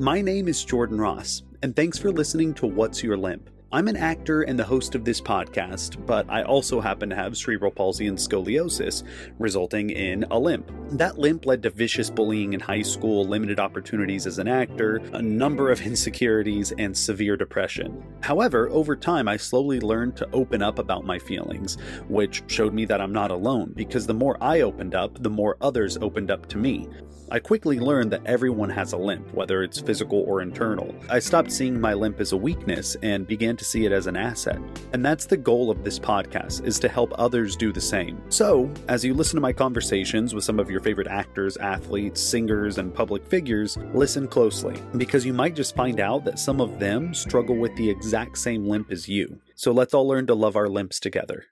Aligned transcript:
My 0.00 0.22
name 0.22 0.48
is 0.48 0.64
Jordan 0.64 0.98
Ross, 0.98 1.42
and 1.62 1.76
thanks 1.76 1.98
for 1.98 2.10
listening 2.10 2.54
to 2.54 2.66
What's 2.66 3.02
Your 3.02 3.18
Limp? 3.18 3.50
I'm 3.72 3.86
an 3.86 3.96
actor 3.96 4.42
and 4.42 4.58
the 4.58 4.64
host 4.64 4.96
of 4.96 5.04
this 5.04 5.20
podcast, 5.20 6.04
but 6.04 6.28
I 6.28 6.42
also 6.42 6.80
happen 6.80 7.08
to 7.08 7.14
have 7.14 7.36
cerebral 7.36 7.70
palsy 7.70 8.08
and 8.08 8.18
scoliosis, 8.18 9.04
resulting 9.38 9.90
in 9.90 10.24
a 10.32 10.36
limp. 10.36 10.68
That 10.90 11.20
limp 11.20 11.46
led 11.46 11.62
to 11.62 11.70
vicious 11.70 12.10
bullying 12.10 12.52
in 12.52 12.58
high 12.58 12.82
school, 12.82 13.24
limited 13.24 13.60
opportunities 13.60 14.26
as 14.26 14.40
an 14.40 14.48
actor, 14.48 14.96
a 15.12 15.22
number 15.22 15.70
of 15.70 15.82
insecurities, 15.86 16.72
and 16.78 16.96
severe 16.96 17.36
depression. 17.36 18.02
However, 18.22 18.68
over 18.70 18.96
time, 18.96 19.28
I 19.28 19.36
slowly 19.36 19.78
learned 19.78 20.16
to 20.16 20.28
open 20.32 20.62
up 20.62 20.80
about 20.80 21.06
my 21.06 21.20
feelings, 21.20 21.78
which 22.08 22.42
showed 22.48 22.74
me 22.74 22.86
that 22.86 23.00
I'm 23.00 23.12
not 23.12 23.30
alone, 23.30 23.72
because 23.76 24.04
the 24.04 24.12
more 24.12 24.36
I 24.40 24.62
opened 24.62 24.96
up, 24.96 25.22
the 25.22 25.30
more 25.30 25.56
others 25.60 25.96
opened 25.96 26.32
up 26.32 26.48
to 26.48 26.58
me. 26.58 26.88
I 27.32 27.38
quickly 27.38 27.78
learned 27.78 28.10
that 28.10 28.26
everyone 28.26 28.70
has 28.70 28.92
a 28.92 28.96
limp, 28.96 29.32
whether 29.32 29.62
it's 29.62 29.80
physical 29.80 30.18
or 30.26 30.42
internal. 30.42 30.92
I 31.08 31.20
stopped 31.20 31.52
seeing 31.52 31.80
my 31.80 31.94
limp 31.94 32.18
as 32.18 32.32
a 32.32 32.36
weakness 32.36 32.96
and 33.04 33.24
began 33.24 33.56
to 33.60 33.64
see 33.64 33.84
it 33.84 33.92
as 33.92 34.06
an 34.06 34.16
asset. 34.16 34.58
And 34.94 35.04
that's 35.04 35.26
the 35.26 35.36
goal 35.36 35.70
of 35.70 35.84
this 35.84 35.98
podcast 35.98 36.66
is 36.66 36.80
to 36.80 36.88
help 36.88 37.12
others 37.18 37.54
do 37.56 37.72
the 37.72 37.80
same. 37.80 38.20
So, 38.30 38.72
as 38.88 39.04
you 39.04 39.12
listen 39.12 39.36
to 39.36 39.42
my 39.42 39.52
conversations 39.52 40.34
with 40.34 40.44
some 40.44 40.58
of 40.58 40.70
your 40.70 40.80
favorite 40.80 41.06
actors, 41.06 41.58
athletes, 41.58 42.22
singers, 42.22 42.78
and 42.78 42.92
public 42.92 43.24
figures, 43.26 43.76
listen 43.92 44.26
closely 44.26 44.80
because 44.96 45.26
you 45.26 45.34
might 45.34 45.54
just 45.54 45.76
find 45.76 46.00
out 46.00 46.24
that 46.24 46.38
some 46.38 46.60
of 46.60 46.78
them 46.80 47.12
struggle 47.12 47.56
with 47.56 47.76
the 47.76 47.88
exact 47.88 48.38
same 48.38 48.66
limp 48.66 48.90
as 48.90 49.08
you. 49.08 49.38
So 49.54 49.72
let's 49.72 49.92
all 49.92 50.08
learn 50.08 50.26
to 50.28 50.34
love 50.34 50.56
our 50.56 50.68
limps 50.68 50.98
together. 50.98 51.44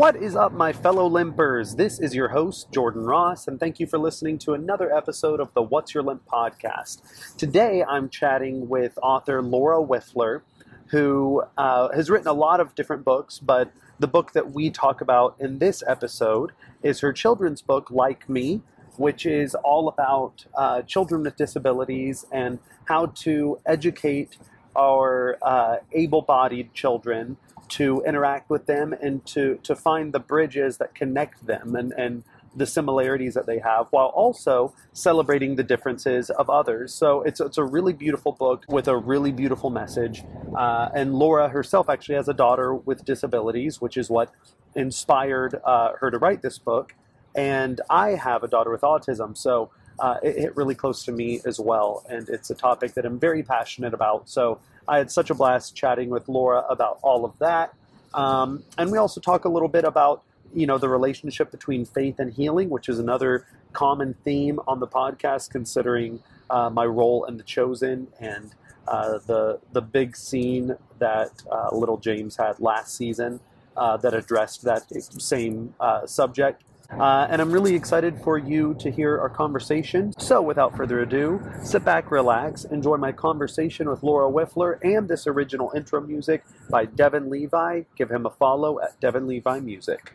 What 0.00 0.16
is 0.16 0.34
up, 0.34 0.52
my 0.52 0.72
fellow 0.72 1.06
limpers? 1.10 1.76
This 1.76 2.00
is 2.00 2.14
your 2.14 2.28
host, 2.28 2.72
Jordan 2.72 3.02
Ross, 3.04 3.46
and 3.46 3.60
thank 3.60 3.78
you 3.78 3.86
for 3.86 3.98
listening 3.98 4.38
to 4.38 4.54
another 4.54 4.90
episode 4.96 5.40
of 5.40 5.52
the 5.52 5.60
What's 5.60 5.92
Your 5.92 6.02
Limp 6.02 6.22
podcast. 6.24 7.02
Today, 7.36 7.84
I'm 7.86 8.08
chatting 8.08 8.70
with 8.70 8.98
author 9.02 9.42
Laura 9.42 9.76
Wifler, 9.84 10.40
who 10.86 11.42
uh, 11.58 11.90
has 11.94 12.08
written 12.08 12.28
a 12.28 12.32
lot 12.32 12.60
of 12.60 12.74
different 12.74 13.04
books, 13.04 13.38
but 13.38 13.72
the 13.98 14.06
book 14.06 14.32
that 14.32 14.52
we 14.52 14.70
talk 14.70 15.02
about 15.02 15.36
in 15.38 15.58
this 15.58 15.82
episode 15.86 16.52
is 16.82 17.00
her 17.00 17.12
children's 17.12 17.60
book, 17.60 17.90
Like 17.90 18.26
Me, 18.26 18.62
which 18.96 19.26
is 19.26 19.54
all 19.54 19.86
about 19.86 20.46
uh, 20.54 20.80
children 20.80 21.24
with 21.24 21.36
disabilities 21.36 22.24
and 22.32 22.58
how 22.86 23.12
to 23.16 23.60
educate 23.66 24.38
our 24.74 25.36
uh, 25.42 25.76
able 25.92 26.22
bodied 26.22 26.72
children 26.72 27.36
to 27.70 28.02
interact 28.06 28.50
with 28.50 28.66
them 28.66 28.92
and 28.92 29.24
to, 29.26 29.58
to 29.62 29.74
find 29.74 30.12
the 30.12 30.20
bridges 30.20 30.78
that 30.78 30.94
connect 30.94 31.46
them 31.46 31.74
and, 31.74 31.92
and 31.92 32.24
the 32.54 32.66
similarities 32.66 33.34
that 33.34 33.46
they 33.46 33.60
have 33.60 33.86
while 33.90 34.08
also 34.08 34.74
celebrating 34.92 35.56
the 35.56 35.62
differences 35.62 36.30
of 36.30 36.50
others. 36.50 36.92
So 36.92 37.22
it's, 37.22 37.40
it's 37.40 37.58
a 37.58 37.64
really 37.64 37.92
beautiful 37.92 38.32
book 38.32 38.64
with 38.68 38.88
a 38.88 38.96
really 38.96 39.30
beautiful 39.32 39.70
message. 39.70 40.24
Uh, 40.56 40.88
and 40.94 41.14
Laura 41.14 41.48
herself 41.48 41.88
actually 41.88 42.16
has 42.16 42.28
a 42.28 42.34
daughter 42.34 42.74
with 42.74 43.04
disabilities, 43.04 43.80
which 43.80 43.96
is 43.96 44.10
what 44.10 44.32
inspired 44.74 45.60
uh, 45.64 45.92
her 46.00 46.10
to 46.10 46.18
write 46.18 46.42
this 46.42 46.58
book. 46.58 46.94
And 47.36 47.80
I 47.88 48.10
have 48.10 48.42
a 48.42 48.48
daughter 48.48 48.70
with 48.70 48.80
autism. 48.80 49.36
So 49.36 49.70
uh, 50.00 50.16
it 50.22 50.36
hit 50.36 50.56
really 50.56 50.74
close 50.74 51.04
to 51.04 51.12
me 51.12 51.40
as 51.44 51.60
well. 51.60 52.04
And 52.08 52.28
it's 52.28 52.50
a 52.50 52.54
topic 52.54 52.94
that 52.94 53.04
I'm 53.04 53.18
very 53.20 53.42
passionate 53.42 53.94
about. 53.94 54.28
So 54.28 54.58
I 54.90 54.98
had 54.98 55.10
such 55.10 55.30
a 55.30 55.34
blast 55.34 55.76
chatting 55.76 56.10
with 56.10 56.28
Laura 56.28 56.64
about 56.68 56.98
all 57.02 57.24
of 57.24 57.38
that. 57.38 57.72
Um, 58.12 58.64
and 58.76 58.90
we 58.90 58.98
also 58.98 59.20
talk 59.20 59.44
a 59.44 59.48
little 59.48 59.68
bit 59.68 59.84
about 59.84 60.24
you 60.52 60.66
know 60.66 60.78
the 60.78 60.88
relationship 60.88 61.52
between 61.52 61.84
faith 61.84 62.18
and 62.18 62.32
healing, 62.32 62.68
which 62.70 62.88
is 62.88 62.98
another 62.98 63.46
common 63.72 64.14
theme 64.24 64.58
on 64.66 64.80
the 64.80 64.88
podcast, 64.88 65.50
considering 65.50 66.20
uh, 66.50 66.68
my 66.70 66.84
role 66.84 67.24
in 67.26 67.36
The 67.36 67.44
Chosen 67.44 68.08
and 68.18 68.50
uh, 68.88 69.18
the 69.26 69.60
the 69.72 69.80
big 69.80 70.16
scene 70.16 70.76
that 70.98 71.30
uh, 71.50 71.68
Little 71.72 71.98
James 71.98 72.36
had 72.36 72.58
last 72.58 72.96
season 72.96 73.38
uh, 73.76 73.96
that 73.98 74.12
addressed 74.12 74.62
that 74.62 74.82
same 75.22 75.72
uh, 75.78 76.04
subject. 76.04 76.64
Uh, 76.98 77.26
and 77.30 77.40
I'm 77.40 77.52
really 77.52 77.74
excited 77.74 78.20
for 78.22 78.38
you 78.38 78.74
to 78.80 78.90
hear 78.90 79.18
our 79.18 79.28
conversation. 79.28 80.12
So, 80.18 80.42
without 80.42 80.76
further 80.76 81.00
ado, 81.00 81.40
sit 81.62 81.84
back, 81.84 82.10
relax, 82.10 82.64
enjoy 82.64 82.96
my 82.96 83.12
conversation 83.12 83.88
with 83.88 84.02
Laura 84.02 84.30
Wifler 84.30 84.78
and 84.82 85.08
this 85.08 85.26
original 85.26 85.72
intro 85.74 86.00
music 86.00 86.44
by 86.68 86.84
Devin 86.84 87.30
Levi. 87.30 87.82
Give 87.96 88.10
him 88.10 88.26
a 88.26 88.30
follow 88.30 88.80
at 88.80 88.98
Devin 89.00 89.26
Levi 89.26 89.60
Music. 89.60 90.12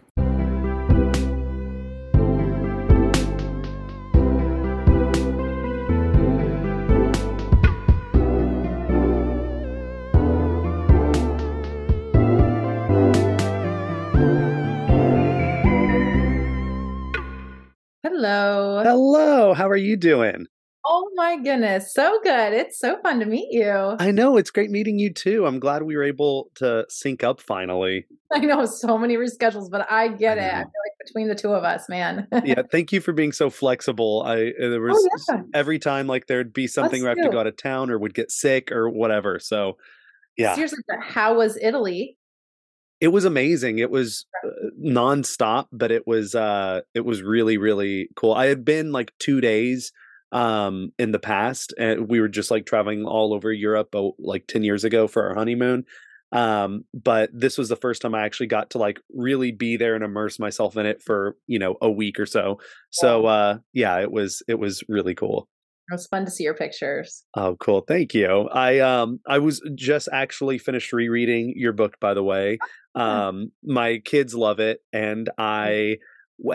Hello. 18.25 18.81
Hello, 18.83 19.53
how 19.53 19.69
are 19.69 19.75
you 19.75 19.95
doing? 19.95 20.47
Oh 20.83 21.11
my 21.13 21.37
goodness, 21.37 21.93
so 21.93 22.19
good. 22.23 22.53
It's 22.53 22.79
so 22.79 22.99
fun 23.03 23.19
to 23.19 23.27
meet 23.27 23.49
you. 23.51 23.95
I 23.99 24.09
know, 24.09 24.37
it's 24.37 24.49
great 24.49 24.71
meeting 24.71 24.97
you 24.97 25.13
too. 25.13 25.45
I'm 25.45 25.59
glad 25.59 25.83
we 25.83 25.95
were 25.95 26.01
able 26.01 26.49
to 26.55 26.87
sync 26.89 27.23
up 27.23 27.39
finally. 27.39 28.07
I 28.33 28.39
know 28.39 28.65
so 28.65 28.97
many 28.97 29.15
reschedules, 29.15 29.69
but 29.69 29.85
I 29.91 30.07
get 30.07 30.39
I 30.39 30.41
it. 30.41 30.53
I 30.53 30.57
feel 30.57 30.63
like 30.63 31.05
between 31.05 31.27
the 31.27 31.35
two 31.35 31.53
of 31.53 31.63
us, 31.63 31.87
man. 31.87 32.27
yeah, 32.43 32.63
thank 32.71 32.91
you 32.91 32.99
for 32.99 33.13
being 33.13 33.31
so 33.31 33.51
flexible. 33.51 34.23
I 34.25 34.53
uh, 34.59 34.69
there 34.69 34.81
was 34.81 35.07
oh, 35.29 35.35
yeah. 35.35 35.43
every 35.53 35.77
time 35.77 36.07
like 36.07 36.25
there'd 36.25 36.51
be 36.51 36.65
something 36.65 37.03
where 37.03 37.11
I 37.11 37.15
have 37.15 37.25
to 37.25 37.31
go 37.31 37.39
out 37.39 37.45
of 37.45 37.57
town 37.57 37.91
or 37.91 37.99
would 37.99 38.15
get 38.15 38.31
sick 38.31 38.71
or 38.71 38.89
whatever. 38.89 39.37
So, 39.37 39.77
yeah. 40.35 40.55
Seriously, 40.55 40.79
how 40.99 41.35
was 41.35 41.59
Italy? 41.61 42.17
It 43.05 43.11
was 43.11 43.23
amazing. 43.23 43.77
It 43.77 43.91
was 43.91 44.25
uh, 44.43 44.49
nonstop, 44.83 45.67
but 45.71 45.91
it 45.91 46.07
was 46.07 46.33
uh 46.33 46.81
it 46.95 47.05
was 47.05 47.21
really 47.21 47.59
really 47.59 48.09
cool. 48.15 48.33
I 48.33 48.47
had 48.47 48.65
been 48.65 48.91
like 48.91 49.13
2 49.19 49.41
days 49.41 49.91
um 50.31 50.91
in 50.97 51.11
the 51.11 51.19
past 51.19 51.71
and 51.77 52.09
we 52.09 52.19
were 52.19 52.27
just 52.27 52.49
like 52.49 52.65
traveling 52.65 53.05
all 53.05 53.31
over 53.31 53.53
Europe 53.53 53.93
uh, 53.93 54.09
like 54.17 54.47
10 54.47 54.63
years 54.63 54.83
ago 54.83 55.07
for 55.07 55.29
our 55.29 55.35
honeymoon. 55.35 55.85
Um 56.31 56.85
but 56.95 57.29
this 57.31 57.59
was 57.59 57.69
the 57.69 57.75
first 57.75 58.01
time 58.01 58.15
I 58.15 58.23
actually 58.25 58.47
got 58.47 58.71
to 58.71 58.79
like 58.79 58.99
really 59.13 59.51
be 59.51 59.77
there 59.77 59.93
and 59.93 60.03
immerse 60.03 60.39
myself 60.39 60.75
in 60.75 60.87
it 60.87 61.03
for, 61.03 61.37
you 61.45 61.59
know, 61.59 61.75
a 61.83 61.91
week 61.91 62.19
or 62.19 62.25
so. 62.25 62.59
So 62.89 63.27
uh 63.27 63.59
yeah, 63.71 63.99
it 63.99 64.11
was 64.11 64.41
it 64.47 64.57
was 64.57 64.83
really 64.89 65.13
cool. 65.13 65.47
It 65.89 65.93
was 65.93 66.07
fun 66.07 66.25
to 66.25 66.31
see 66.31 66.43
your 66.43 66.55
pictures. 66.55 67.23
Oh, 67.35 67.55
cool! 67.59 67.81
Thank 67.87 68.13
you. 68.13 68.49
I 68.51 68.79
um 68.79 69.19
I 69.27 69.37
was 69.37 69.61
just 69.75 70.09
actually 70.11 70.57
finished 70.57 70.91
rereading 70.91 71.53
your 71.55 71.73
book, 71.73 71.99
by 71.99 72.13
the 72.13 72.23
way. 72.23 72.57
Um, 72.95 73.51
my 73.63 73.99
kids 74.03 74.33
love 74.33 74.59
it, 74.59 74.79
and 74.91 75.29
I 75.37 75.97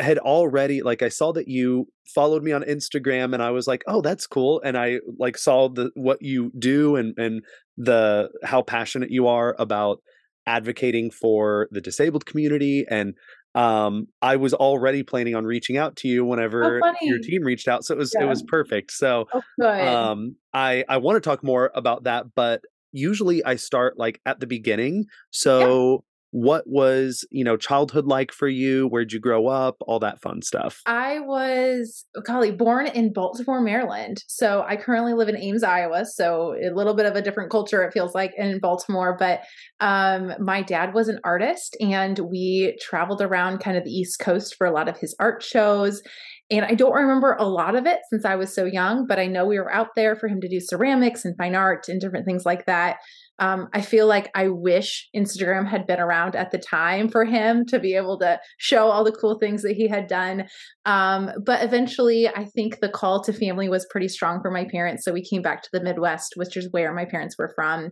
had 0.01 0.19
already 0.19 0.83
like 0.83 1.03
I 1.03 1.11
saw 1.11 1.33
that 1.33 1.47
you 1.47 1.87
followed 2.13 2.43
me 2.43 2.51
on 2.51 2.63
Instagram, 2.63 3.33
and 3.33 3.43
I 3.43 3.51
was 3.51 3.69
like, 3.69 3.83
oh, 3.87 4.01
that's 4.01 4.27
cool. 4.27 4.61
And 4.65 4.77
I 4.77 4.99
like 5.19 5.39
saw 5.39 5.69
the 5.69 5.91
what 5.95 6.23
you 6.23 6.51
do 6.59 6.97
and 6.97 7.15
and 7.17 7.43
the 7.77 8.31
how 8.43 8.63
passionate 8.63 9.11
you 9.11 9.29
are 9.29 9.55
about 9.59 10.03
advocating 10.47 11.11
for 11.11 11.69
the 11.71 11.81
disabled 11.81 12.27
community 12.27 12.85
and 12.91 13.15
um 13.55 14.07
i 14.23 14.37
was 14.37 14.55
already 14.55 15.03
planning 15.03 15.35
on 15.35 15.45
reaching 15.45 15.77
out 15.77 15.97
to 15.97 16.07
you 16.07 16.25
whenever 16.25 16.81
oh, 16.85 16.95
your 17.03 17.19
team 17.19 17.43
reached 17.43 17.67
out 17.67 17.85
so 17.85 17.95
it 17.95 17.99
was 17.99 18.15
yeah. 18.15 18.25
it 18.25 18.29
was 18.29 18.43
perfect. 18.43 18.93
So 18.93 19.27
oh, 19.61 19.65
um 19.65 20.37
i 20.55 20.85
i 20.89 20.99
want 20.99 21.17
to 21.17 21.21
talk 21.21 21.43
more 21.43 21.71
about 21.75 22.05
that 22.05 22.27
but 22.35 22.63
usually 22.93 23.45
i 23.45 23.57
start 23.57 23.99
like 23.99 24.21
at 24.27 24.41
the 24.41 24.47
beginning. 24.47 25.07
So 25.31 26.05
what 26.33 26.65
was 26.67 27.27
you 27.31 27.43
know 27.43 27.57
childhood 27.57 28.07
like 28.07 28.33
for 28.33 28.49
you? 28.49 28.87
Where'd 28.89 29.13
you 29.13 29.19
grow 29.19 29.47
up? 29.47 29.77
All 29.87 29.99
that 30.01 30.21
fun 30.21 30.43
stuff. 30.43 30.81
I 30.87 31.21
was 31.21 32.05
golly 32.25 32.53
born 32.53 32.87
in 32.87 33.13
baltimore 33.13 33.61
maryland. 33.61 34.23
So 34.29 34.65
i 34.67 34.77
currently 34.77 35.15
live 35.15 35.29
in 35.29 35.37
ames 35.37 35.63
iowa. 35.63 36.05
So 36.07 36.55
a 36.55 36.71
little 36.75 36.95
bit 36.95 37.07
of 37.07 37.17
a 37.17 37.23
different 37.23 37.51
culture 37.51 37.83
it 37.83 37.93
feels 37.93 38.15
like 38.15 38.33
in 38.37 38.61
baltimore. 38.61 39.17
But 39.19 39.43
um, 39.81 40.33
my 40.39 40.63
dad 40.63 40.95
was 40.95 41.09
an 41.09 41.21
artist 41.25 41.77
and 41.81 42.19
we 42.19 42.77
traveled 42.81 43.23
around 43.23 43.59
kind 43.59 43.77
of 43.77 43.85
the 43.85 43.91
east 43.91 44.21
coast 44.21 44.55
for 44.57 44.67
a 44.67 44.73
lot 44.73 44.89
of 44.89 44.99
his 44.99 45.15
art 45.19 45.43
shows. 45.43 46.03
And 46.51 46.65
I 46.65 46.75
don't 46.75 46.93
remember 46.93 47.37
a 47.39 47.47
lot 47.47 47.77
of 47.77 47.87
it 47.87 48.01
since 48.11 48.25
I 48.25 48.35
was 48.35 48.53
so 48.53 48.65
young, 48.65 49.07
but 49.07 49.21
I 49.21 49.27
know 49.27 49.47
we 49.47 49.59
were 49.59 49.73
out 49.73 49.95
there 49.95 50.17
for 50.17 50.29
him 50.29 50.41
to 50.41 50.49
do 50.49 50.59
ceramics 50.61 51.25
and 51.25 51.37
fine 51.37 51.55
art 51.55 51.89
and 51.89 52.01
different 52.01 52.27
things 52.27 52.45
like 52.45 52.67
that. 52.67 52.97
Um, 53.41 53.69
I 53.73 53.81
feel 53.81 54.07
like 54.07 54.31
I 54.35 54.49
wish 54.49 55.09
Instagram 55.17 55.67
had 55.67 55.87
been 55.87 55.99
around 55.99 56.37
at 56.37 56.51
the 56.51 56.59
time 56.59 57.09
for 57.09 57.25
him 57.25 57.65
to 57.67 57.79
be 57.79 57.95
able 57.95 58.19
to 58.21 58.39
show 58.59 58.91
all 58.91 59.03
the 59.03 59.13
cool 59.13 59.39
things 59.39 59.63
that 59.63 59.77
he 59.77 59.89
had 59.89 60.07
done. 60.07 60.45
Um, 60.85 61.31
but 61.45 61.65
eventually, 61.65 62.29
I 62.29 62.45
think 62.45 62.81
the 62.81 62.91
call 62.91 63.25
to 63.25 63.33
family 63.33 63.69
was 63.69 63.87
pretty 63.91 64.09
strong 64.09 64.41
for 64.43 64.51
my 64.51 64.67
parents. 64.67 65.05
So 65.05 65.13
we 65.13 65.25
came 65.25 65.41
back 65.41 65.63
to 65.63 65.71
the 65.73 65.83
Midwest, 65.83 66.35
which 66.37 66.57
is 66.57 66.69
where 66.71 66.93
my 66.93 67.07
parents 67.07 67.37
were 67.39 67.53
from. 67.55 67.91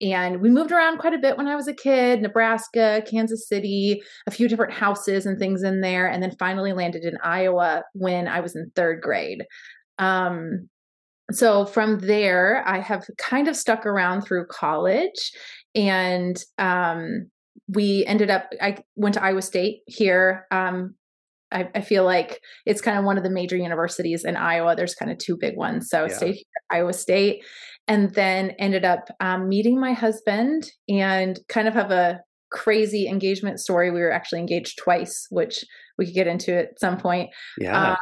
And 0.00 0.40
we 0.40 0.50
moved 0.50 0.70
around 0.70 0.98
quite 0.98 1.14
a 1.14 1.18
bit 1.18 1.36
when 1.36 1.48
I 1.48 1.56
was 1.56 1.66
a 1.66 1.74
kid 1.74 2.20
Nebraska, 2.20 3.02
Kansas 3.08 3.48
City, 3.48 4.00
a 4.26 4.30
few 4.30 4.48
different 4.48 4.72
houses 4.72 5.26
and 5.26 5.38
things 5.38 5.62
in 5.62 5.80
there. 5.80 6.08
And 6.08 6.22
then 6.22 6.36
finally 6.38 6.72
landed 6.72 7.04
in 7.04 7.18
Iowa 7.22 7.82
when 7.94 8.28
I 8.28 8.40
was 8.40 8.54
in 8.54 8.70
third 8.74 9.00
grade. 9.00 9.44
Um, 9.98 10.68
so 11.30 11.66
from 11.66 11.98
there, 12.00 12.66
I 12.66 12.78
have 12.78 13.04
kind 13.18 13.48
of 13.48 13.56
stuck 13.56 13.84
around 13.84 14.22
through 14.22 14.46
college. 14.46 15.32
And 15.74 16.42
um, 16.58 17.30
we 17.68 18.04
ended 18.06 18.30
up, 18.30 18.50
I 18.60 18.78
went 18.96 19.14
to 19.14 19.22
Iowa 19.22 19.42
State 19.42 19.80
here. 19.86 20.46
Um, 20.50 20.94
I, 21.52 21.68
I, 21.74 21.80
feel 21.80 22.04
like 22.04 22.40
it's 22.66 22.82
kind 22.82 22.98
of 22.98 23.04
one 23.04 23.16
of 23.16 23.24
the 23.24 23.30
major 23.30 23.56
universities 23.56 24.24
in 24.24 24.36
Iowa. 24.36 24.76
There's 24.76 24.94
kind 24.94 25.10
of 25.10 25.18
two 25.18 25.36
big 25.36 25.56
ones. 25.56 25.88
So 25.88 26.06
yeah. 26.06 26.14
stayed 26.14 26.34
here 26.34 26.44
Iowa 26.70 26.92
State 26.92 27.42
and 27.86 28.14
then 28.14 28.50
ended 28.58 28.84
up 28.84 29.08
um, 29.20 29.48
meeting 29.48 29.80
my 29.80 29.92
husband 29.92 30.70
and 30.88 31.38
kind 31.48 31.66
of 31.66 31.74
have 31.74 31.90
a 31.90 32.20
crazy 32.50 33.08
engagement 33.08 33.60
story. 33.60 33.90
We 33.90 34.00
were 34.00 34.12
actually 34.12 34.40
engaged 34.40 34.78
twice, 34.78 35.26
which 35.30 35.64
we 35.96 36.06
could 36.06 36.14
get 36.14 36.26
into 36.26 36.54
at 36.54 36.78
some 36.78 36.98
point. 36.98 37.30
Yeah. 37.58 37.92
Um, 37.92 37.96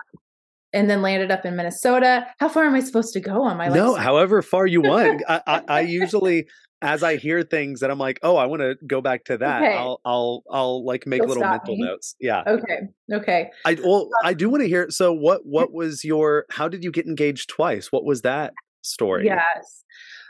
and 0.76 0.88
then 0.88 1.02
landed 1.02 1.30
up 1.30 1.44
in 1.44 1.56
Minnesota. 1.56 2.26
How 2.38 2.48
far 2.48 2.64
am 2.64 2.74
I 2.74 2.80
supposed 2.80 3.12
to 3.14 3.20
go 3.20 3.42
on 3.42 3.56
my 3.56 3.68
No, 3.68 3.94
however 3.94 4.42
far 4.42 4.66
you 4.66 4.80
want. 4.82 5.22
I, 5.28 5.42
I, 5.46 5.62
I, 5.68 5.80
usually, 5.80 6.46
as 6.82 7.02
I 7.02 7.16
hear 7.16 7.42
things 7.42 7.80
that 7.80 7.90
I'm 7.90 7.98
like, 7.98 8.20
oh, 8.22 8.36
I 8.36 8.46
want 8.46 8.62
to 8.62 8.76
go 8.86 9.00
back 9.00 9.24
to 9.24 9.38
that. 9.38 9.62
Okay. 9.62 9.74
I'll, 9.74 10.00
I'll, 10.04 10.44
I'll 10.50 10.84
like 10.84 11.06
make 11.06 11.22
You'll 11.22 11.28
little 11.28 11.48
mental 11.48 11.76
me. 11.76 11.82
notes. 11.82 12.14
Yeah. 12.20 12.42
Okay. 12.46 12.80
Okay. 13.12 13.50
I 13.64 13.76
well, 13.82 14.08
I 14.22 14.34
do 14.34 14.48
want 14.50 14.62
to 14.62 14.68
hear. 14.68 14.90
So, 14.90 15.12
what, 15.12 15.46
what 15.46 15.72
was 15.72 16.04
your? 16.04 16.44
How 16.50 16.68
did 16.68 16.84
you 16.84 16.92
get 16.92 17.06
engaged 17.06 17.48
twice? 17.48 17.90
What 17.90 18.04
was 18.04 18.22
that? 18.22 18.52
story. 18.86 19.26
Yes. 19.26 19.84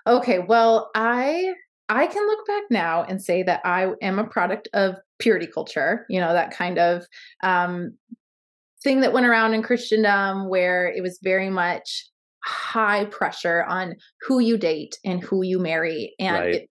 Okay. 0.07 0.39
Well, 0.39 0.91
I 0.95 1.55
I 1.89 2.07
can 2.07 2.27
look 2.27 2.47
back 2.47 2.65
now 2.71 3.05
and 3.05 3.23
say 3.23 3.43
that 3.45 3.61
I 3.65 3.93
am 4.03 4.19
a 4.19 4.27
product 4.27 4.69
of 4.73 4.97
purity 5.19 5.47
culture, 5.47 6.05
you 6.09 6.21
know, 6.21 6.33
that 6.33 6.51
kind 6.51 6.79
of 6.79 7.05
um, 7.43 7.97
thing 8.83 9.01
that 9.01 9.13
went 9.13 9.27
around 9.27 9.55
in 9.55 9.63
Christendom 9.63 10.49
where 10.49 10.87
it 10.87 11.03
was 11.03 11.19
very 11.23 11.51
much 11.51 12.09
high 12.45 13.05
pressure 13.07 13.65
on 13.65 13.95
who 14.23 14.39
you 14.39 14.57
date 14.57 14.99
and 15.05 15.23
who 15.23 15.43
you 15.43 15.59
marry. 15.59 16.15
And 16.19 16.37
right. 16.37 16.55
it, 16.55 16.71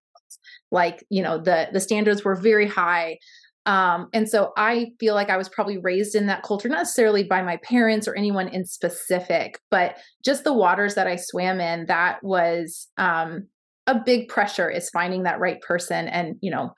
like, 0.71 1.05
you 1.09 1.21
know, 1.21 1.37
the 1.37 1.69
the 1.71 1.79
standards 1.79 2.23
were 2.23 2.35
very 2.35 2.67
high 2.67 3.17
um, 3.65 4.09
and 4.13 4.29
so 4.29 4.53
I 4.57 4.91
feel 4.99 5.15
like 5.15 5.29
I 5.29 5.37
was 5.37 5.49
probably 5.49 5.77
raised 5.79 6.13
in 6.15 6.27
that 6.27 6.43
culture, 6.43 6.69
not 6.69 6.79
necessarily 6.79 7.23
by 7.23 7.41
my 7.41 7.57
parents 7.57 8.07
or 8.07 8.15
anyone 8.15 8.47
in 8.47 8.65
specific, 8.65 9.59
but 9.71 9.97
just 10.23 10.43
the 10.43 10.53
waters 10.53 10.95
that 10.95 11.07
I 11.07 11.15
swam 11.15 11.59
in, 11.59 11.87
that 11.87 12.23
was 12.23 12.87
um, 12.97 13.47
a 13.87 13.99
big 14.03 14.27
pressure 14.27 14.69
is 14.69 14.89
finding 14.89 15.23
that 15.23 15.39
right 15.39 15.61
person 15.61 16.07
and 16.07 16.35
you 16.41 16.49
know 16.49 16.73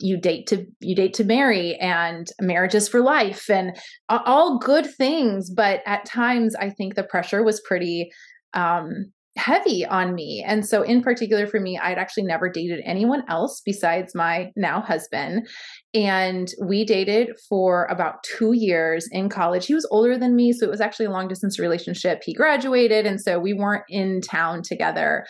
you 0.00 0.16
date 0.16 0.46
to 0.46 0.64
you 0.80 0.94
date 0.94 1.14
to 1.14 1.24
marry 1.24 1.74
and 1.76 2.28
marriage 2.40 2.74
is 2.74 2.88
for 2.88 3.00
life 3.00 3.50
and 3.50 3.76
all 4.08 4.58
good 4.58 4.86
things 4.94 5.50
but 5.50 5.80
at 5.86 6.04
times 6.04 6.54
i 6.56 6.70
think 6.70 6.94
the 6.94 7.02
pressure 7.02 7.42
was 7.42 7.60
pretty 7.60 8.10
um 8.54 9.12
heavy 9.36 9.84
on 9.86 10.14
me. 10.14 10.44
And 10.46 10.66
so, 10.66 10.82
in 10.82 11.02
particular, 11.02 11.46
for 11.46 11.58
me, 11.58 11.78
I'd 11.78 11.98
actually 11.98 12.24
never 12.24 12.48
dated 12.50 12.80
anyone 12.84 13.22
else 13.28 13.62
besides 13.64 14.14
my 14.14 14.50
now 14.56 14.80
husband. 14.80 15.48
And 15.94 16.52
we 16.62 16.84
dated 16.84 17.30
for 17.48 17.86
about 17.86 18.22
two 18.24 18.52
years 18.52 19.08
in 19.10 19.28
college. 19.28 19.66
He 19.66 19.74
was 19.74 19.88
older 19.90 20.18
than 20.18 20.36
me, 20.36 20.52
so 20.52 20.66
it 20.66 20.70
was 20.70 20.80
actually 20.80 21.06
a 21.06 21.10
long 21.10 21.28
distance 21.28 21.58
relationship. 21.58 22.22
He 22.24 22.34
graduated, 22.34 23.06
and 23.06 23.20
so 23.20 23.38
we 23.38 23.54
weren't 23.54 23.84
in 23.88 24.20
town 24.20 24.62
together. 24.62 25.24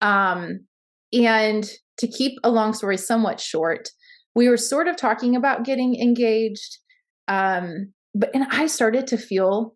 Um, 0.00 0.60
and 1.12 1.68
to 1.98 2.06
keep 2.06 2.38
a 2.44 2.50
long 2.50 2.72
story 2.72 2.96
somewhat 2.96 3.40
short, 3.40 3.88
we 4.34 4.48
were 4.48 4.56
sort 4.56 4.88
of 4.88 4.96
talking 4.96 5.34
about 5.34 5.64
getting 5.64 6.00
engaged. 6.00 6.78
Um, 7.26 7.92
but 8.14 8.30
and 8.34 8.46
I 8.50 8.66
started 8.66 9.06
to 9.08 9.18
feel 9.18 9.74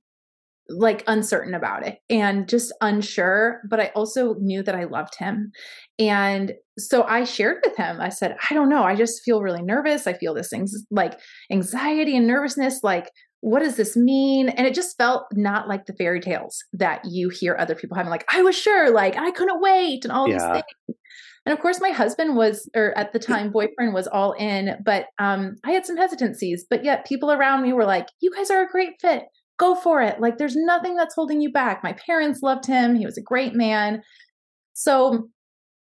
like 0.69 1.05
uncertain 1.07 1.55
about 1.55 1.87
it 1.87 1.99
and 2.09 2.49
just 2.49 2.73
unsure 2.81 3.61
but 3.69 3.81
i 3.81 3.91
also 3.97 4.35
knew 4.35 4.63
that 4.63 4.75
i 4.77 4.85
loved 4.85 5.17
him. 5.19 5.51
And 5.99 6.53
so 6.79 7.03
i 7.03 7.25
shared 7.25 7.59
with 7.65 7.77
him. 7.77 8.01
I 8.01 8.09
said 8.09 8.37
i 8.49 8.55
don't 8.55 8.69
know. 8.69 8.85
I 8.85 8.95
just 8.95 9.23
feel 9.25 9.43
really 9.43 9.63
nervous. 9.63 10.07
I 10.07 10.15
feel 10.15 10.35
this 10.35 10.49
things 10.49 10.73
like 10.91 11.19
anxiety 11.51 12.17
and 12.17 12.27
nervousness 12.27 12.81
like 12.83 13.11
what 13.43 13.61
does 13.61 13.77
this 13.77 13.97
mean 13.97 14.49
and 14.49 14.67
it 14.67 14.75
just 14.75 14.97
felt 14.97 15.27
not 15.35 15.69
like 15.69 15.87
the 15.87 15.93
fairy 15.93 16.21
tales 16.21 16.65
that 16.73 17.05
you 17.05 17.29
hear 17.29 17.55
other 17.59 17.75
people 17.75 17.97
having 17.97 18.11
like 18.11 18.25
i 18.33 18.43
was 18.43 18.57
sure 18.57 18.91
like 18.91 19.17
i 19.17 19.31
couldn't 19.31 19.61
wait 19.61 20.05
and 20.05 20.13
all 20.13 20.29
yeah. 20.29 20.35
these 20.35 20.63
things 20.87 20.99
and 21.45 21.53
of 21.53 21.61
course 21.61 21.81
my 21.81 21.91
husband 21.91 22.37
was 22.37 22.71
or 22.75 22.97
at 22.97 23.13
the 23.13 23.19
time 23.19 23.51
boyfriend 23.51 23.93
was 23.93 24.07
all 24.07 24.33
in 24.33 24.77
but 24.85 25.07
um 25.19 25.57
i 25.65 25.73
had 25.73 25.85
some 25.85 25.97
hesitancies 25.97 26.65
but 26.71 26.85
yet 26.85 27.07
people 27.07 27.31
around 27.31 27.63
me 27.63 27.73
were 27.73 27.85
like 27.85 28.09
you 28.21 28.33
guys 28.35 28.51
are 28.51 28.63
a 28.63 28.71
great 28.71 28.95
fit 29.01 29.25
go 29.63 29.77
for 29.77 30.03
it. 30.03 30.21
Like 30.21 30.39
there's 30.39 30.57
nothing 30.57 30.97
that's 30.97 31.15
holding 31.15 31.41
you 31.41 31.53
back. 31.53 31.85
My 31.85 31.93
parents 31.93 32.43
loved 32.43 32.67
him. 32.67 32.97
He 32.97 33.07
was 33.07 33.17
a 33.17 33.23
great 33.23 33.55
man. 33.55 34.03
So 34.73 35.29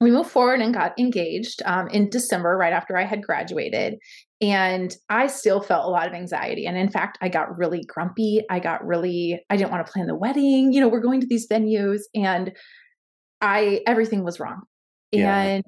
we 0.01 0.11
moved 0.11 0.31
forward 0.31 0.61
and 0.61 0.73
got 0.73 0.99
engaged 0.99 1.63
um, 1.67 1.89
in 1.89 2.09
December, 2.09 2.57
right 2.57 2.73
after 2.73 2.97
I 2.97 3.05
had 3.05 3.23
graduated. 3.23 3.97
And 4.41 4.97
I 5.11 5.27
still 5.27 5.61
felt 5.61 5.85
a 5.85 5.91
lot 5.91 6.09
of 6.09 6.15
anxiety. 6.15 6.67
And 6.67 6.79
in 6.79 6.89
fact, 6.89 7.19
I 7.21 7.29
got 7.29 7.59
really 7.59 7.85
grumpy. 7.87 8.43
I 8.49 8.61
got 8.61 8.85
really, 8.87 9.39
I 9.51 9.57
didn't 9.57 9.71
want 9.71 9.87
to 9.87 9.93
plan 9.93 10.07
the 10.07 10.17
wedding. 10.17 10.73
You 10.73 10.81
know, 10.81 10.89
we're 10.89 11.01
going 11.01 11.21
to 11.21 11.27
these 11.27 11.47
venues 11.47 12.01
and 12.15 12.53
I, 13.43 13.83
everything 13.87 14.25
was 14.25 14.41
wrong. 14.41 14.63
Yeah. 15.13 15.37
And 15.37 15.65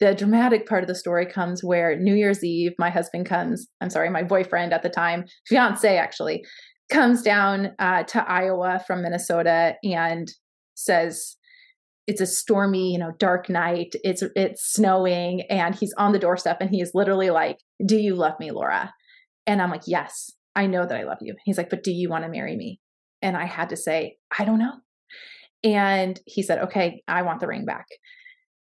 the 0.00 0.14
dramatic 0.14 0.66
part 0.66 0.82
of 0.82 0.88
the 0.88 0.94
story 0.94 1.26
comes 1.26 1.62
where 1.62 1.98
New 1.98 2.14
Year's 2.14 2.42
Eve, 2.42 2.72
my 2.78 2.88
husband 2.88 3.26
comes, 3.26 3.68
I'm 3.82 3.90
sorry, 3.90 4.08
my 4.08 4.22
boyfriend 4.22 4.72
at 4.72 4.82
the 4.82 4.88
time, 4.88 5.26
fiance 5.46 5.98
actually, 5.98 6.44
comes 6.90 7.20
down 7.20 7.72
uh, 7.78 8.04
to 8.04 8.26
Iowa 8.26 8.82
from 8.86 9.02
Minnesota 9.02 9.74
and 9.82 10.32
says 10.74 11.36
it's 12.06 12.20
a 12.20 12.26
stormy, 12.26 12.92
you 12.92 12.98
know, 12.98 13.12
dark 13.18 13.48
night. 13.48 13.94
It's 14.04 14.22
it's 14.34 14.72
snowing, 14.72 15.42
and 15.42 15.74
he's 15.74 15.94
on 15.94 16.12
the 16.12 16.18
doorstep, 16.18 16.58
and 16.60 16.70
he 16.70 16.80
is 16.80 16.92
literally 16.94 17.30
like, 17.30 17.58
"Do 17.84 17.96
you 17.96 18.14
love 18.14 18.38
me, 18.38 18.50
Laura?" 18.50 18.94
And 19.46 19.60
I'm 19.60 19.70
like, 19.70 19.84
"Yes, 19.86 20.30
I 20.54 20.66
know 20.66 20.86
that 20.86 20.96
I 20.96 21.04
love 21.04 21.18
you." 21.20 21.34
He's 21.44 21.58
like, 21.58 21.70
"But 21.70 21.82
do 21.82 21.92
you 21.92 22.08
want 22.08 22.24
to 22.24 22.30
marry 22.30 22.56
me?" 22.56 22.80
And 23.22 23.36
I 23.36 23.46
had 23.46 23.70
to 23.70 23.76
say, 23.76 24.18
"I 24.38 24.44
don't 24.44 24.58
know." 24.58 24.74
And 25.64 26.20
he 26.26 26.42
said, 26.42 26.60
"Okay, 26.60 27.02
I 27.08 27.22
want 27.22 27.40
the 27.40 27.48
ring 27.48 27.64
back." 27.64 27.86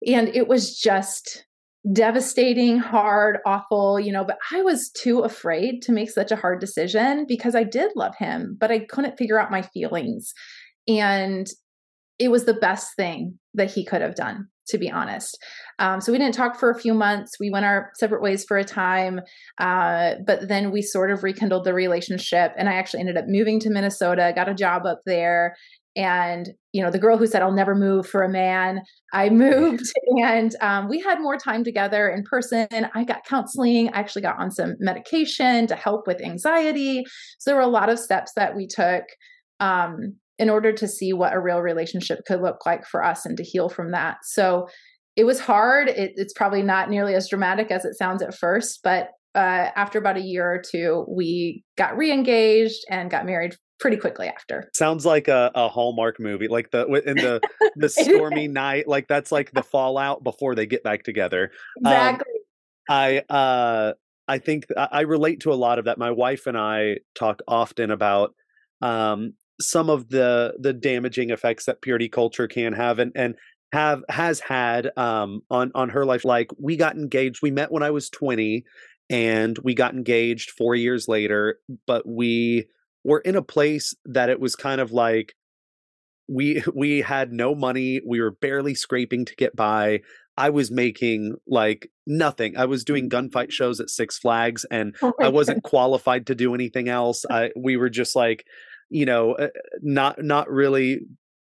And 0.08 0.30
it 0.30 0.48
was 0.48 0.80
just 0.80 1.46
devastating, 1.94 2.80
hard, 2.80 3.38
awful, 3.46 4.00
you 4.00 4.12
know, 4.12 4.24
but 4.24 4.40
I 4.52 4.64
was 4.64 4.90
too 4.90 5.20
afraid 5.20 5.82
to 5.84 5.92
make 5.92 6.10
such 6.10 6.32
a 6.32 6.36
hard 6.36 6.60
decision 6.60 7.26
because 7.28 7.54
I 7.54 7.64
did 7.64 7.92
love 7.96 8.16
him, 8.18 8.58
but 8.60 8.72
I 8.72 8.80
couldn't 8.80 9.18
figure 9.18 9.40
out 9.40 9.52
my 9.52 9.62
feelings. 9.62 10.34
And 10.88 11.48
it 12.18 12.30
was 12.30 12.46
the 12.46 12.54
best 12.54 12.96
thing 12.96 13.38
that 13.56 13.72
he 13.72 13.84
could 13.84 14.02
have 14.02 14.16
done, 14.16 14.48
to 14.68 14.78
be 14.78 14.90
honest. 14.90 15.38
Um, 15.80 16.00
so 16.02 16.12
we 16.12 16.18
didn't 16.18 16.36
talk 16.36 16.60
for 16.60 16.70
a 16.70 16.80
few 16.80 16.94
months. 16.94 17.40
We 17.40 17.50
went 17.50 17.66
our 17.66 17.92
separate 17.96 18.22
ways 18.22 18.46
for 18.46 18.58
a 18.58 18.64
time, 18.64 19.22
uh, 19.58 20.16
but 20.26 20.48
then 20.48 20.72
we 20.72 20.82
sort 20.82 21.12
of 21.12 21.24
rekindled 21.24 21.66
the 21.66 21.74
relationship. 21.74 22.54
And 22.58 22.70
I 22.70 22.74
actually 22.74 23.02
ended 23.02 23.18
up 23.18 23.26
moving 23.28 23.60
to 23.62 23.70
Minnesota, 23.70 24.32
got 24.36 24.50
a 24.50 24.54
job 24.54 24.86
up 24.86 25.02
there, 25.06 25.56
and 25.96 26.50
you 26.74 26.84
know 26.84 26.92
the 26.92 27.00
girl 27.00 27.18
who 27.18 27.26
said 27.26 27.42
i'll 27.42 27.52
never 27.52 27.74
move 27.74 28.06
for 28.06 28.22
a 28.24 28.30
man 28.30 28.82
i 29.14 29.30
moved 29.30 29.86
and 30.22 30.56
um, 30.62 30.90
we 30.90 31.00
had 31.00 31.22
more 31.22 31.38
time 31.38 31.64
together 31.64 32.10
in 32.10 32.24
person 32.24 32.68
i 32.94 33.04
got 33.04 33.26
counseling 33.26 33.88
i 33.90 34.00
actually 34.00 34.22
got 34.22 34.38
on 34.38 34.52
some 34.52 34.76
medication 34.80 35.68
to 35.68 35.76
help 35.76 36.06
with 36.06 36.22
anxiety 36.22 37.04
so 37.40 37.50
there 37.50 37.56
were 37.56 37.62
a 37.62 37.68
lot 37.68 37.90
of 37.90 38.00
steps 38.00 38.34
that 38.36 38.56
we 38.56 38.68
took 38.68 39.04
um, 39.60 40.16
in 40.38 40.50
order 40.50 40.72
to 40.74 40.88
see 40.88 41.14
what 41.14 41.34
a 41.34 41.40
real 41.40 41.62
relationship 41.62 42.20
could 42.26 42.42
look 42.42 42.66
like 42.66 42.86
for 42.86 43.04
us 43.04 43.26
and 43.26 43.38
to 43.38 43.44
heal 43.44 43.70
from 43.70 43.92
that 43.92 44.18
so 44.24 44.68
it 45.16 45.24
was 45.24 45.40
hard 45.40 45.88
it, 45.88 46.12
it's 46.16 46.34
probably 46.34 46.62
not 46.62 46.90
nearly 46.90 47.16
as 47.16 47.30
dramatic 47.30 47.72
as 47.72 47.86
it 47.86 47.98
sounds 47.98 48.22
at 48.22 48.36
first 48.36 48.80
but 48.84 49.10
uh, 49.36 49.70
after 49.76 50.00
about 50.00 50.16
a 50.16 50.22
year 50.22 50.50
or 50.50 50.62
two, 50.62 51.06
we 51.10 51.64
got 51.78 51.98
re-engaged 51.98 52.86
and 52.90 53.12
got 53.12 53.26
married 53.26 53.54
pretty 53.80 53.98
quickly 53.98 54.28
after. 54.28 54.70
Sounds 54.74 55.06
like 55.06 55.28
a, 55.28 55.52
a 55.54 55.68
Hallmark 55.68 56.20
movie, 56.20 56.48
like 56.48 56.72
the 56.72 56.86
in 57.06 57.18
the 57.18 57.42
the 57.76 57.90
stormy 57.90 58.48
night, 58.48 58.88
like 58.88 59.08
that's 59.10 59.34
like 59.34 59.52
the 59.52 59.62
fallout 59.62 60.24
before 60.24 60.56
they 60.56 60.66
get 60.66 60.84
back 60.84 61.04
together. 61.04 61.52
Um, 61.84 61.92
exactly. 61.92 62.34
Um, 62.90 62.96
I 62.98 63.24
uh 63.30 63.94
I 64.28 64.40
think 64.40 64.68
I 64.78 65.02
relate 65.02 65.42
to 65.42 65.52
a 65.52 65.56
lot 65.56 65.80
of 65.80 65.86
that. 65.86 65.98
My 65.98 66.12
wife 66.12 66.48
and 66.48 66.58
I 66.58 67.00
talk 67.14 67.42
often 67.48 67.92
about 67.92 68.34
um 68.82 69.34
some 69.60 69.90
of 69.90 70.10
the 70.10 70.56
the 70.60 70.74
damaging 70.74 71.30
effects 71.30 71.66
that 71.66 71.82
purity 71.82 72.10
culture 72.10 72.48
can 72.48 72.74
have 72.74 73.00
and 73.00 73.12
and 73.16 73.36
have 73.72 74.04
has 74.10 74.40
had 74.40 74.92
um 74.98 75.42
on 75.50 75.72
on 75.76 75.90
her 75.90 76.06
life 76.06 76.26
like 76.26 76.50
we 76.60 76.76
got 76.76 76.96
engaged 76.96 77.42
we 77.42 77.52
met 77.52 77.72
when 77.72 77.84
I 77.84 77.92
was 77.92 78.10
20 78.10 78.64
and 79.10 79.58
we 79.60 79.74
got 79.74 79.94
engaged 79.94 80.52
4 80.52 80.76
years 80.76 81.08
later 81.08 81.60
but 81.88 82.08
we 82.08 82.68
we're 83.04 83.20
in 83.20 83.36
a 83.36 83.42
place 83.42 83.94
that 84.06 84.30
it 84.30 84.40
was 84.40 84.56
kind 84.56 84.82
of 84.82 84.92
like 84.92 85.36
we 86.28 86.64
we 86.74 87.02
had 87.02 87.32
no 87.32 87.56
money 87.56 88.02
we 88.06 88.22
were 88.22 88.32
barely 88.32 88.76
scraping 88.76 89.26
to 89.26 89.36
get 89.36 89.56
by 89.56 90.02
I 90.38 90.50
was 90.50 90.70
making 90.70 91.36
like 91.48 91.90
nothing. 92.06 92.58
I 92.58 92.66
was 92.66 92.84
doing 92.84 93.10
gunfight 93.10 93.52
shows 93.52 93.80
at 93.80 93.90
Six 93.90 94.18
Flags 94.18 94.66
and 94.70 94.96
Oh 95.02 95.14
I 95.22 95.30
wasn't 95.30 95.64
qualified 95.64 96.28
to 96.28 96.36
do 96.36 96.54
anything 96.54 96.90
else. 96.90 97.26
I 97.30 97.52
we 97.56 97.78
were 97.78 97.90
just 97.90 98.16
like, 98.16 98.46
you 98.90 99.06
know, 99.06 99.34
uh, 99.34 99.48
not 99.82 100.24
not 100.24 100.50
really 100.50 101.02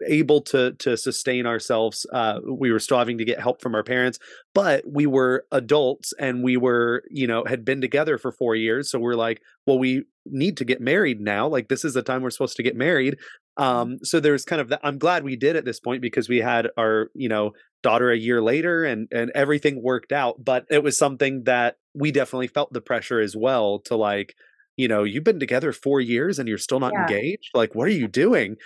able 0.06 0.40
to 0.40 0.72
to 0.78 0.96
sustain 0.96 1.44
ourselves. 1.46 2.06
Uh 2.12 2.40
we 2.50 2.72
were 2.72 2.78
striving 2.78 3.18
to 3.18 3.24
get 3.24 3.38
help 3.40 3.60
from 3.60 3.74
our 3.74 3.82
parents, 3.84 4.18
but 4.54 4.82
we 4.90 5.06
were 5.06 5.44
adults 5.52 6.14
and 6.18 6.42
we 6.42 6.56
were, 6.56 7.02
you 7.10 7.26
know, 7.26 7.44
had 7.44 7.64
been 7.66 7.82
together 7.82 8.16
for 8.16 8.32
4 8.32 8.54
years, 8.56 8.90
so 8.90 8.98
we're 8.98 9.14
like, 9.14 9.42
well 9.66 9.78
we 9.78 10.04
need 10.26 10.56
to 10.56 10.64
get 10.64 10.80
married 10.80 11.20
now. 11.20 11.46
Like 11.48 11.68
this 11.68 11.84
is 11.84 11.94
the 11.94 12.02
time 12.02 12.22
we're 12.22 12.30
supposed 12.30 12.56
to 12.56 12.62
get 12.62 12.76
married. 12.76 13.18
Um 13.58 13.98
so 14.02 14.20
there's 14.20 14.44
kind 14.44 14.62
of 14.62 14.68
that 14.70 14.80
I'm 14.82 14.98
glad 14.98 15.22
we 15.22 15.36
did 15.36 15.56
at 15.56 15.66
this 15.66 15.80
point 15.80 16.00
because 16.00 16.28
we 16.30 16.38
had 16.38 16.68
our, 16.78 17.10
you 17.14 17.28
know, 17.28 17.52
daughter 17.82 18.10
a 18.10 18.16
year 18.16 18.40
later 18.42 18.84
and 18.84 19.08
and 19.10 19.30
everything 19.34 19.82
worked 19.82 20.12
out 20.12 20.36
but 20.44 20.66
it 20.70 20.82
was 20.82 20.98
something 20.98 21.44
that 21.44 21.76
we 21.94 22.12
definitely 22.12 22.46
felt 22.46 22.72
the 22.72 22.80
pressure 22.80 23.20
as 23.20 23.34
well 23.36 23.78
to 23.80 23.96
like 23.96 24.34
you 24.80 24.88
know 24.88 25.04
you've 25.04 25.24
been 25.24 25.40
together 25.40 25.72
4 25.72 26.00
years 26.00 26.38
and 26.38 26.48
you're 26.48 26.58
still 26.58 26.80
not 26.80 26.94
Yeah. 26.94 27.00
engaged 27.00 27.50
like 27.54 27.74
what 27.74 27.86
are 27.88 27.92
you 27.92 28.08
doing 28.08 28.56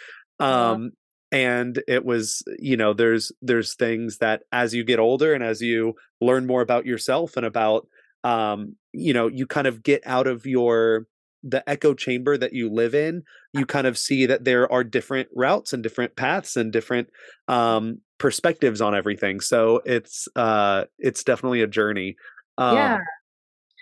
um 0.41 0.93
and 1.33 1.83
it 1.89 2.05
was 2.05 2.43
you 2.59 2.77
know 2.77 2.93
there's 2.93 3.33
there's 3.43 3.75
things 3.75 4.19
that 4.19 4.43
as 4.53 4.75
you 4.75 4.85
get 4.85 4.99
older 4.99 5.35
and 5.35 5.43
as 5.43 5.61
you 5.61 5.95
learn 6.21 6.47
more 6.47 6.61
about 6.63 6.87
yourself 6.87 7.37
and 7.37 7.47
about 7.47 7.87
um 8.25 8.77
you 8.93 9.13
know 9.13 9.29
you 9.29 9.47
kind 9.47 9.67
of 9.67 9.83
get 9.83 10.03
out 10.07 10.27
of 10.27 10.47
your 10.47 11.07
the 11.43 11.69
echo 11.69 11.93
chamber 11.93 12.37
that 12.39 12.53
you 12.55 12.71
live 12.71 12.95
in 12.95 13.23
you 13.53 13.67
kind 13.67 13.87
of 13.87 13.99
see 13.99 14.27
that 14.27 14.45
there 14.45 14.71
are 14.73 14.83
different 14.85 15.29
routes 15.35 15.73
and 15.73 15.83
different 15.83 16.17
paths 16.17 16.57
and 16.57 16.73
different 16.73 17.09
um 17.49 17.99
perspectives 18.19 18.81
on 18.81 18.95
everything 18.95 19.41
so 19.41 19.81
it's 19.85 20.29
uh 20.37 20.85
it's 20.99 21.25
definitely 21.25 21.61
a 21.63 21.67
journey 21.67 22.17
um 22.59 22.75
yeah. 22.77 22.99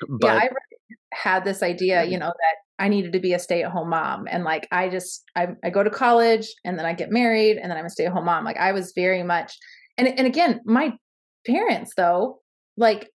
but 0.09 0.27
yeah, 0.27 0.35
I 0.45 0.49
had 1.13 1.45
this 1.45 1.63
idea, 1.63 2.05
you 2.05 2.13
mm-hmm. 2.13 2.21
know, 2.21 2.27
that 2.27 2.85
I 2.85 2.89
needed 2.89 3.13
to 3.13 3.21
be 3.21 3.33
a 3.33 3.39
stay-at-home 3.39 3.91
mom, 3.91 4.27
and 4.31 4.45
like 4.45 4.67
I 4.73 4.89
just 4.89 5.23
I, 5.37 5.49
I 5.63 5.71
go 5.71 5.83
to 5.83 5.91
college, 5.91 6.49
and 6.65 6.79
then 6.79 6.87
I 6.87 6.95
get 6.95 7.11
married, 7.11 7.59
and 7.59 7.71
then 7.71 7.79
I'm 7.79 7.87
a 7.87 7.91
stay-at-home 7.91 8.25
mom. 8.25 8.45
Like 8.45 8.57
I 8.57 8.73
was 8.73 8.93
very 8.95 9.23
much, 9.23 9.57
and 9.99 10.09
and 10.09 10.27
again, 10.27 10.61
my 10.65 10.93
parents 11.47 11.93
though, 11.97 12.41
like 12.77 13.09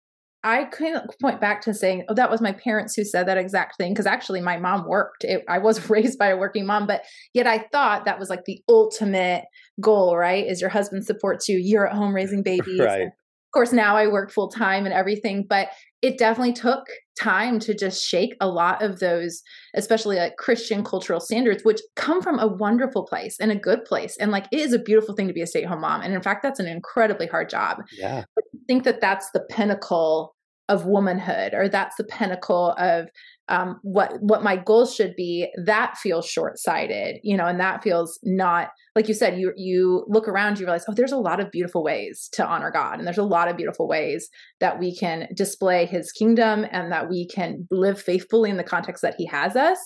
I 0.44 0.64
couldn't 0.64 1.10
point 1.20 1.40
back 1.40 1.60
to 1.62 1.74
saying, 1.74 2.04
oh, 2.08 2.14
that 2.14 2.30
was 2.30 2.40
my 2.40 2.52
parents 2.52 2.94
who 2.94 3.04
said 3.04 3.26
that 3.26 3.38
exact 3.38 3.76
thing, 3.78 3.92
because 3.92 4.06
actually 4.06 4.40
my 4.40 4.56
mom 4.58 4.86
worked. 4.86 5.24
It, 5.24 5.42
I 5.48 5.58
was 5.58 5.90
raised 5.90 6.18
by 6.18 6.28
a 6.28 6.36
working 6.36 6.66
mom, 6.66 6.86
but 6.86 7.02
yet 7.34 7.48
I 7.48 7.66
thought 7.72 8.04
that 8.04 8.20
was 8.20 8.30
like 8.30 8.44
the 8.44 8.62
ultimate 8.68 9.44
goal, 9.80 10.16
right? 10.16 10.46
Is 10.46 10.60
your 10.60 10.70
husband 10.70 11.04
supports 11.04 11.48
you, 11.48 11.58
you're 11.58 11.88
at 11.88 11.96
home 11.96 12.14
raising 12.14 12.42
babies, 12.44 12.78
right 12.78 13.00
and 13.00 13.08
of 13.08 13.52
course 13.52 13.72
now 13.72 13.96
I 13.96 14.06
work 14.06 14.30
full 14.30 14.48
time 14.48 14.84
and 14.84 14.94
everything, 14.94 15.44
but 15.48 15.68
it 16.02 16.18
definitely 16.18 16.52
took 16.52 16.84
time 17.18 17.58
to 17.60 17.74
just 17.74 18.04
shake 18.04 18.36
a 18.40 18.48
lot 18.48 18.82
of 18.82 19.00
those, 19.00 19.42
especially 19.74 20.16
like 20.16 20.36
Christian 20.36 20.84
cultural 20.84 21.20
standards, 21.20 21.64
which 21.64 21.80
come 21.94 22.22
from 22.22 22.38
a 22.38 22.46
wonderful 22.46 23.04
place 23.04 23.38
and 23.40 23.50
a 23.50 23.56
good 23.56 23.84
place. 23.84 24.16
And 24.18 24.30
like 24.30 24.46
it 24.52 24.60
is 24.60 24.72
a 24.72 24.78
beautiful 24.78 25.14
thing 25.14 25.26
to 25.26 25.34
be 25.34 25.42
a 25.42 25.46
stay 25.46 25.62
at 25.62 25.68
home 25.68 25.80
mom. 25.80 26.02
And 26.02 26.14
in 26.14 26.22
fact, 26.22 26.42
that's 26.42 26.60
an 26.60 26.66
incredibly 26.66 27.26
hard 27.26 27.48
job. 27.48 27.82
yeah 27.92 28.24
I 28.38 28.42
think 28.66 28.84
that 28.84 29.00
that's 29.00 29.30
the 29.30 29.40
pinnacle 29.40 30.35
of 30.68 30.84
womanhood 30.86 31.54
or 31.54 31.68
that's 31.68 31.96
the 31.96 32.04
pinnacle 32.04 32.74
of 32.78 33.08
um, 33.48 33.78
what 33.82 34.14
what 34.20 34.42
my 34.42 34.56
goals 34.56 34.94
should 34.94 35.14
be 35.14 35.48
that 35.64 35.96
feels 35.96 36.26
short-sighted 36.28 37.18
you 37.22 37.36
know 37.36 37.46
and 37.46 37.60
that 37.60 37.82
feels 37.82 38.18
not 38.24 38.70
like 38.96 39.06
you 39.06 39.14
said 39.14 39.38
you 39.38 39.52
you 39.56 40.04
look 40.08 40.26
around 40.26 40.58
you 40.58 40.66
realize 40.66 40.84
oh 40.88 40.94
there's 40.94 41.12
a 41.12 41.16
lot 41.16 41.38
of 41.38 41.52
beautiful 41.52 41.84
ways 41.84 42.28
to 42.32 42.44
honor 42.44 42.72
god 42.72 42.98
and 42.98 43.06
there's 43.06 43.16
a 43.18 43.22
lot 43.22 43.48
of 43.48 43.56
beautiful 43.56 43.86
ways 43.86 44.28
that 44.58 44.80
we 44.80 44.96
can 44.96 45.28
display 45.34 45.86
his 45.86 46.10
kingdom 46.10 46.66
and 46.72 46.90
that 46.90 47.08
we 47.08 47.28
can 47.28 47.66
live 47.70 48.00
faithfully 48.00 48.50
in 48.50 48.56
the 48.56 48.64
context 48.64 49.02
that 49.02 49.14
he 49.16 49.24
has 49.26 49.54
us 49.54 49.78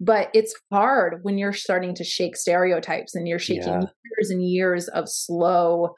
but 0.00 0.28
it's 0.34 0.54
hard 0.72 1.20
when 1.22 1.36
you're 1.38 1.52
starting 1.52 1.94
to 1.94 2.04
shake 2.04 2.36
stereotypes 2.36 3.14
and 3.14 3.28
you're 3.28 3.38
shaking 3.38 3.68
Yeah. 3.68 3.82
years 4.18 4.30
and 4.30 4.42
years 4.42 4.88
of 4.88 5.04
slow 5.08 5.94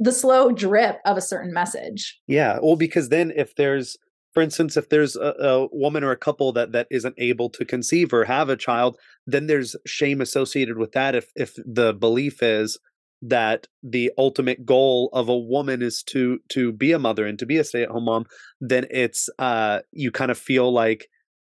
the 0.00 0.12
slow 0.12 0.50
drip 0.50 0.98
of 1.04 1.16
a 1.16 1.22
certain 1.22 1.52
message 1.52 2.18
Yeah, 2.26 2.58
well, 2.62 2.76
because 2.76 3.08
then 3.08 3.32
if 3.34 3.54
there's, 3.56 3.96
for 4.32 4.42
instance, 4.42 4.76
if 4.76 4.88
there's 4.88 5.16
a, 5.16 5.34
a 5.38 5.68
woman 5.72 6.04
or 6.04 6.10
a 6.10 6.16
couple 6.16 6.52
that 6.52 6.72
that 6.72 6.86
isn't 6.90 7.14
able 7.18 7.50
to 7.50 7.64
conceive 7.64 8.12
or 8.12 8.24
have 8.24 8.48
a 8.48 8.56
child, 8.56 8.98
then 9.26 9.46
there's 9.46 9.76
shame 9.86 10.20
associated 10.20 10.78
with 10.78 10.92
that. 10.92 11.14
If 11.14 11.30
if 11.36 11.54
the 11.64 11.92
belief 11.92 12.42
is 12.42 12.78
that 13.22 13.66
the 13.82 14.10
ultimate 14.16 14.64
goal 14.64 15.10
of 15.12 15.28
a 15.28 15.38
woman 15.38 15.82
is 15.82 16.02
to 16.02 16.40
to 16.48 16.72
be 16.72 16.92
a 16.92 16.98
mother 16.98 17.26
and 17.26 17.38
to 17.38 17.46
be 17.46 17.58
a 17.58 17.64
stay 17.64 17.82
at 17.82 17.90
home 17.90 18.04
mom, 18.04 18.24
then 18.60 18.86
it's 18.90 19.28
uh 19.38 19.80
you 19.92 20.10
kind 20.10 20.30
of 20.30 20.38
feel 20.38 20.72
like, 20.72 21.08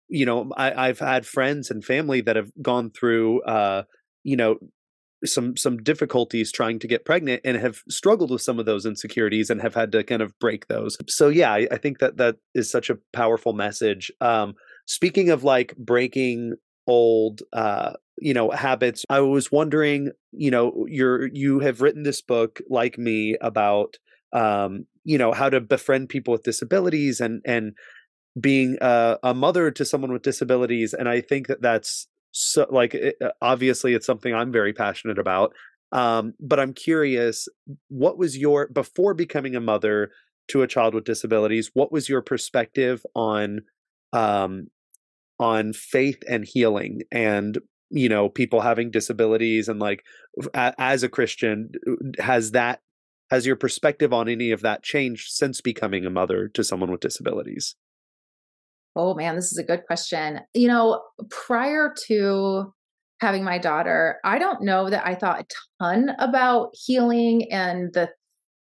you 0.08 0.26
know, 0.26 0.50
I, 0.56 0.88
I've 0.88 0.98
had 0.98 1.26
friends 1.26 1.70
and 1.70 1.84
family 1.84 2.20
that 2.22 2.36
have 2.36 2.50
gone 2.60 2.90
through 2.90 3.42
uh 3.42 3.84
you 4.24 4.36
know 4.36 4.58
some 5.24 5.56
some 5.56 5.78
difficulties 5.78 6.52
trying 6.52 6.78
to 6.78 6.86
get 6.86 7.04
pregnant 7.04 7.42
and 7.44 7.56
have 7.56 7.82
struggled 7.88 8.30
with 8.30 8.42
some 8.42 8.58
of 8.58 8.66
those 8.66 8.86
insecurities 8.86 9.50
and 9.50 9.60
have 9.60 9.74
had 9.74 9.92
to 9.92 10.04
kind 10.04 10.22
of 10.22 10.38
break 10.38 10.66
those. 10.68 10.96
So 11.08 11.28
yeah, 11.28 11.52
I, 11.52 11.68
I 11.70 11.78
think 11.78 11.98
that 11.98 12.16
that 12.18 12.36
is 12.54 12.70
such 12.70 12.90
a 12.90 12.98
powerful 13.12 13.52
message. 13.52 14.10
Um, 14.20 14.54
speaking 14.86 15.30
of 15.30 15.44
like 15.44 15.76
breaking 15.76 16.54
old 16.86 17.42
uh 17.52 17.92
you 18.18 18.34
know 18.34 18.50
habits 18.50 19.04
i 19.08 19.20
was 19.20 19.50
wondering 19.50 20.10
you 20.32 20.50
know 20.50 20.84
you're 20.88 21.28
you 21.28 21.60
have 21.60 21.80
written 21.80 22.02
this 22.02 22.20
book 22.20 22.60
like 22.68 22.98
me 22.98 23.36
about 23.40 23.96
um 24.32 24.86
you 25.04 25.16
know 25.16 25.32
how 25.32 25.48
to 25.48 25.60
befriend 25.60 26.08
people 26.08 26.32
with 26.32 26.42
disabilities 26.42 27.20
and 27.20 27.40
and 27.44 27.72
being 28.38 28.76
a, 28.80 29.18
a 29.22 29.32
mother 29.32 29.70
to 29.70 29.84
someone 29.84 30.12
with 30.12 30.22
disabilities 30.22 30.92
and 30.92 31.08
i 31.08 31.20
think 31.20 31.46
that 31.46 31.62
that's 31.62 32.06
so 32.34 32.66
like 32.68 32.94
it, 32.94 33.14
uh, 33.24 33.30
obviously 33.40 33.94
it's 33.94 34.04
something 34.04 34.34
i'm 34.34 34.50
very 34.50 34.72
passionate 34.72 35.18
about 35.18 35.54
um 35.92 36.34
but 36.40 36.58
i'm 36.58 36.72
curious 36.72 37.48
what 37.88 38.18
was 38.18 38.36
your 38.36 38.68
before 38.68 39.14
becoming 39.14 39.54
a 39.54 39.60
mother 39.60 40.10
to 40.48 40.62
a 40.62 40.66
child 40.66 40.94
with 40.94 41.04
disabilities 41.04 41.70
what 41.74 41.92
was 41.92 42.08
your 42.08 42.20
perspective 42.20 43.06
on 43.14 43.60
um 44.12 44.66
on 45.38 45.72
faith 45.72 46.22
and 46.28 46.44
healing 46.44 47.02
and 47.12 47.58
you 47.90 48.08
know 48.08 48.28
people 48.28 48.60
having 48.60 48.90
disabilities 48.90 49.68
and 49.68 49.78
like 49.78 50.04
a, 50.54 50.74
as 50.78 51.04
a 51.04 51.08
christian 51.08 51.70
has 52.18 52.50
that 52.50 52.80
has 53.30 53.46
your 53.46 53.56
perspective 53.56 54.12
on 54.12 54.28
any 54.28 54.50
of 54.50 54.62
that 54.62 54.82
changed 54.82 55.30
since 55.30 55.60
becoming 55.60 56.04
a 56.04 56.10
mother 56.10 56.48
to 56.48 56.64
someone 56.64 56.90
with 56.90 57.00
disabilities 57.00 57.76
Oh 58.96 59.14
man, 59.14 59.34
this 59.36 59.52
is 59.52 59.58
a 59.58 59.64
good 59.64 59.84
question. 59.86 60.40
You 60.54 60.68
know, 60.68 61.02
prior 61.30 61.92
to 62.06 62.72
having 63.20 63.44
my 63.44 63.58
daughter, 63.58 64.18
I 64.24 64.38
don't 64.38 64.62
know 64.62 64.90
that 64.90 65.06
I 65.06 65.14
thought 65.14 65.40
a 65.40 65.46
ton 65.82 66.10
about 66.18 66.70
healing 66.74 67.50
and 67.52 67.92
the 67.92 68.10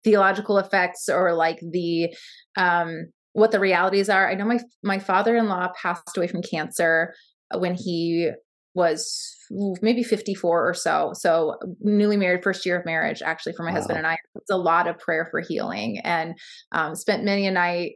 theological 0.04 0.58
effects 0.58 1.08
or 1.08 1.32
like 1.34 1.58
the 1.70 2.14
um 2.56 3.06
what 3.32 3.50
the 3.50 3.60
realities 3.60 4.08
are. 4.08 4.30
I 4.30 4.34
know 4.34 4.44
my 4.44 4.60
my 4.82 4.98
father-in-law 4.98 5.72
passed 5.80 6.16
away 6.16 6.28
from 6.28 6.42
cancer 6.42 7.14
when 7.54 7.74
he 7.74 8.30
was 8.74 9.36
maybe 9.82 10.02
54 10.02 10.68
or 10.68 10.74
so. 10.74 11.12
So 11.14 11.56
newly 11.80 12.16
married, 12.16 12.42
first 12.42 12.66
year 12.66 12.78
of 12.78 12.84
marriage, 12.84 13.22
actually, 13.22 13.52
for 13.52 13.62
my 13.62 13.70
Wow. 13.70 13.76
husband 13.76 13.98
and 13.98 14.06
I. 14.06 14.18
It's 14.34 14.50
a 14.50 14.56
lot 14.56 14.88
of 14.88 14.98
prayer 14.98 15.28
for 15.30 15.40
healing 15.40 16.00
and 16.00 16.34
um, 16.72 16.94
spent 16.96 17.24
many 17.24 17.46
a 17.46 17.52
night 17.52 17.92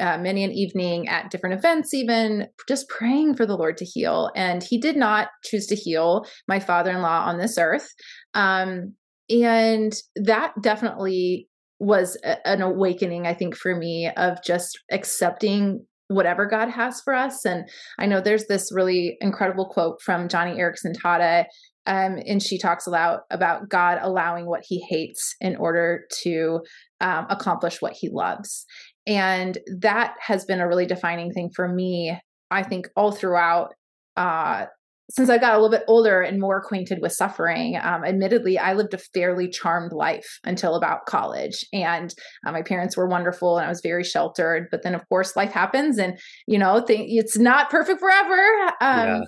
uh, 0.00 0.18
many 0.18 0.44
an 0.44 0.52
evening 0.52 1.08
at 1.08 1.30
different 1.30 1.58
events, 1.58 1.94
even 1.94 2.48
just 2.68 2.88
praying 2.88 3.34
for 3.34 3.46
the 3.46 3.56
Lord 3.56 3.76
to 3.78 3.84
heal. 3.84 4.30
And 4.34 4.62
He 4.62 4.78
did 4.78 4.96
not 4.96 5.28
choose 5.44 5.66
to 5.68 5.74
heal 5.74 6.26
my 6.48 6.60
father 6.60 6.90
in 6.90 7.02
law 7.02 7.24
on 7.26 7.38
this 7.38 7.58
earth. 7.58 7.88
Um, 8.34 8.94
and 9.28 9.92
that 10.16 10.52
definitely 10.60 11.48
was 11.78 12.16
a- 12.24 12.46
an 12.46 12.62
awakening, 12.62 13.26
I 13.26 13.34
think, 13.34 13.56
for 13.56 13.74
me 13.74 14.10
of 14.16 14.42
just 14.42 14.78
accepting 14.90 15.84
whatever 16.08 16.46
God 16.46 16.68
has 16.68 17.00
for 17.00 17.14
us. 17.14 17.44
And 17.44 17.68
I 17.98 18.06
know 18.06 18.20
there's 18.20 18.46
this 18.46 18.70
really 18.72 19.16
incredible 19.20 19.68
quote 19.68 20.00
from 20.02 20.28
Joni 20.28 20.56
Eareckson 20.56 20.94
Tada. 20.94 21.46
Um, 21.88 22.18
and 22.26 22.42
she 22.42 22.58
talks 22.58 22.86
about 22.86 23.20
about 23.30 23.68
God 23.68 23.98
allowing 24.02 24.46
what 24.46 24.64
He 24.66 24.84
hates 24.88 25.36
in 25.40 25.56
order 25.56 26.04
to 26.22 26.60
um, 27.00 27.26
accomplish 27.30 27.80
what 27.80 27.92
He 27.92 28.08
loves. 28.08 28.64
And 29.06 29.58
that 29.80 30.14
has 30.20 30.44
been 30.44 30.60
a 30.60 30.68
really 30.68 30.86
defining 30.86 31.32
thing 31.32 31.50
for 31.54 31.68
me, 31.68 32.18
I 32.50 32.62
think, 32.62 32.88
all 32.96 33.12
throughout. 33.12 33.72
Uh, 34.16 34.66
since 35.08 35.30
I 35.30 35.38
got 35.38 35.52
a 35.52 35.60
little 35.60 35.70
bit 35.70 35.84
older 35.86 36.20
and 36.20 36.40
more 36.40 36.58
acquainted 36.58 36.98
with 37.00 37.12
suffering, 37.12 37.78
um, 37.80 38.04
admittedly, 38.04 38.58
I 38.58 38.72
lived 38.72 38.92
a 38.92 38.98
fairly 38.98 39.48
charmed 39.48 39.92
life 39.92 40.40
until 40.42 40.74
about 40.74 41.06
college. 41.06 41.64
And 41.72 42.12
uh, 42.44 42.50
my 42.50 42.62
parents 42.62 42.96
were 42.96 43.06
wonderful 43.06 43.56
and 43.56 43.66
I 43.66 43.68
was 43.68 43.80
very 43.82 44.02
sheltered. 44.02 44.66
But 44.70 44.82
then, 44.82 44.96
of 44.96 45.08
course, 45.08 45.36
life 45.36 45.52
happens 45.52 45.98
and, 45.98 46.18
you 46.48 46.58
know, 46.58 46.84
th- 46.84 47.06
it's 47.08 47.38
not 47.38 47.70
perfect 47.70 48.00
forever. 48.00 48.72
Um, 48.80 49.06
Yeah. 49.08 49.20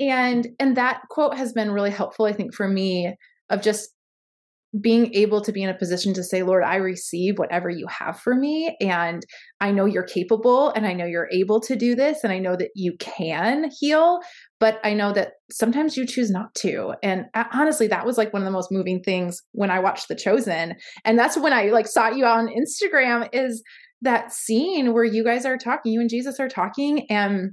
And 0.00 0.48
and 0.58 0.76
that 0.78 1.02
quote 1.10 1.36
has 1.36 1.52
been 1.52 1.70
really 1.70 1.90
helpful, 1.90 2.24
I 2.24 2.32
think, 2.32 2.54
for 2.54 2.66
me 2.66 3.14
of 3.50 3.60
just 3.60 3.90
being 4.80 5.12
able 5.14 5.42
to 5.42 5.52
be 5.52 5.62
in 5.62 5.68
a 5.68 5.76
position 5.76 6.14
to 6.14 6.24
say, 6.24 6.42
Lord, 6.42 6.64
I 6.64 6.76
receive 6.76 7.38
whatever 7.38 7.68
you 7.68 7.86
have 7.88 8.18
for 8.18 8.34
me. 8.34 8.74
And 8.80 9.24
I 9.60 9.70
know 9.70 9.84
you're 9.84 10.02
capable 10.02 10.70
and 10.70 10.86
I 10.86 10.94
know 10.94 11.04
you're 11.04 11.28
able 11.30 11.60
to 11.60 11.76
do 11.76 11.94
this. 11.94 12.24
And 12.24 12.32
I 12.32 12.38
know 12.38 12.56
that 12.56 12.70
you 12.74 12.96
can 12.98 13.70
heal, 13.78 14.20
but 14.58 14.80
I 14.82 14.94
know 14.94 15.12
that 15.12 15.32
sometimes 15.50 15.96
you 15.96 16.06
choose 16.06 16.30
not 16.30 16.54
to. 16.56 16.94
And 17.02 17.26
uh, 17.34 17.44
honestly, 17.52 17.86
that 17.88 18.06
was 18.06 18.16
like 18.16 18.32
one 18.32 18.40
of 18.40 18.46
the 18.46 18.52
most 18.52 18.72
moving 18.72 19.02
things 19.02 19.42
when 19.52 19.70
I 19.70 19.78
watched 19.78 20.08
The 20.08 20.14
Chosen. 20.14 20.76
And 21.04 21.18
that's 21.18 21.36
when 21.36 21.52
I 21.52 21.66
like 21.66 21.86
saw 21.86 22.08
you 22.08 22.24
on 22.24 22.48
Instagram 22.48 23.28
is 23.34 23.62
that 24.00 24.32
scene 24.32 24.94
where 24.94 25.04
you 25.04 25.22
guys 25.22 25.44
are 25.44 25.58
talking, 25.58 25.92
you 25.92 26.00
and 26.00 26.10
Jesus 26.10 26.40
are 26.40 26.48
talking 26.48 27.06
and 27.10 27.52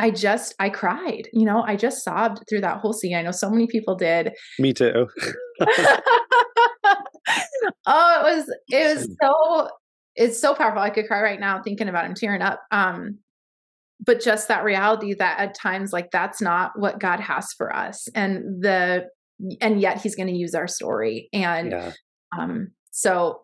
I 0.00 0.10
just 0.10 0.54
I 0.58 0.70
cried. 0.70 1.28
You 1.34 1.44
know, 1.44 1.62
I 1.62 1.76
just 1.76 2.02
sobbed 2.02 2.42
through 2.48 2.62
that 2.62 2.78
whole 2.78 2.94
scene. 2.94 3.14
I 3.14 3.20
know 3.20 3.32
so 3.32 3.50
many 3.50 3.66
people 3.66 3.94
did. 3.94 4.32
Me 4.58 4.72
too. 4.72 5.06
oh, 5.60 6.00
it 7.86 8.34
was 8.34 8.54
it 8.70 8.96
was 8.96 9.16
so 9.22 9.68
it's 10.16 10.40
so 10.40 10.54
powerful. 10.54 10.80
I 10.80 10.88
could 10.88 11.06
cry 11.06 11.20
right 11.20 11.38
now 11.38 11.62
thinking 11.62 11.88
about 11.88 12.06
him 12.06 12.14
tearing 12.14 12.40
up. 12.40 12.62
Um 12.70 13.18
but 14.04 14.22
just 14.22 14.48
that 14.48 14.64
reality 14.64 15.12
that 15.12 15.38
at 15.38 15.54
times 15.54 15.92
like 15.92 16.10
that's 16.10 16.40
not 16.40 16.72
what 16.76 16.98
God 16.98 17.20
has 17.20 17.52
for 17.58 17.74
us 17.74 18.08
and 18.14 18.62
the 18.62 19.04
and 19.60 19.82
yet 19.82 20.00
he's 20.00 20.16
going 20.16 20.28
to 20.28 20.34
use 20.34 20.54
our 20.54 20.66
story 20.66 21.28
and 21.34 21.72
yeah. 21.72 21.92
um 22.38 22.68
so 22.90 23.42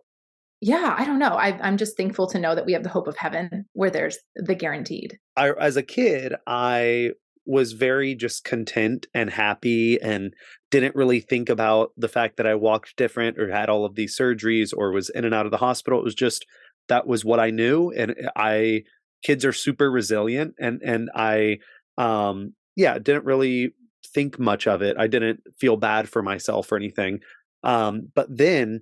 yeah, 0.66 0.96
I 0.99 1.04
don't 1.04 1.20
know. 1.20 1.37
I, 1.37 1.56
I'm 1.62 1.76
just 1.76 1.96
thankful 1.96 2.26
to 2.26 2.40
know 2.40 2.56
that 2.56 2.66
we 2.66 2.73
have 2.73 2.82
the 2.82 2.88
hope 2.88 3.06
of 3.06 3.16
heaven 3.16 3.66
where 3.75 3.88
there's 3.88 4.18
the 4.35 4.56
guaranteed. 4.56 5.16
I, 5.37 5.52
as 5.52 5.76
a 5.76 5.82
kid, 5.82 6.35
I 6.44 7.12
was 7.46 7.70
very 7.70 8.16
just 8.16 8.42
content 8.42 9.06
and 9.14 9.30
happy 9.30 10.00
and 10.02 10.35
didn't 10.73 10.96
really 10.96 11.20
think 11.20 11.49
about 11.49 11.92
the 11.96 12.08
fact 12.08 12.37
that 12.38 12.49
I 12.49 12.56
walked 12.56 12.96
different 12.96 13.38
or 13.38 13.49
had 13.49 13.68
all 13.68 13.85
of 13.85 13.94
these 13.94 14.18
surgeries 14.18 14.73
or 14.76 14.90
was 14.90 15.08
in 15.08 15.25
and 15.25 15.32
out 15.32 15.46
of 15.46 15.52
the 15.52 15.58
hospital. 15.58 16.00
It 16.00 16.04
was 16.04 16.16
just 16.16 16.44
that 16.88 17.06
was 17.06 17.25
what 17.25 17.38
I 17.38 17.50
knew. 17.50 17.92
And 17.92 18.16
I, 18.35 18.82
kids 19.23 19.44
are 19.44 19.52
super 19.52 19.88
resilient 19.88 20.54
and, 20.58 20.82
and 20.85 21.11
I, 21.14 21.58
um, 21.96 22.54
yeah, 22.75 22.99
didn't 22.99 23.25
really 23.25 23.73
think 24.04 24.40
much 24.40 24.66
of 24.66 24.82
it. 24.82 24.96
I 24.99 25.06
didn't 25.06 25.42
feel 25.61 25.76
bad 25.76 26.08
for 26.08 26.25
myself 26.25 26.73
or 26.73 26.76
anything. 26.76 27.20
Um, 27.62 28.11
but 28.16 28.26
then 28.37 28.80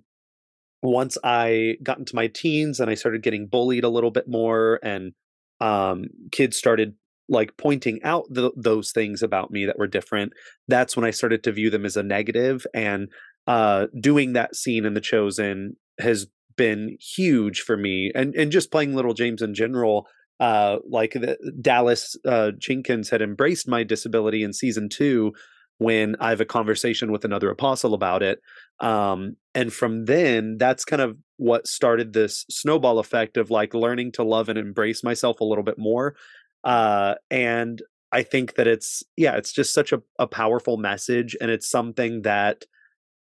once 0.85 1.17
I 1.25 1.77
got 1.83 1.99
into 1.99 2.15
my 2.15 2.27
teens 2.27 2.79
and 2.79 2.91
I 2.91 2.95
started 2.95 3.23
getting 3.23 3.47
bullied 3.47 3.85
a 3.85 3.89
little 3.89 4.11
bit 4.11 4.29
more, 4.29 4.79
and 4.83 5.13
um, 5.61 6.05
kids 6.31 6.59
started 6.59 6.95
like 7.27 7.57
pointing 7.57 8.03
out 8.05 8.27
the, 8.29 8.51
those 8.55 8.93
things 8.93 9.23
about 9.23 9.51
me 9.51 9.65
that 9.65 9.79
were 9.79 9.87
different, 9.87 10.35
that's 10.69 10.95
when 10.95 11.07
I 11.07 11.11
started 11.11 11.43
to 11.45 11.53
view 11.53 11.71
them 11.71 11.87
as 11.87 11.97
a 11.97 12.03
negative. 12.03 12.67
And 12.75 13.09
uh, 13.47 13.87
doing 13.99 14.35
that 14.35 14.55
scene 14.55 14.85
in 14.85 14.93
The 14.93 15.01
Chosen 15.01 15.77
has 15.99 16.27
been 16.57 16.99
huge 17.01 17.63
for 17.63 17.77
me, 17.77 18.13
and 18.15 18.35
and 18.35 18.53
just 18.53 18.71
playing 18.71 18.95
Little 18.95 19.15
James 19.15 19.43
in 19.43 19.55
general. 19.55 20.07
Uh, 20.41 20.79
like 20.91 21.13
the, 21.13 21.39
Dallas 21.61 22.17
uh, 22.27 22.51
Jenkins 22.59 23.09
had 23.09 23.23
embraced 23.23 23.69
my 23.69 23.85
disability 23.85 24.43
in 24.43 24.53
season 24.53 24.89
two 24.89 25.33
when 25.79 26.17
I 26.21 26.31
have 26.31 26.41
a 26.41 26.47
conversation 26.47 27.11
with 27.11 27.25
another 27.25 27.51
apostle 27.51 27.95
about 27.95 28.23
it. 28.23 28.41
Um, 28.81 29.37
and 29.55 29.73
from 29.73 30.07
then, 30.07 30.57
that's 30.59 30.85
kind 30.85 31.03
of 31.03 31.17
what 31.37 31.67
started 31.67 32.13
this 32.13 32.45
snowball 32.49 32.99
effect 32.99 33.37
of 33.37 33.51
like 33.51 33.75
learning 33.75 34.13
to 34.13 34.23
love 34.23 34.49
and 34.49 34.59
embrace 34.59 35.03
myself 35.03 35.41
a 35.41 35.45
little 35.45 35.65
bit 35.65 35.79
more. 35.79 36.17
Uh, 36.63 37.15
and 37.31 37.83
I 38.13 38.23
think 38.23 38.55
that 38.55 38.67
it's, 38.67 39.03
yeah, 39.17 39.37
it's 39.37 39.53
just 39.53 39.75
such 39.75 39.93
a, 39.93 40.01
a 40.19 40.27
powerful 40.27 40.77
message. 40.77 41.37
And 41.41 41.51
it's 41.51 41.69
something 41.69 42.23
that 42.23 42.65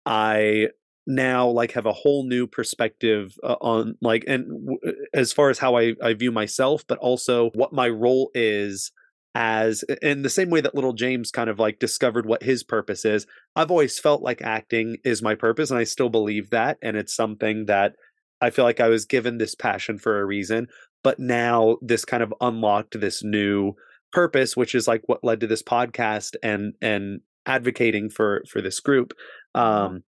I 0.05 0.69
now 1.09 1.47
like 1.47 1.71
have 1.71 1.87
a 1.87 1.93
whole 1.93 2.23
new 2.23 2.45
perspective 2.45 3.35
uh, 3.43 3.55
on 3.61 3.95
like 3.99 4.23
and 4.27 4.45
w- 4.47 4.79
as 5.13 5.33
far 5.33 5.49
as 5.49 5.57
how 5.57 5.75
I, 5.75 5.95
I 6.03 6.13
view 6.13 6.31
myself 6.31 6.85
but 6.87 6.99
also 6.99 7.49
what 7.55 7.73
my 7.73 7.89
role 7.89 8.29
is 8.35 8.91
as 9.39 9.83
in 10.01 10.21
the 10.21 10.29
same 10.29 10.49
way 10.49 10.59
that 10.59 10.75
little 10.75 10.91
James 10.91 11.31
kind 11.31 11.49
of 11.49 11.57
like 11.59 11.79
discovered 11.79 12.25
what 12.25 12.43
his 12.43 12.61
purpose 12.61 13.05
is. 13.05 13.25
I've 13.55 13.71
always 13.71 13.97
felt 13.97 14.21
like 14.21 14.41
acting 14.41 14.97
is 15.05 15.21
my 15.21 15.33
purpose, 15.33 15.71
and 15.71 15.79
I 15.79 15.85
still 15.85 16.09
believe 16.09 16.49
that. 16.49 16.77
And 16.81 16.97
it's 16.97 17.15
something 17.15 17.65
that 17.67 17.93
I 18.41 18.49
feel 18.49 18.65
like 18.65 18.81
I 18.81 18.89
was 18.89 19.05
given 19.05 19.37
this 19.37 19.55
passion 19.55 19.97
for 19.97 20.19
a 20.19 20.25
reason. 20.25 20.67
But 21.05 21.19
now 21.19 21.77
this 21.81 22.03
kind 22.03 22.21
of 22.21 22.33
unlocked 22.41 22.99
this 22.99 23.23
new 23.23 23.75
purpose, 24.11 24.57
which 24.57 24.75
is 24.75 24.89
like 24.89 25.03
what 25.05 25.23
led 25.23 25.39
to 25.39 25.47
this 25.47 25.63
podcast 25.63 26.35
and 26.43 26.73
and 26.81 27.21
advocating 27.45 28.09
for 28.09 28.43
for 28.49 28.61
this 28.61 28.81
group. 28.81 29.13
Mm-hmm. 29.55 29.85
Um, 29.95 30.03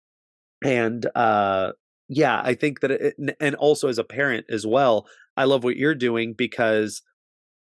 and 0.65 1.05
uh, 1.17 1.73
yeah, 2.09 2.41
I 2.45 2.55
think 2.55 2.79
that, 2.81 2.93
it, 2.93 3.17
and 3.41 3.57
also 3.57 3.89
as 3.89 3.99
a 3.99 4.05
parent 4.05 4.47
as 4.49 4.65
well, 4.65 5.09
I 5.37 5.45
love 5.45 5.65
what 5.65 5.77
you're 5.77 5.97
doing 5.97 6.33
because 6.33 7.03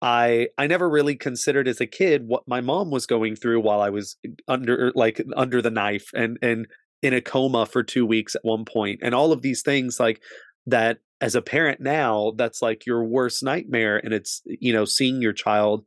I 0.00 0.48
I 0.56 0.66
never 0.66 0.88
really 0.88 1.16
considered 1.16 1.68
as 1.68 1.80
a 1.80 1.86
kid 1.86 2.26
what 2.26 2.46
my 2.46 2.60
mom 2.60 2.90
was 2.90 3.06
going 3.06 3.36
through 3.36 3.60
while 3.60 3.80
I 3.80 3.90
was 3.90 4.16
under 4.46 4.92
like 4.94 5.20
under 5.36 5.60
the 5.60 5.70
knife 5.70 6.10
and 6.14 6.38
and 6.42 6.66
in 7.02 7.14
a 7.14 7.20
coma 7.20 7.66
for 7.66 7.82
2 7.82 8.04
weeks 8.06 8.34
at 8.34 8.44
one 8.44 8.64
point 8.64 9.00
and 9.02 9.14
all 9.14 9.32
of 9.32 9.42
these 9.42 9.62
things 9.62 9.98
like 10.00 10.20
that 10.66 10.98
as 11.20 11.34
a 11.34 11.42
parent 11.42 11.80
now 11.80 12.32
that's 12.36 12.62
like 12.62 12.86
your 12.86 13.04
worst 13.04 13.42
nightmare 13.42 13.98
and 13.98 14.12
it's 14.12 14.42
you 14.46 14.72
know 14.72 14.84
seeing 14.84 15.20
your 15.20 15.32
child 15.32 15.84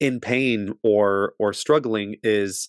in 0.00 0.18
pain 0.20 0.72
or 0.82 1.34
or 1.38 1.52
struggling 1.52 2.16
is 2.22 2.68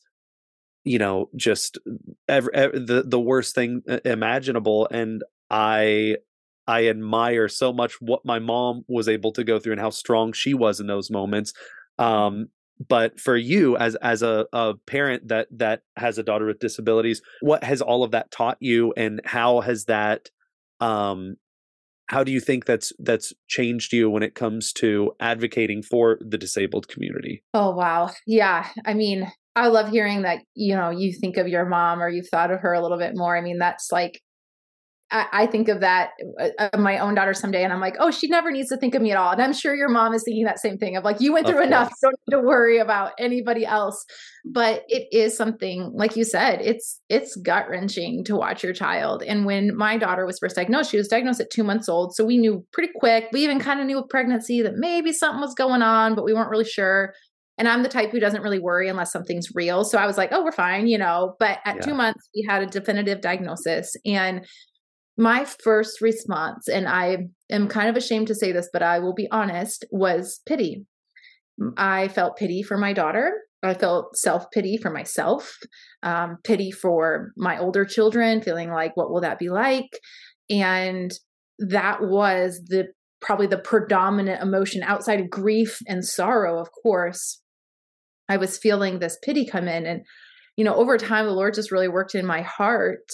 you 0.83 0.99
know 0.99 1.29
just 1.35 1.79
ever, 2.27 2.53
ever 2.53 2.77
the 2.77 3.03
the 3.07 3.19
worst 3.19 3.55
thing 3.55 3.81
uh, 3.89 3.99
imaginable 4.05 4.87
and 4.91 5.23
I 5.49 6.17
I 6.67 6.87
admire 6.87 7.47
so 7.47 7.73
much 7.73 8.01
what 8.01 8.25
my 8.25 8.39
mom 8.39 8.83
was 8.87 9.09
able 9.09 9.31
to 9.33 9.43
go 9.43 9.59
through 9.59 9.73
and 9.73 9.81
how 9.81 9.89
strong 9.89 10.33
she 10.33 10.53
was 10.53 10.79
in 10.79 10.87
those 10.87 11.09
moments. 11.11 11.53
Um, 11.99 12.47
but 12.87 13.19
for 13.19 13.37
you 13.37 13.77
as 13.77 13.95
as 13.95 14.21
a, 14.21 14.45
a 14.51 14.73
parent 14.87 15.27
that 15.27 15.47
that 15.51 15.81
has 15.95 16.17
a 16.17 16.23
daughter 16.23 16.45
with 16.45 16.59
disabilities, 16.59 17.21
what 17.41 17.63
has 17.63 17.81
all 17.81 18.03
of 18.03 18.11
that 18.11 18.31
taught 18.31 18.57
you, 18.59 18.93
and 18.97 19.21
how 19.25 19.61
has 19.61 19.85
that 19.85 20.29
um, 20.79 21.35
how 22.07 22.23
do 22.23 22.31
you 22.31 22.39
think 22.39 22.65
that's 22.65 22.91
that's 22.99 23.33
changed 23.47 23.93
you 23.93 24.09
when 24.09 24.23
it 24.23 24.35
comes 24.35 24.73
to 24.73 25.13
advocating 25.19 25.81
for 25.81 26.17
the 26.21 26.37
disabled 26.37 26.87
community? 26.87 27.43
Oh 27.53 27.71
wow. 27.71 28.11
Yeah. 28.25 28.67
I 28.85 28.93
mean 28.93 29.31
i 29.55 29.67
love 29.67 29.87
hearing 29.89 30.23
that 30.23 30.39
you 30.55 30.75
know 30.75 30.89
you 30.89 31.13
think 31.13 31.37
of 31.37 31.47
your 31.47 31.63
mom 31.63 32.01
or 32.01 32.09
you've 32.09 32.27
thought 32.27 32.49
of 32.49 32.59
her 32.59 32.73
a 32.73 32.81
little 32.81 32.97
bit 32.97 33.15
more. 33.15 33.37
I 33.37 33.41
mean 33.41 33.59
that's 33.59 33.91
like 33.91 34.21
I, 35.13 35.45
think 35.45 35.69
of 35.69 35.81
that 35.81 36.11
uh, 36.39 36.69
of 36.73 36.79
my 36.79 36.97
own 36.97 37.13
daughter 37.13 37.35
someday, 37.35 37.63
and 37.63 37.71
I'm 37.71 37.79
like, 37.79 37.97
oh, 37.99 38.09
she 38.09 38.27
never 38.27 38.49
needs 38.49 38.69
to 38.69 38.77
think 38.77 38.95
of 38.95 39.01
me 39.01 39.11
at 39.11 39.17
all. 39.17 39.31
And 39.31 39.41
I'm 39.41 39.53
sure 39.53 39.75
your 39.75 39.89
mom 39.89 40.13
is 40.13 40.23
thinking 40.23 40.45
that 40.45 40.59
same 40.59 40.77
thing 40.79 40.97
of 40.97 41.03
like, 41.03 41.21
you 41.21 41.31
went 41.31 41.45
through 41.45 41.61
enough, 41.61 41.89
you 41.89 42.09
don't 42.09 42.19
need 42.27 42.41
to 42.41 42.47
worry 42.47 42.79
about 42.79 43.11
anybody 43.19 43.63
else. 43.63 44.03
But 44.43 44.83
it 44.87 45.07
is 45.11 45.37
something, 45.37 45.91
like 45.93 46.15
you 46.15 46.23
said, 46.23 46.61
it's 46.61 46.99
it's 47.09 47.35
gut 47.35 47.69
wrenching 47.69 48.23
to 48.25 48.35
watch 48.35 48.63
your 48.63 48.73
child. 48.73 49.21
And 49.21 49.45
when 49.45 49.77
my 49.77 49.97
daughter 49.97 50.25
was 50.25 50.39
first 50.39 50.55
diagnosed, 50.55 50.89
she 50.89 50.97
was 50.97 51.07
diagnosed 51.07 51.39
at 51.39 51.51
two 51.51 51.63
months 51.63 51.87
old, 51.87 52.15
so 52.15 52.25
we 52.25 52.37
knew 52.37 52.65
pretty 52.73 52.91
quick. 52.95 53.29
We 53.31 53.43
even 53.43 53.59
kind 53.59 53.79
of 53.79 53.85
knew 53.85 53.97
with 53.97 54.09
pregnancy 54.09 54.63
that 54.63 54.75
maybe 54.75 55.13
something 55.13 55.41
was 55.41 55.53
going 55.53 55.83
on, 55.83 56.15
but 56.15 56.25
we 56.25 56.33
weren't 56.33 56.49
really 56.49 56.65
sure. 56.65 57.13
And 57.59 57.67
I'm 57.67 57.83
the 57.83 57.89
type 57.89 58.11
who 58.11 58.19
doesn't 58.19 58.41
really 58.41 58.59
worry 58.59 58.89
unless 58.89 59.11
something's 59.11 59.49
real. 59.53 59.83
So 59.83 59.99
I 59.99 60.07
was 60.07 60.17
like, 60.17 60.29
oh, 60.31 60.43
we're 60.43 60.51
fine, 60.51 60.87
you 60.87 60.97
know. 60.97 61.35
But 61.39 61.59
at 61.65 61.75
yeah. 61.75 61.81
two 61.81 61.93
months, 61.93 62.27
we 62.35 62.43
had 62.49 62.63
a 62.63 62.65
definitive 62.65 63.21
diagnosis. 63.21 63.95
And 64.05 64.43
my 65.17 65.45
first 65.45 66.01
response, 66.01 66.67
and 66.67 66.87
I 66.87 67.27
am 67.51 67.67
kind 67.67 67.89
of 67.89 67.95
ashamed 67.95 68.27
to 68.27 68.35
say 68.35 68.51
this, 68.51 68.69
but 68.73 68.81
I 68.81 68.99
will 68.99 69.13
be 69.13 69.27
honest, 69.31 69.85
was 69.91 70.41
pity. 70.47 70.85
I 71.77 72.07
felt 72.07 72.37
pity 72.37 72.63
for 72.63 72.77
my 72.77 72.93
daughter. 72.93 73.33
I 73.61 73.75
felt 73.75 74.17
self 74.17 74.49
pity 74.51 74.77
for 74.77 74.89
myself, 74.89 75.57
um, 76.01 76.37
pity 76.43 76.71
for 76.71 77.31
my 77.37 77.57
older 77.59 77.85
children, 77.85 78.41
feeling 78.41 78.71
like, 78.71 78.97
what 78.97 79.11
will 79.11 79.21
that 79.21 79.39
be 79.39 79.49
like? 79.49 79.99
And 80.49 81.11
that 81.59 82.01
was 82.01 82.59
the 82.65 82.87
probably 83.21 83.47
the 83.47 83.57
predominant 83.57 84.41
emotion 84.41 84.83
outside 84.83 85.21
of 85.21 85.29
grief 85.29 85.79
and 85.87 86.03
sorrow, 86.03 86.59
of 86.59 86.69
course. 86.83 87.39
I 88.27 88.37
was 88.37 88.57
feeling 88.57 88.99
this 88.99 89.17
pity 89.23 89.45
come 89.45 89.67
in. 89.67 89.85
And, 89.85 90.01
you 90.57 90.65
know, 90.65 90.75
over 90.75 90.97
time, 90.97 91.25
the 91.25 91.31
Lord 91.31 91.53
just 91.53 91.71
really 91.71 91.87
worked 91.87 92.15
in 92.15 92.25
my 92.25 92.41
heart 92.41 93.09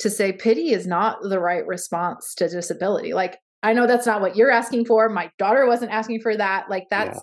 to 0.00 0.10
say 0.10 0.32
pity 0.32 0.72
is 0.72 0.86
not 0.86 1.18
the 1.22 1.40
right 1.40 1.66
response 1.66 2.34
to 2.36 2.48
disability. 2.48 3.14
Like, 3.14 3.38
I 3.62 3.72
know 3.72 3.86
that's 3.86 4.06
not 4.06 4.20
what 4.20 4.36
you're 4.36 4.50
asking 4.50 4.84
for. 4.84 5.08
My 5.08 5.30
daughter 5.38 5.66
wasn't 5.66 5.92
asking 5.92 6.20
for 6.20 6.36
that. 6.36 6.68
Like, 6.68 6.84
that's, 6.90 7.16
yeah. 7.16 7.22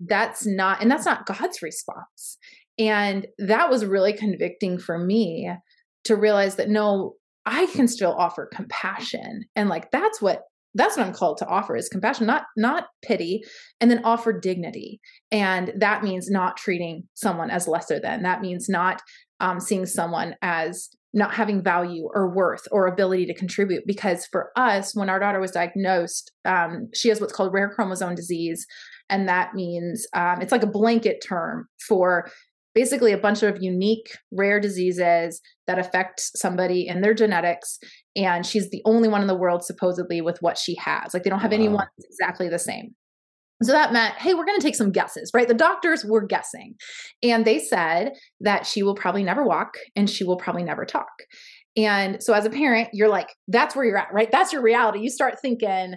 that's 0.00 0.46
not, 0.46 0.80
and 0.80 0.90
that's 0.90 1.06
not 1.06 1.26
God's 1.26 1.62
response. 1.62 2.38
And 2.78 3.26
that 3.38 3.70
was 3.70 3.84
really 3.84 4.12
convicting 4.12 4.78
for 4.78 4.98
me 4.98 5.52
to 6.04 6.16
realize 6.16 6.56
that 6.56 6.68
no, 6.68 7.14
I 7.46 7.66
can 7.66 7.86
still 7.88 8.12
offer 8.12 8.48
compassion. 8.52 9.44
And 9.54 9.68
like, 9.68 9.90
that's 9.90 10.20
what 10.20 10.42
that's 10.74 10.96
what 10.96 11.06
I'm 11.06 11.12
called 11.12 11.38
to 11.38 11.46
offer 11.46 11.76
is 11.76 11.88
compassion, 11.88 12.26
not 12.26 12.46
not 12.56 12.86
pity, 13.02 13.44
and 13.80 13.90
then 13.90 14.04
offer 14.04 14.32
dignity. 14.32 15.00
And 15.30 15.72
that 15.76 16.02
means 16.02 16.28
not 16.28 16.56
treating 16.56 17.04
someone 17.14 17.50
as 17.50 17.68
lesser 17.68 18.00
than. 18.00 18.22
That 18.22 18.40
means 18.40 18.68
not 18.68 19.00
um, 19.40 19.60
seeing 19.60 19.86
someone 19.86 20.34
as 20.42 20.88
not 21.14 21.32
having 21.32 21.62
value 21.62 22.08
or 22.12 22.34
worth 22.34 22.66
or 22.72 22.86
ability 22.86 23.24
to 23.26 23.34
contribute. 23.34 23.84
Because 23.86 24.26
for 24.26 24.50
us, 24.56 24.94
when 24.94 25.08
our 25.08 25.20
daughter 25.20 25.40
was 25.40 25.52
diagnosed, 25.52 26.32
um, 26.44 26.88
she 26.92 27.08
has 27.08 27.20
what's 27.20 27.32
called 27.32 27.52
rare 27.54 27.70
chromosome 27.70 28.16
disease. 28.16 28.66
And 29.08 29.28
that 29.28 29.54
means 29.54 30.06
um, 30.14 30.42
it's 30.42 30.52
like 30.52 30.64
a 30.64 30.68
blanket 30.68 31.22
term 31.26 31.68
for 31.86 32.28
basically 32.74 33.12
a 33.12 33.18
bunch 33.18 33.44
of 33.44 33.62
unique 33.62 34.18
rare 34.32 34.58
diseases 34.58 35.40
that 35.68 35.78
affect 35.78 36.20
somebody 36.20 36.88
in 36.88 37.00
their 37.00 37.14
genetics. 37.14 37.78
And 38.16 38.44
she's 38.44 38.70
the 38.70 38.82
only 38.84 39.08
one 39.08 39.20
in 39.20 39.28
the 39.28 39.36
world, 39.36 39.64
supposedly, 39.64 40.20
with 40.20 40.38
what 40.40 40.58
she 40.58 40.74
has. 40.76 41.14
Like 41.14 41.22
they 41.22 41.30
don't 41.30 41.40
have 41.40 41.52
wow. 41.52 41.58
anyone 41.58 41.86
exactly 41.98 42.48
the 42.48 42.58
same. 42.58 42.96
So 43.64 43.72
that 43.72 43.92
meant, 43.92 44.14
hey, 44.16 44.34
we're 44.34 44.44
going 44.44 44.58
to 44.58 44.64
take 44.64 44.74
some 44.74 44.92
guesses, 44.92 45.30
right? 45.34 45.48
The 45.48 45.54
doctors 45.54 46.04
were 46.04 46.24
guessing. 46.26 46.74
And 47.22 47.44
they 47.44 47.58
said 47.58 48.12
that 48.40 48.66
she 48.66 48.82
will 48.82 48.94
probably 48.94 49.22
never 49.22 49.44
walk 49.44 49.74
and 49.96 50.08
she 50.08 50.24
will 50.24 50.36
probably 50.36 50.62
never 50.62 50.84
talk. 50.84 51.12
And 51.76 52.22
so 52.22 52.32
as 52.34 52.44
a 52.44 52.50
parent, 52.50 52.90
you're 52.92 53.08
like, 53.08 53.28
that's 53.48 53.74
where 53.74 53.84
you're 53.84 53.98
at, 53.98 54.12
right? 54.12 54.30
That's 54.30 54.52
your 54.52 54.62
reality. 54.62 55.00
You 55.00 55.10
start 55.10 55.40
thinking, 55.40 55.96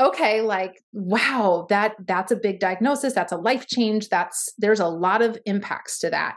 okay, 0.00 0.40
like, 0.40 0.80
wow, 0.92 1.66
that 1.68 1.94
that's 2.06 2.32
a 2.32 2.36
big 2.36 2.58
diagnosis. 2.58 3.12
That's 3.12 3.32
a 3.32 3.36
life 3.36 3.66
change. 3.66 4.08
That's 4.08 4.48
there's 4.58 4.80
a 4.80 4.88
lot 4.88 5.20
of 5.20 5.38
impacts 5.44 5.98
to 6.00 6.10
that. 6.10 6.36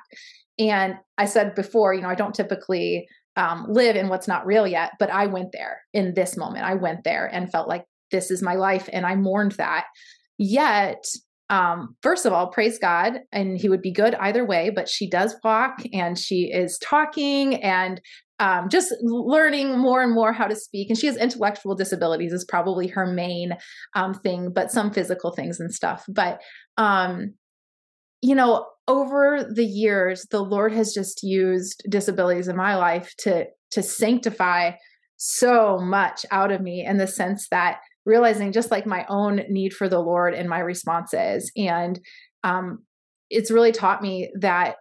And 0.60 0.96
I 1.18 1.26
said 1.26 1.56
before, 1.56 1.94
you 1.94 2.02
know, 2.02 2.10
I 2.10 2.16
don't 2.16 2.36
typically 2.36 3.08
um, 3.36 3.66
live 3.70 3.96
in 3.96 4.10
what's 4.10 4.28
not 4.28 4.46
real 4.46 4.68
yet, 4.68 4.92
but 5.00 5.10
I 5.10 5.26
went 5.28 5.52
there 5.54 5.82
in 5.94 6.14
this 6.14 6.38
moment. 6.38 6.66
I 6.66 6.76
went 6.76 7.04
there 7.04 7.26
and 7.26 7.52
felt 7.52 7.68
like 7.68 7.86
this 8.12 8.30
is 8.30 8.44
my 8.44 8.54
life 8.54 8.90
and 8.94 9.06
I 9.06 9.16
mourned 9.16 9.54
that. 9.54 9.86
Yet, 10.44 11.06
um, 11.50 11.96
first 12.02 12.26
of 12.26 12.34
all, 12.34 12.48
praise 12.48 12.78
God, 12.78 13.22
and 13.32 13.58
He 13.58 13.70
would 13.70 13.82
be 13.82 13.92
good 13.92 14.14
either 14.16 14.46
way. 14.46 14.70
But 14.70 14.90
she 14.90 15.10
does 15.10 15.38
walk, 15.42 15.82
and 15.94 16.20
she 16.20 16.52
is 16.52 16.78
talking, 16.80 17.64
and 17.64 18.02
um, 18.40 18.68
just 18.68 18.94
learning 19.02 19.80
more 19.80 20.04
and 20.04 20.14
more 20.14 20.34
how 20.34 20.48
to 20.48 20.56
speak. 20.56 20.90
And 20.90 21.00
she 21.00 21.08
has 21.08 21.16
intellectual 21.16 21.76
disabilities 21.76 22.34
is 22.34 22.44
probably 22.44 22.88
her 22.88 23.06
main 23.06 23.54
um, 23.96 24.14
thing, 24.14 24.52
but 24.54 24.70
some 24.70 24.92
physical 24.92 25.32
things 25.32 25.62
and 25.62 25.74
stuff. 25.74 26.04
But 26.10 26.42
um, 26.78 27.36
you 28.22 28.36
know, 28.36 28.66
over 28.90 29.46
the 29.50 29.66
years, 29.66 30.26
the 30.30 30.42
Lord 30.42 30.74
has 30.74 30.94
just 30.94 31.24
used 31.24 31.84
disabilities 31.88 32.50
in 32.50 32.58
my 32.58 32.76
life 32.76 33.14
to 33.20 33.46
to 33.72 33.82
sanctify 33.82 34.72
so 35.16 35.80
much 35.80 36.26
out 36.32 36.52
of 36.52 36.60
me 36.60 36.86
in 36.86 36.98
the 36.98 37.08
sense 37.08 37.48
that 37.50 37.80
realizing 38.06 38.52
just 38.52 38.72
like 38.72 38.86
my 38.86 39.06
own 39.10 39.44
need 39.50 39.74
for 39.74 39.88
the 39.88 40.00
Lord 40.00 40.34
and 40.34 40.50
my 40.50 40.60
responses. 40.60 41.52
And 41.56 42.00
um, 42.44 42.80
it's 43.30 43.52
really 43.52 43.72
taught 43.72 44.02
me 44.02 44.32
that 44.40 44.76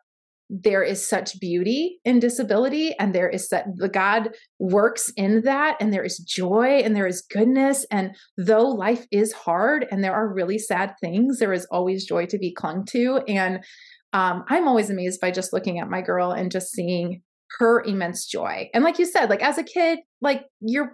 there 0.50 0.82
is 0.82 1.08
such 1.08 1.40
beauty 1.40 1.98
in 2.04 2.18
disability 2.18 2.94
and 2.98 3.14
there 3.14 3.28
is 3.28 3.48
that 3.48 3.64
the 3.76 3.88
god 3.88 4.37
works 4.58 5.11
in 5.16 5.40
that 5.42 5.78
and 5.80 5.94
there 5.94 6.04
is 6.04 6.18
joy 6.18 6.82
and 6.85 6.94
there 6.94 7.06
is 7.06 7.22
goodness. 7.22 7.87
And 7.90 8.14
though 8.37 8.66
life 8.66 9.06
is 9.11 9.32
hard 9.32 9.87
and 9.90 10.04
there 10.04 10.12
are 10.12 10.32
really 10.32 10.58
sad 10.58 10.94
things 11.00 11.38
there 11.38 11.54
is 11.54 11.66
always 11.70 12.04
joy 12.04 12.26
to 12.26 12.38
be 12.38 12.52
clung 12.52 12.85
to. 12.87 13.22
And 13.26 13.64
um, 14.12 14.44
i'm 14.48 14.68
always 14.68 14.90
amazed 14.90 15.22
by 15.22 15.30
just 15.30 15.54
looking 15.54 15.78
at 15.78 15.88
my 15.88 16.02
girl 16.02 16.32
and 16.32 16.52
just 16.52 16.72
seeing 16.72 17.22
her 17.58 17.82
immense 17.82 18.26
joy. 18.26 18.68
And 18.74 18.85
like 18.85 18.98
you 18.98 19.06
said 19.06 19.30
like 19.30 19.42
as 19.42 19.56
a 19.56 19.64
kid 19.64 20.00
like 20.20 20.44
you're 20.61 20.92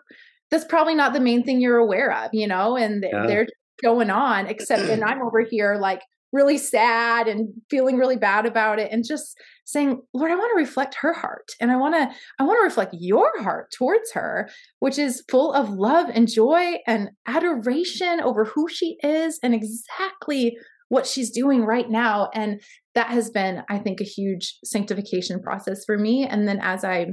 that's 0.51 0.65
probably 0.65 0.95
not 0.95 1.13
the 1.13 1.21
main 1.21 1.45
thing 1.45 1.61
you're 1.61 1.79
aware 1.79 2.13
of, 2.25 2.31
you 2.33 2.47
know, 2.47 2.77
and 2.77 3.05
yeah. 3.11 3.27
they're 3.27 3.47
going 3.83 4.11
on, 4.11 4.47
except, 4.47 4.83
and 4.83 5.05
I'm 5.05 5.23
over 5.23 5.41
here 5.41 5.77
like 5.81 6.01
really 6.33 6.59
sad 6.59 7.27
and 7.27 7.49
feeling 7.71 7.97
really 7.97 8.17
bad 8.17 8.45
about 8.45 8.79
it 8.79 8.91
and 8.93 9.05
just 9.07 9.37
saying 9.65 10.01
lord 10.13 10.31
i 10.31 10.35
want 10.35 10.51
to 10.55 10.61
reflect 10.61 10.97
her 11.01 11.13
heart 11.13 11.49
and 11.61 11.71
i 11.71 11.77
want 11.77 11.95
to 11.95 12.09
i 12.39 12.45
want 12.45 12.59
to 12.59 12.65
reflect 12.65 12.95
your 12.99 13.31
heart 13.43 13.73
towards 13.77 14.13
her 14.13 14.49
which 14.81 14.99
is 14.99 15.25
full 15.31 15.53
of 15.53 15.71
love 15.71 16.09
and 16.13 16.29
joy 16.29 16.75
and 16.87 17.09
adoration 17.27 18.21
over 18.21 18.45
who 18.45 18.69
she 18.69 18.97
is 19.03 19.39
and 19.43 19.55
exactly 19.55 20.57
what 20.91 21.07
she's 21.07 21.31
doing 21.31 21.65
right 21.65 21.91
now 21.91 22.29
and 22.35 22.61
that 22.95 23.09
has 23.09 23.31
been 23.31 23.63
i 23.71 23.79
think 23.79 24.01
a 24.01 24.05
huge 24.05 24.59
sanctification 24.65 25.41
process 25.41 25.83
for 25.87 25.97
me 25.97 26.27
and 26.27 26.47
then 26.47 26.59
as 26.61 26.85
i 26.85 27.07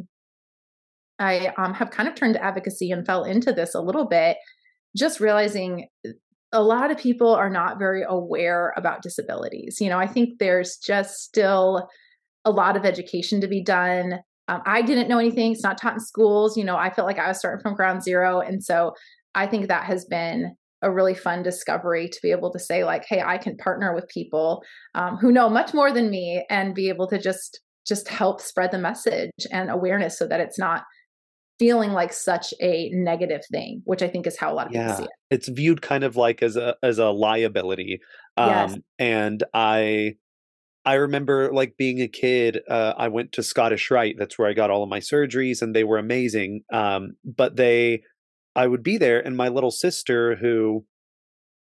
I 1.19 1.53
um, 1.57 1.73
have 1.73 1.91
kind 1.91 2.09
of 2.09 2.15
turned 2.15 2.35
to 2.35 2.43
advocacy 2.43 2.91
and 2.91 3.05
fell 3.05 3.23
into 3.23 3.53
this 3.53 3.73
a 3.73 3.81
little 3.81 4.05
bit, 4.05 4.37
just 4.95 5.19
realizing 5.19 5.87
a 6.51 6.61
lot 6.61 6.91
of 6.91 6.97
people 6.97 7.33
are 7.33 7.49
not 7.49 7.79
very 7.79 8.03
aware 8.07 8.73
about 8.77 9.01
disabilities. 9.01 9.77
You 9.79 9.89
know, 9.89 9.99
I 9.99 10.07
think 10.07 10.39
there's 10.39 10.77
just 10.77 11.15
still 11.15 11.89
a 12.45 12.51
lot 12.51 12.77
of 12.77 12.85
education 12.85 13.41
to 13.41 13.47
be 13.47 13.63
done. 13.63 14.19
Um, 14.47 14.61
I 14.65 14.81
didn't 14.81 15.09
know 15.09 15.17
anything, 15.17 15.53
it's 15.53 15.63
not 15.63 15.77
taught 15.77 15.93
in 15.93 15.99
schools. 15.99 16.55
You 16.55 16.63
know, 16.63 16.77
I 16.77 16.91
felt 16.91 17.07
like 17.07 17.19
I 17.19 17.27
was 17.27 17.39
starting 17.39 17.61
from 17.61 17.75
ground 17.75 18.03
zero. 18.03 18.39
And 18.39 18.63
so 18.63 18.93
I 19.33 19.47
think 19.47 19.67
that 19.67 19.85
has 19.85 20.05
been 20.05 20.55
a 20.81 20.91
really 20.91 21.15
fun 21.15 21.41
discovery 21.41 22.07
to 22.07 22.19
be 22.21 22.31
able 22.31 22.51
to 22.51 22.59
say, 22.59 22.83
like, 22.83 23.05
hey, 23.07 23.21
I 23.25 23.37
can 23.37 23.57
partner 23.57 23.95
with 23.95 24.07
people 24.07 24.61
um, 24.93 25.17
who 25.17 25.31
know 25.31 25.49
much 25.49 25.73
more 25.73 25.91
than 25.91 26.11
me 26.11 26.45
and 26.49 26.75
be 26.75 26.89
able 26.89 27.07
to 27.07 27.19
just 27.19 27.59
just 27.87 28.07
help 28.07 28.41
spread 28.41 28.71
the 28.71 28.79
message 28.79 29.31
and 29.51 29.69
awareness 29.69 30.17
so 30.17 30.25
that 30.27 30.39
it's 30.39 30.57
not 30.57 30.83
feeling 31.59 31.91
like 31.91 32.13
such 32.13 32.53
a 32.61 32.89
negative 32.89 33.41
thing, 33.51 33.81
which 33.85 34.01
I 34.01 34.07
think 34.07 34.27
is 34.27 34.37
how 34.37 34.51
a 34.51 34.55
lot 34.55 34.67
of 34.67 34.73
yeah. 34.73 34.83
people 34.83 34.97
see 34.97 35.03
it. 35.03 35.09
It's 35.31 35.47
viewed 35.47 35.81
kind 35.81 36.03
of 36.03 36.15
like 36.15 36.43
as 36.43 36.55
a 36.55 36.75
as 36.83 36.99
a 36.99 37.09
liability. 37.09 38.01
Um 38.37 38.49
yes. 38.49 38.77
and 38.99 39.43
I 39.53 40.15
I 40.85 40.95
remember 40.95 41.51
like 41.51 41.77
being 41.77 41.99
a 42.01 42.07
kid, 42.07 42.61
uh, 42.69 42.93
I 42.95 43.07
went 43.07 43.31
to 43.33 43.43
Scottish 43.43 43.89
Rite. 43.89 44.17
That's 44.19 44.37
where 44.37 44.47
I 44.47 44.53
got 44.53 44.69
all 44.69 44.83
of 44.83 44.89
my 44.89 44.99
surgeries, 44.99 45.63
and 45.63 45.75
they 45.75 45.83
were 45.83 45.97
amazing. 45.97 46.61
Um, 46.71 47.15
but 47.23 47.55
they, 47.55 48.03
I 48.55 48.67
would 48.67 48.83
be 48.83 48.99
there, 48.99 49.19
and 49.19 49.35
my 49.35 49.47
little 49.47 49.71
sister, 49.71 50.35
who, 50.35 50.85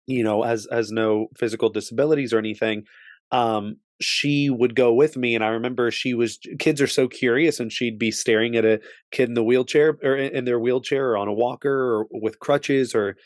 you 0.06 0.22
know, 0.22 0.42
has 0.42 0.68
has 0.70 0.92
no 0.92 1.28
physical 1.38 1.70
disabilities 1.70 2.34
or 2.34 2.38
anything, 2.38 2.84
um, 3.32 3.78
she 4.00 4.50
would 4.50 4.74
go 4.74 4.92
with 4.92 5.16
me 5.16 5.34
and 5.34 5.44
i 5.44 5.48
remember 5.48 5.90
she 5.90 6.14
was 6.14 6.38
kids 6.58 6.80
are 6.80 6.86
so 6.86 7.06
curious 7.06 7.60
and 7.60 7.72
she'd 7.72 7.98
be 7.98 8.10
staring 8.10 8.56
at 8.56 8.64
a 8.64 8.80
kid 9.12 9.28
in 9.28 9.34
the 9.34 9.44
wheelchair 9.44 9.96
or 10.02 10.16
in 10.16 10.44
their 10.44 10.58
wheelchair 10.58 11.10
or 11.10 11.16
on 11.16 11.28
a 11.28 11.32
walker 11.32 11.70
or 11.70 12.06
with 12.10 12.38
crutches 12.40 12.94
or 12.94 13.16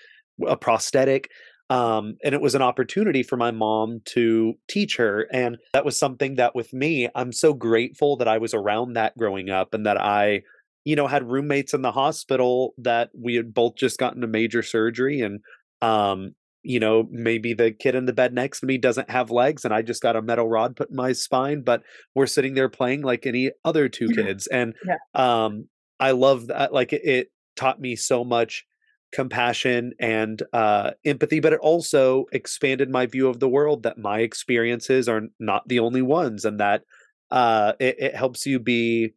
a 0.47 0.57
prosthetic 0.57 1.31
um, 1.71 2.17
and 2.25 2.35
it 2.35 2.41
was 2.41 2.55
an 2.55 2.63
opportunity 2.63 3.23
for 3.23 3.37
my 3.37 3.51
mom 3.51 4.01
to 4.07 4.55
teach 4.69 4.97
her 4.97 5.27
and 5.33 5.59
that 5.75 5.85
was 5.85 5.99
something 5.99 6.37
that 6.37 6.55
with 6.55 6.73
me 6.73 7.09
i'm 7.15 7.33
so 7.33 7.55
grateful 7.55 8.17
that 8.17 8.29
i 8.29 8.39
was 8.39 8.53
around 8.53 8.95
that 8.95 9.17
growing 9.17 9.51
up 9.51 9.75
and 9.75 9.87
that 9.87 10.01
i 10.01 10.43
you 10.85 10.97
know 10.97 11.07
had 11.07 11.31
roommates 11.31 11.75
in 11.75 11.83
the 11.83 11.93
hospital 11.93 12.75
that 12.79 13.11
we 13.19 13.35
had 13.35 13.55
both 13.55 13.75
just 13.77 13.99
gotten 13.99 14.23
a 14.23 14.29
major 14.29 14.63
surgery 14.63 15.21
and 15.21 15.41
um 15.83 16.35
you 16.69 16.79
know, 16.79 17.09
maybe 17.11 17.55
the 17.55 17.73
kid 17.73 17.95
in 17.95 18.05
the 18.05 18.13
bed 18.13 18.35
next 18.35 18.61
to 18.61 18.67
me 18.67 18.77
doesn't 18.77 19.09
have 19.09 19.31
legs 19.31 19.65
and 19.65 19.73
I 19.73 19.81
just 19.81 20.03
got 20.03 20.17
a 20.17 20.23
metal 20.23 20.47
rod 20.47 20.77
put 20.77 20.91
in 20.91 20.97
my 20.97 21.13
spine, 21.13 21.63
but 21.63 21.83
we're 22.15 22.27
sitting 22.27 22.53
there 22.53 22.69
playing 22.69 23.01
like 23.01 23.25
any 23.25 23.53
other 23.65 23.89
two 23.89 24.09
kids. 24.09 24.47
And 24.49 24.75
yeah. 24.85 24.99
um 25.15 25.67
I 25.99 26.11
love 26.11 26.49
that 26.49 26.75
like 26.75 26.93
it, 26.93 27.05
it, 27.05 27.33
taught 27.57 27.81
me 27.81 27.97
so 27.97 28.23
much 28.23 28.67
compassion 29.13 29.95
and 29.99 30.43
uh 30.53 30.91
empathy, 31.07 31.41
but 31.41 31.55
it 31.55 31.61
also 31.61 32.27
expanded 32.33 32.91
my 32.91 33.07
view 33.07 33.29
of 33.29 33.41
the 33.41 33.49
world 33.49 33.85
that 33.85 33.97
my 33.97 34.19
experiences 34.19 35.09
are 35.09 35.23
not 35.41 35.67
the 35.69 35.79
only 35.79 36.03
ones 36.03 36.45
and 36.45 36.61
that 36.61 36.83
uh 37.31 37.73
it, 37.81 37.97
it 37.99 38.15
helps 38.15 38.45
you 38.45 38.59
be 38.59 39.15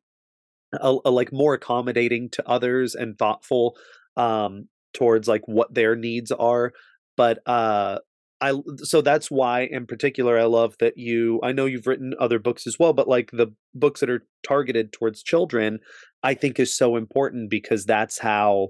a, 0.72 0.96
a, 1.04 1.12
like 1.12 1.34
more 1.34 1.56
accommodating 1.56 2.30
to 2.30 2.50
others 2.50 2.96
and 2.96 3.20
thoughtful 3.20 3.76
um 4.16 4.70
towards 4.94 5.28
like 5.28 5.46
what 5.48 5.74
their 5.74 5.98
needs 5.98 6.32
are 6.32 6.74
but 7.22 7.48
uh 7.48 8.00
I 8.44 8.54
so 8.78 9.02
that's 9.02 9.30
why 9.30 9.62
in 9.62 9.86
particular 9.86 10.40
I 10.40 10.46
love 10.46 10.76
that 10.80 10.98
you 10.98 11.40
I 11.44 11.52
know 11.52 11.68
you've 11.68 11.86
written 11.86 12.16
other 12.20 12.40
books 12.40 12.66
as 12.66 12.80
well 12.80 12.94
but 12.94 13.08
like 13.08 13.30
the 13.32 13.54
books 13.76 14.00
that 14.00 14.10
are 14.10 14.26
targeted 14.42 14.92
towards 14.92 15.22
children 15.22 15.80
I 16.24 16.34
think 16.34 16.60
is 16.60 16.76
so 16.76 16.96
important 16.96 17.52
because 17.52 17.86
that's 17.86 18.18
how 18.18 18.70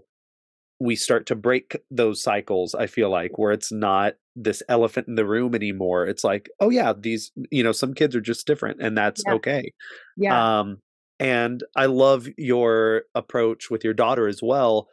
we 0.81 0.97
start 0.97 1.27
to 1.27 1.35
break 1.35 1.77
those 1.89 2.21
cycles 2.21 2.75
I 2.75 2.87
feel 2.87 3.09
like 3.09 3.37
where 3.37 3.53
it's 3.53 3.71
not 3.71 4.15
this 4.35 4.61
elephant 4.67 5.07
in 5.07 5.15
the 5.15 5.25
room 5.25 5.55
anymore. 5.55 6.05
It's 6.05 6.25
like 6.25 6.49
oh 6.59 6.69
yeah 6.69 6.91
these 6.91 7.31
you 7.51 7.63
know 7.63 7.71
some 7.71 7.93
kids 7.93 8.17
are 8.17 8.21
just 8.21 8.45
different 8.45 8.81
and 8.81 8.97
that's 8.97 9.23
yeah. 9.25 9.33
okay. 9.35 9.71
Yeah. 10.17 10.59
Um 10.59 10.79
and 11.21 11.63
I 11.77 11.85
love 11.85 12.27
your 12.37 13.03
approach 13.15 13.69
with 13.69 13.85
your 13.85 13.93
daughter 13.93 14.27
as 14.27 14.41
well 14.43 14.89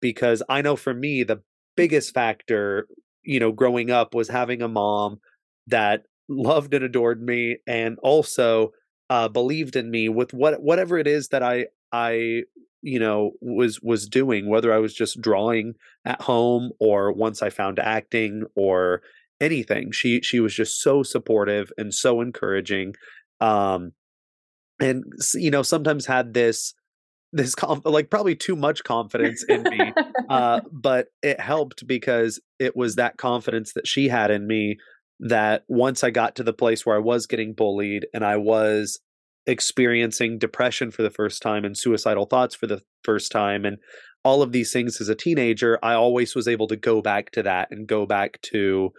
because 0.00 0.44
I 0.48 0.62
know 0.62 0.76
for 0.76 0.94
me 0.94 1.24
the 1.24 1.42
biggest 1.76 2.12
factor, 2.12 2.86
you 3.22 3.40
know, 3.40 3.52
growing 3.52 3.90
up 3.90 4.14
was 4.14 4.28
having 4.28 4.62
a 4.62 4.68
mom 4.68 5.20
that 5.66 6.04
loved 6.28 6.74
and 6.74 6.84
adored 6.84 7.22
me 7.22 7.58
and 7.66 7.98
also 8.02 8.72
uh, 9.08 9.28
believed 9.28 9.76
in 9.76 9.90
me 9.90 10.08
with 10.08 10.32
what 10.32 10.62
whatever 10.62 10.98
it 10.98 11.06
is 11.06 11.28
that 11.28 11.42
I 11.42 11.66
I 11.92 12.44
you 12.82 12.98
know 12.98 13.32
was 13.40 13.80
was 13.82 14.08
doing 14.08 14.48
whether 14.48 14.72
I 14.72 14.78
was 14.78 14.94
just 14.94 15.20
drawing 15.20 15.74
at 16.04 16.22
home 16.22 16.70
or 16.78 17.12
once 17.12 17.42
I 17.42 17.50
found 17.50 17.78
acting 17.78 18.44
or 18.54 19.02
anything. 19.40 19.90
She 19.90 20.20
she 20.22 20.40
was 20.40 20.54
just 20.54 20.80
so 20.80 21.02
supportive 21.02 21.72
and 21.76 21.92
so 21.92 22.20
encouraging 22.20 22.94
um 23.40 23.92
and 24.80 25.04
you 25.34 25.50
know 25.50 25.62
sometimes 25.62 26.06
had 26.06 26.34
this 26.34 26.74
this 27.32 27.54
conf- 27.54 27.84
like 27.84 28.10
probably 28.10 28.34
too 28.34 28.56
much 28.56 28.82
confidence 28.84 29.44
in 29.48 29.62
me 29.62 29.92
uh, 30.28 30.60
but 30.72 31.08
it 31.22 31.40
helped 31.40 31.86
because 31.86 32.40
it 32.58 32.76
was 32.76 32.96
that 32.96 33.16
confidence 33.16 33.72
that 33.74 33.86
she 33.86 34.08
had 34.08 34.30
in 34.30 34.46
me 34.46 34.78
that 35.20 35.64
once 35.68 36.02
i 36.02 36.10
got 36.10 36.34
to 36.36 36.42
the 36.42 36.52
place 36.52 36.84
where 36.84 36.96
i 36.96 37.00
was 37.00 37.26
getting 37.26 37.52
bullied 37.52 38.06
and 38.14 38.24
i 38.24 38.36
was 38.36 39.00
experiencing 39.46 40.38
depression 40.38 40.90
for 40.90 41.02
the 41.02 41.10
first 41.10 41.42
time 41.42 41.64
and 41.64 41.76
suicidal 41.76 42.26
thoughts 42.26 42.54
for 42.54 42.66
the 42.66 42.82
first 43.04 43.32
time 43.32 43.64
and 43.64 43.78
all 44.22 44.42
of 44.42 44.52
these 44.52 44.72
things 44.72 45.00
as 45.00 45.08
a 45.08 45.14
teenager 45.14 45.78
i 45.82 45.94
always 45.94 46.34
was 46.34 46.48
able 46.48 46.66
to 46.66 46.76
go 46.76 47.00
back 47.00 47.30
to 47.30 47.42
that 47.42 47.68
and 47.70 47.86
go 47.86 48.06
back 48.06 48.40
to 48.42 48.92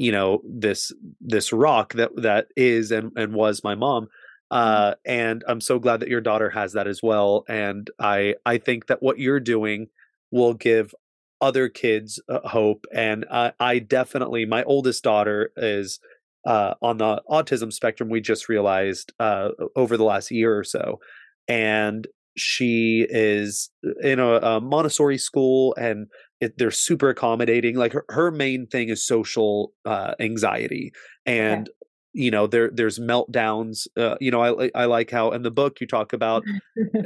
you 0.00 0.10
know 0.10 0.40
this 0.48 0.92
this 1.20 1.52
rock 1.52 1.92
that 1.92 2.10
that 2.16 2.46
is 2.56 2.90
and 2.90 3.12
and 3.16 3.34
was 3.34 3.62
my 3.62 3.74
mom. 3.74 4.08
Uh, 4.50 4.94
and 5.04 5.44
I'm 5.46 5.60
so 5.60 5.78
glad 5.78 6.00
that 6.00 6.08
your 6.08 6.20
daughter 6.20 6.50
has 6.50 6.72
that 6.72 6.86
as 6.86 7.00
well. 7.02 7.44
And 7.48 7.90
I 7.98 8.34
I 8.44 8.58
think 8.58 8.86
that 8.86 9.02
what 9.02 9.18
you're 9.18 9.40
doing 9.40 9.88
will 10.30 10.54
give 10.54 10.94
other 11.40 11.68
kids 11.68 12.20
uh, 12.28 12.40
hope. 12.48 12.86
And 12.92 13.24
I, 13.30 13.52
I 13.58 13.78
definitely, 13.78 14.46
my 14.46 14.62
oldest 14.64 15.02
daughter 15.02 15.52
is 15.56 16.00
uh, 16.46 16.74
on 16.82 16.98
the 16.98 17.22
autism 17.30 17.72
spectrum. 17.72 18.10
We 18.10 18.20
just 18.20 18.48
realized 18.48 19.12
uh, 19.18 19.50
over 19.76 19.96
the 19.96 20.04
last 20.04 20.30
year 20.30 20.58
or 20.58 20.64
so, 20.64 21.00
and 21.48 22.06
she 22.36 23.06
is 23.08 23.70
in 24.02 24.18
a, 24.18 24.34
a 24.36 24.60
Montessori 24.60 25.18
school 25.18 25.74
and. 25.78 26.06
It, 26.42 26.56
they're 26.56 26.70
super 26.70 27.10
accommodating. 27.10 27.76
Like 27.76 27.92
her, 27.92 28.06
her 28.08 28.30
main 28.30 28.66
thing 28.66 28.88
is 28.88 29.06
social 29.06 29.74
uh, 29.84 30.14
anxiety, 30.18 30.90
and 31.26 31.68
you 32.12 32.30
know 32.30 32.46
there 32.46 32.70
there's 32.72 32.98
meltdowns 32.98 33.86
uh, 33.96 34.16
you 34.20 34.30
know 34.30 34.42
i 34.42 34.70
i 34.74 34.84
like 34.84 35.10
how 35.10 35.30
in 35.30 35.42
the 35.42 35.50
book 35.50 35.80
you 35.80 35.86
talk 35.86 36.12
about 36.12 36.42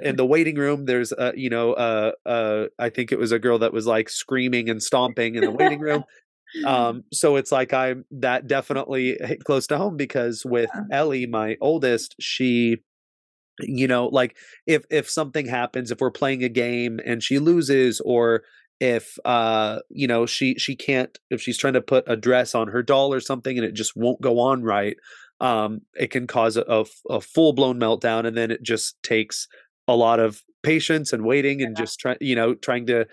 in 0.03 0.17
the 0.17 0.25
waiting 0.25 0.57
room 0.57 0.87
there's 0.87 1.13
uh 1.13 1.33
you 1.35 1.51
know 1.51 1.73
uh 1.75 2.13
uh 2.27 2.67
i 2.79 2.89
think 2.89 3.13
it 3.13 3.19
was 3.19 3.33
a 3.33 3.39
girl 3.39 3.59
that 3.59 3.73
was 3.73 3.87
like 3.87 4.09
screaming 4.09 4.69
and 4.71 4.83
stomping 4.83 5.35
in 5.35 5.43
the 5.43 5.51
waiting 5.51 5.81
room 5.81 6.05
um 6.67 7.03
so 7.13 7.37
it's 7.37 7.53
like 7.53 7.73
i'm 7.73 8.05
that 8.11 8.47
definitely 8.47 9.17
hit 9.21 9.45
close 9.45 9.67
to 9.67 9.77
home 9.77 9.97
because 9.97 10.45
with 10.45 10.71
yeah. 10.75 10.99
ellie 10.99 11.27
my 11.27 11.57
oldest 11.61 12.15
she 12.21 12.79
you 13.61 13.87
know 13.87 14.07
like 14.07 14.37
if 14.67 14.85
if 14.91 15.09
something 15.09 15.47
happens 15.47 15.91
if 15.91 16.01
we're 16.01 16.11
playing 16.11 16.43
a 16.43 16.49
game 16.49 16.99
and 17.05 17.23
she 17.23 17.39
loses 17.39 18.01
or 18.05 18.43
if 18.81 19.19
uh 19.25 19.79
you 19.89 20.07
know 20.07 20.27
she 20.27 20.55
she 20.57 20.75
can't 20.75 21.19
if 21.31 21.41
she's 21.41 21.57
trying 21.57 21.75
to 21.75 21.81
put 21.81 22.05
a 22.07 22.17
dress 22.17 22.55
on 22.55 22.69
her 22.69 22.83
doll 22.83 23.13
or 23.13 23.21
something 23.21 23.57
and 23.57 23.67
it 23.67 23.73
just 23.73 23.97
won't 23.97 24.21
go 24.21 24.39
on 24.41 24.63
right 24.63 24.97
um 25.41 25.81
it 25.95 26.11
can 26.11 26.27
cause 26.27 26.57
a, 26.57 26.85
a, 27.11 27.21
full-blown 27.21 27.79
meltdown 27.79 28.27
and 28.27 28.37
then 28.37 28.51
it 28.51 28.63
just 28.63 29.01
takes 29.03 29.47
a 29.87 29.95
lot 29.95 30.19
of 30.19 30.43
patience 30.63 31.13
and 31.13 31.25
waiting 31.25 31.63
and 31.63 31.77
yeah. 31.77 31.83
just 31.83 32.01
trying 32.01 32.17
you 32.21 32.35
know 32.35 32.55
trying 32.55 32.87
to 32.87 33.07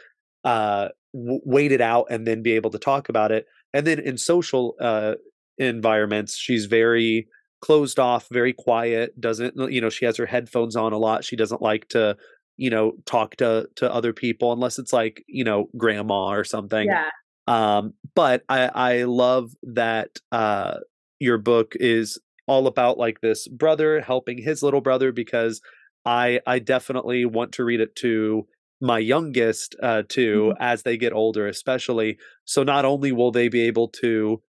uh 0.44 0.88
w- 1.14 1.42
wait 1.46 1.72
it 1.72 1.82
out 1.82 2.06
and 2.10 2.26
then 2.26 2.42
be 2.42 2.54
able 2.54 2.72
to 2.72 2.80
talk 2.80 3.10
about 3.10 3.32
it 3.32 3.46
and 3.74 3.86
then 3.86 4.00
in 4.00 4.18
social 4.18 4.76
uh 4.82 5.14
environments 5.58 6.36
she's 6.36 6.66
very 6.66 7.28
closed 7.62 8.00
off 8.00 8.28
very 8.32 8.54
quiet 8.54 9.20
doesn't 9.22 9.56
you 9.72 9.80
know 9.80 9.90
she 9.90 10.06
has 10.06 10.18
her 10.18 10.26
headphones 10.26 10.76
on 10.76 10.94
a 10.94 10.98
lot 10.98 11.24
she 11.24 11.36
doesn't 11.36 11.62
like 11.62 11.88
to 11.88 12.18
you 12.62 12.70
know 12.70 12.94
talk 13.06 13.36
to 13.38 13.68
to 13.76 13.92
other 13.92 14.14
people 14.14 14.54
unless 14.54 14.78
it's 14.78 14.94
like 14.94 15.24
you 15.28 15.44
know 15.44 15.68
grandma 15.76 16.28
or 16.28 16.44
something. 16.44 16.88
Yeah. 16.88 17.10
Um 17.48 17.94
but 18.14 18.44
i 18.50 18.70
i 18.76 19.04
love 19.04 19.52
that 19.64 20.10
uh 20.32 20.78
your 21.20 21.40
book 21.40 21.74
is 21.80 22.20
all 22.48 22.68
about 22.68 23.00
like 23.00 23.22
this 23.22 23.48
brother 23.48 24.00
helping 24.02 24.38
his 24.38 24.62
little 24.62 24.82
brother 24.82 25.12
because 25.12 25.60
i 26.06 26.40
i 26.46 26.60
definitely 26.60 27.26
want 27.26 27.52
to 27.54 27.64
read 27.64 27.80
it 27.80 27.96
to 27.96 28.46
my 28.80 29.00
youngest 29.00 29.76
uh 29.82 30.04
too 30.08 30.52
mm-hmm. 30.54 30.64
as 30.64 30.84
they 30.84 30.98
get 30.98 31.14
older 31.14 31.48
especially. 31.48 32.18
So 32.46 32.64
not 32.64 32.86
only 32.86 33.12
will 33.12 33.32
they 33.32 33.48
be 33.48 33.62
able 33.62 33.88
to 34.04 34.42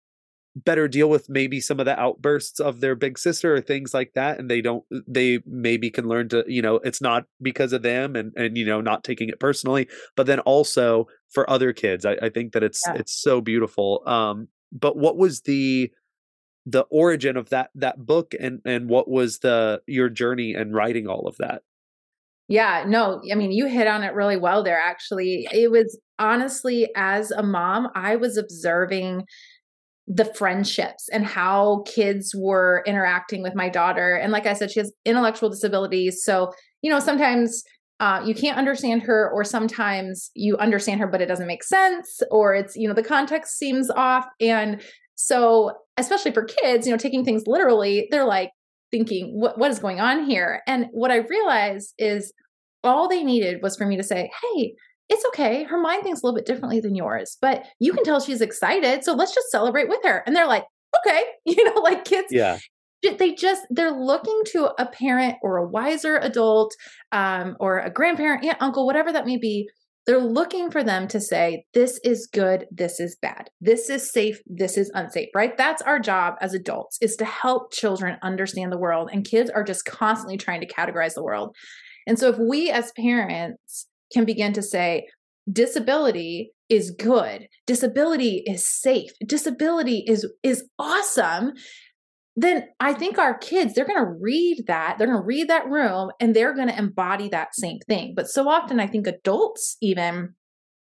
better 0.55 0.87
deal 0.87 1.09
with 1.09 1.31
maybe 1.31 1.61
some 1.61 1.81
of 1.81 1.87
the 1.87 1.99
outbursts 1.99 2.61
of 2.61 2.81
their 2.81 2.95
big 2.95 3.19
sister 3.19 3.55
or 3.55 3.61
things 3.61 3.95
like 3.95 4.13
that 4.15 4.39
and 4.39 4.51
they 4.51 4.61
don't 4.61 4.85
they 5.07 5.41
maybe 5.47 5.91
can 5.91 6.07
learn 6.07 6.29
to 6.29 6.45
you 6.47 6.61
know 6.61 6.77
it's 6.77 7.01
not 7.01 7.25
because 7.41 7.73
of 7.73 7.83
them 7.83 8.15
and 8.15 8.33
and 8.37 8.59
you 8.59 8.67
know 8.67 8.81
not 8.81 9.03
taking 9.03 9.31
it 9.31 9.41
personally 9.41 9.89
but 10.15 10.27
then 10.27 10.41
also 10.41 11.07
for 11.31 11.49
other 11.49 11.73
kids 11.73 12.05
i, 12.05 12.17
I 12.21 12.29
think 12.29 12.53
that 12.53 12.63
it's 12.63 12.83
yeah. 12.87 12.97
it's 12.97 13.15
so 13.15 13.41
beautiful 13.41 14.03
um 14.07 14.49
but 14.71 14.97
what 14.97 15.17
was 15.17 15.41
the 15.43 15.91
the 16.67 16.83
origin 16.91 17.39
of 17.39 17.49
that 17.49 17.71
that 17.75 18.05
book 18.05 18.35
and 18.39 18.61
and 18.67 18.91
what 18.91 19.09
was 19.09 19.39
the 19.39 19.81
your 19.87 20.11
journey 20.11 20.53
and 20.53 20.75
writing 20.75 21.07
all 21.07 21.27
of 21.27 21.37
that 21.39 21.63
yeah, 22.49 22.85
no, 22.87 23.23
I 23.31 23.35
mean, 23.35 23.51
you 23.51 23.67
hit 23.67 23.87
on 23.87 24.03
it 24.03 24.13
really 24.13 24.37
well 24.37 24.63
there, 24.63 24.79
actually. 24.79 25.49
It 25.53 25.71
was 25.71 25.99
honestly, 26.19 26.91
as 26.95 27.31
a 27.31 27.43
mom, 27.43 27.89
I 27.95 28.17
was 28.17 28.37
observing 28.37 29.25
the 30.15 30.27
friendships 30.27 31.09
and 31.11 31.25
how 31.25 31.85
kids 31.87 32.35
were 32.37 32.83
interacting 32.87 33.43
with 33.43 33.55
my 33.55 33.69
daughter. 33.69 34.15
And 34.15 34.31
like 34.31 34.47
I 34.47 34.53
said, 34.53 34.71
she 34.71 34.81
has 34.81 34.93
intellectual 35.07 35.49
disabilities. 35.49 36.23
So, 36.23 36.53
you 36.83 36.91
know, 36.91 37.01
sometimes 37.01 37.63
uh, 38.01 38.21
you 38.25 38.35
can't 38.35 38.59
understand 38.59 39.03
her, 39.05 39.31
or 39.33 39.45
sometimes 39.45 40.31
you 40.35 40.57
understand 40.57 41.01
her, 41.01 41.07
but 41.07 41.23
it 41.23 41.27
doesn't 41.27 41.47
make 41.47 41.63
sense, 41.63 42.21
or 42.31 42.53
it's, 42.53 42.77
you 42.77 42.89
know, 42.89 42.95
the 42.95 43.03
context 43.03 43.57
seems 43.57 43.91
off. 43.91 44.27
And 44.41 44.83
so, 45.15 45.73
especially 45.97 46.33
for 46.33 46.45
kids, 46.45 46.87
you 46.87 46.93
know, 46.93 46.99
taking 46.99 47.25
things 47.25 47.45
literally, 47.47 48.09
they're 48.11 48.27
like 48.27 48.51
thinking, 48.91 49.31
what, 49.39 49.57
what 49.57 49.71
is 49.71 49.79
going 49.79 50.01
on 50.01 50.25
here? 50.25 50.63
And 50.67 50.87
what 50.91 51.13
I 51.13 51.19
realized 51.19 51.95
is 51.97 52.33
all 52.83 53.09
they 53.09 53.23
needed 53.23 53.63
was 53.63 53.77
for 53.77 53.87
me 53.87 53.97
to 53.97 54.03
say, 54.03 54.31
hey, 54.43 54.75
it's 55.09 55.25
okay. 55.27 55.65
Her 55.65 55.81
mind 55.81 56.03
thinks 56.03 56.23
a 56.23 56.27
little 56.27 56.37
bit 56.37 56.47
differently 56.47 56.81
than 56.81 56.95
yours, 56.95 57.37
but 57.41 57.65
you 57.79 57.93
can 57.93 58.05
tell 58.05 58.21
she's 58.21 58.41
excited. 58.41 59.05
So 59.05 59.15
let's 59.15 59.35
just 59.35 59.51
celebrate 59.51 59.89
with 59.89 60.01
her. 60.05 60.23
And 60.27 60.35
they're 60.35 60.47
like, 60.47 60.65
okay, 61.01 61.23
you 61.45 61.65
know, 61.65 61.81
like 61.81 62.05
kids. 62.05 62.29
Yeah. 62.31 62.59
They 63.03 63.35
just 63.35 63.67
they're 63.69 63.91
looking 63.91 64.43
to 64.53 64.71
a 64.81 64.87
parent 64.87 65.35
or 65.43 65.57
a 65.57 65.69
wiser 65.69 66.19
adult, 66.19 66.73
um, 67.11 67.57
or 67.59 67.81
a 67.81 67.91
grandparent, 67.91 68.45
aunt, 68.45 68.59
uncle, 68.61 68.87
whatever 68.87 69.13
that 69.13 69.27
may 69.27 69.37
be. 69.37 69.69
They're 70.07 70.19
looking 70.19 70.71
for 70.71 70.83
them 70.83 71.07
to 71.09 71.21
say, 71.21 71.65
this 71.75 72.01
is 72.05 72.29
good, 72.33 72.67
this 72.73 72.99
is 72.99 73.17
bad, 73.23 73.51
this 73.61 73.89
is 73.89 74.11
safe, 74.11 74.41
this 74.47 74.77
is 74.77 74.91
unsafe, 74.95 75.29
right? 75.33 75.57
That's 75.57 75.83
our 75.83 76.01
job 76.01 76.35
as 76.41 76.55
adults 76.55 76.99
is 77.01 77.15
to 77.17 77.25
help 77.25 77.73
children 77.73 78.19
understand 78.23 78.73
the 78.73 78.79
world. 78.79 79.11
And 79.13 79.25
kids 79.25 79.49
are 79.51 79.63
just 79.63 79.85
constantly 79.85 80.37
trying 80.37 80.61
to 80.61 80.67
categorize 80.67 81.15
the 81.15 81.23
world. 81.23 81.55
And 82.07 82.19
so 82.19 82.29
if 82.29 82.39
we 82.39 82.71
as 82.71 82.93
parents 82.97 83.87
can 84.13 84.25
begin 84.25 84.53
to 84.55 84.63
say, 84.63 85.07
disability 85.51 86.53
is 86.69 86.91
good. 86.91 87.49
Disability 87.67 88.43
is 88.47 88.67
safe. 88.67 89.11
Disability 89.27 90.05
is 90.07 90.27
is 90.43 90.65
awesome. 90.79 91.53
Then 92.35 92.67
i 92.81 92.95
think 92.95 93.19
our 93.19 93.37
kids 93.37 93.75
they're 93.75 93.87
going 93.87 94.03
to 94.03 94.19
read 94.21 94.65
that 94.67 94.97
they're 94.97 95.07
going 95.07 95.21
to 95.21 95.27
read 95.27 95.49
that 95.49 95.69
room 95.69 96.11
and 96.19 96.35
they're 96.35 96.55
going 96.55 96.69
to 96.69 96.79
embody 96.79 97.29
that 97.29 97.55
same 97.55 97.79
thing. 97.81 98.15
But 98.17 98.29
so 98.29 98.49
often 98.49 98.81
i 98.81 98.87
think 98.87 99.07
adults 99.07 99.77
even 99.83 100.35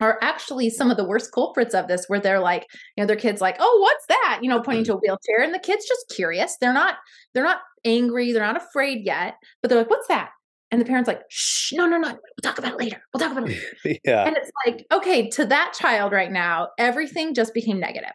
are 0.00 0.18
actually 0.22 0.68
some 0.68 0.90
of 0.90 0.98
the 0.98 1.06
worst 1.06 1.32
culprits 1.32 1.74
of 1.74 1.88
this 1.88 2.04
where 2.06 2.20
they're 2.20 2.40
like 2.40 2.66
you 2.96 3.02
know 3.02 3.06
their 3.06 3.16
kids 3.16 3.42
like 3.42 3.56
oh 3.60 3.78
what's 3.82 4.06
that? 4.08 4.38
You 4.40 4.48
know 4.48 4.62
pointing 4.62 4.84
mm. 4.84 4.86
to 4.86 4.94
a 4.94 4.98
wheelchair 4.98 5.42
and 5.42 5.52
the 5.52 5.58
kids 5.58 5.86
just 5.86 6.10
curious. 6.14 6.56
They're 6.58 6.72
not 6.72 6.96
they're 7.34 7.44
not 7.44 7.60
angry 7.84 8.32
they're 8.32 8.42
not 8.42 8.56
afraid 8.56 9.04
yet 9.04 9.34
but 9.62 9.68
they're 9.68 9.78
like 9.78 9.90
what's 9.90 10.08
that 10.08 10.30
and 10.70 10.80
the 10.80 10.84
parents 10.84 11.06
like, 11.06 11.22
shh, 11.28 11.72
no, 11.72 11.86
no, 11.86 11.98
no, 11.98 12.08
we'll 12.08 12.42
talk 12.42 12.58
about 12.58 12.72
it 12.72 12.78
later. 12.78 13.00
We'll 13.12 13.20
talk 13.20 13.32
about 13.32 13.48
it 13.48 13.58
later. 13.84 14.00
yeah. 14.04 14.24
And 14.24 14.36
it's 14.36 14.50
like, 14.66 14.86
okay, 14.92 15.28
to 15.30 15.44
that 15.46 15.74
child 15.78 16.12
right 16.12 16.30
now, 16.30 16.68
everything 16.78 17.34
just 17.34 17.54
became 17.54 17.78
negative. 17.78 18.12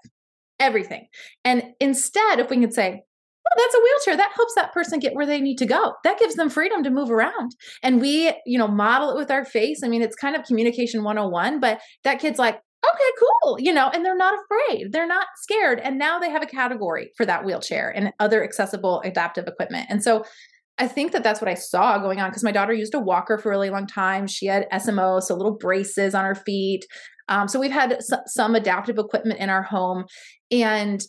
Everything. 0.60 1.08
And 1.46 1.64
instead, 1.80 2.40
if 2.40 2.50
we 2.50 2.60
could 2.60 2.74
say, 2.74 3.02
oh, 3.02 3.56
that's 3.58 3.76
a 3.76 3.80
wheelchair, 3.80 4.18
that 4.18 4.34
helps 4.36 4.54
that 4.56 4.74
person 4.74 5.00
get 5.00 5.16
where 5.16 5.26
they 5.26 5.40
need 5.40 5.58
to 5.58 5.66
go. 5.66 5.94
That 6.04 6.20
gives 6.20 6.36
them 6.36 6.50
freedom 6.50 6.84
to 6.84 6.90
move 6.90 7.10
around. 7.10 7.56
And 7.84 8.02
we, 8.02 8.34
you 8.46 8.58
know, 8.58 8.68
model 8.68 9.12
it 9.12 9.18
with 9.18 9.32
our 9.32 9.46
face. 9.46 9.82
I 9.84 9.88
mean, 9.88 10.02
it's 10.02 10.16
kind 10.16 10.36
of 10.36 10.46
communication 10.46 11.04
101, 11.04 11.60
but 11.60 11.80
that 12.04 12.20
kid's 12.20 12.38
like, 12.38 12.60
okay, 12.84 13.26
cool, 13.44 13.58
you 13.60 13.72
know, 13.72 13.90
and 13.94 14.04
they're 14.04 14.16
not 14.16 14.34
afraid. 14.34 14.92
They're 14.92 15.08
not 15.08 15.28
scared. 15.38 15.80
And 15.80 16.00
now 16.00 16.20
they 16.20 16.30
have 16.30 16.42
a 16.42 16.48
category 16.48 17.12
for 17.16 17.26
that 17.26 17.46
wheelchair 17.46 17.90
and 17.96 18.12
other 18.20 18.44
accessible 18.44 19.02
adaptive 19.06 19.48
equipment. 19.48 19.88
And 19.90 20.04
so 20.04 20.26
I 20.78 20.88
think 20.88 21.12
that 21.12 21.24
that's 21.24 21.42
what 21.42 21.50
I 21.50 21.54
saw 21.54 22.00
going 22.00 22.20
on 22.20 22.30
because 22.30 22.44
my 22.44 22.52
daughter 22.52 22.74
used 22.74 22.96
a 22.96 23.00
walker 23.00 23.38
for 23.38 23.50
a 23.50 23.52
really 23.52 23.70
long 23.70 23.86
time. 23.86 24.26
She 24.28 24.48
had 24.48 24.68
SMO, 24.72 25.22
so 25.22 25.36
little 25.36 25.58
braces 25.58 26.16
on 26.16 26.26
her 26.26 26.36
feet. 26.36 26.86
Um, 27.28 27.48
so 27.48 27.60
we've 27.60 27.72
had 27.72 27.94
s- 27.94 28.10
some 28.28 28.56
adaptive 28.56 28.98
equipment 28.98 29.40
in 29.40 29.50
our 29.50 29.64
home. 29.64 30.06
And 30.52 31.02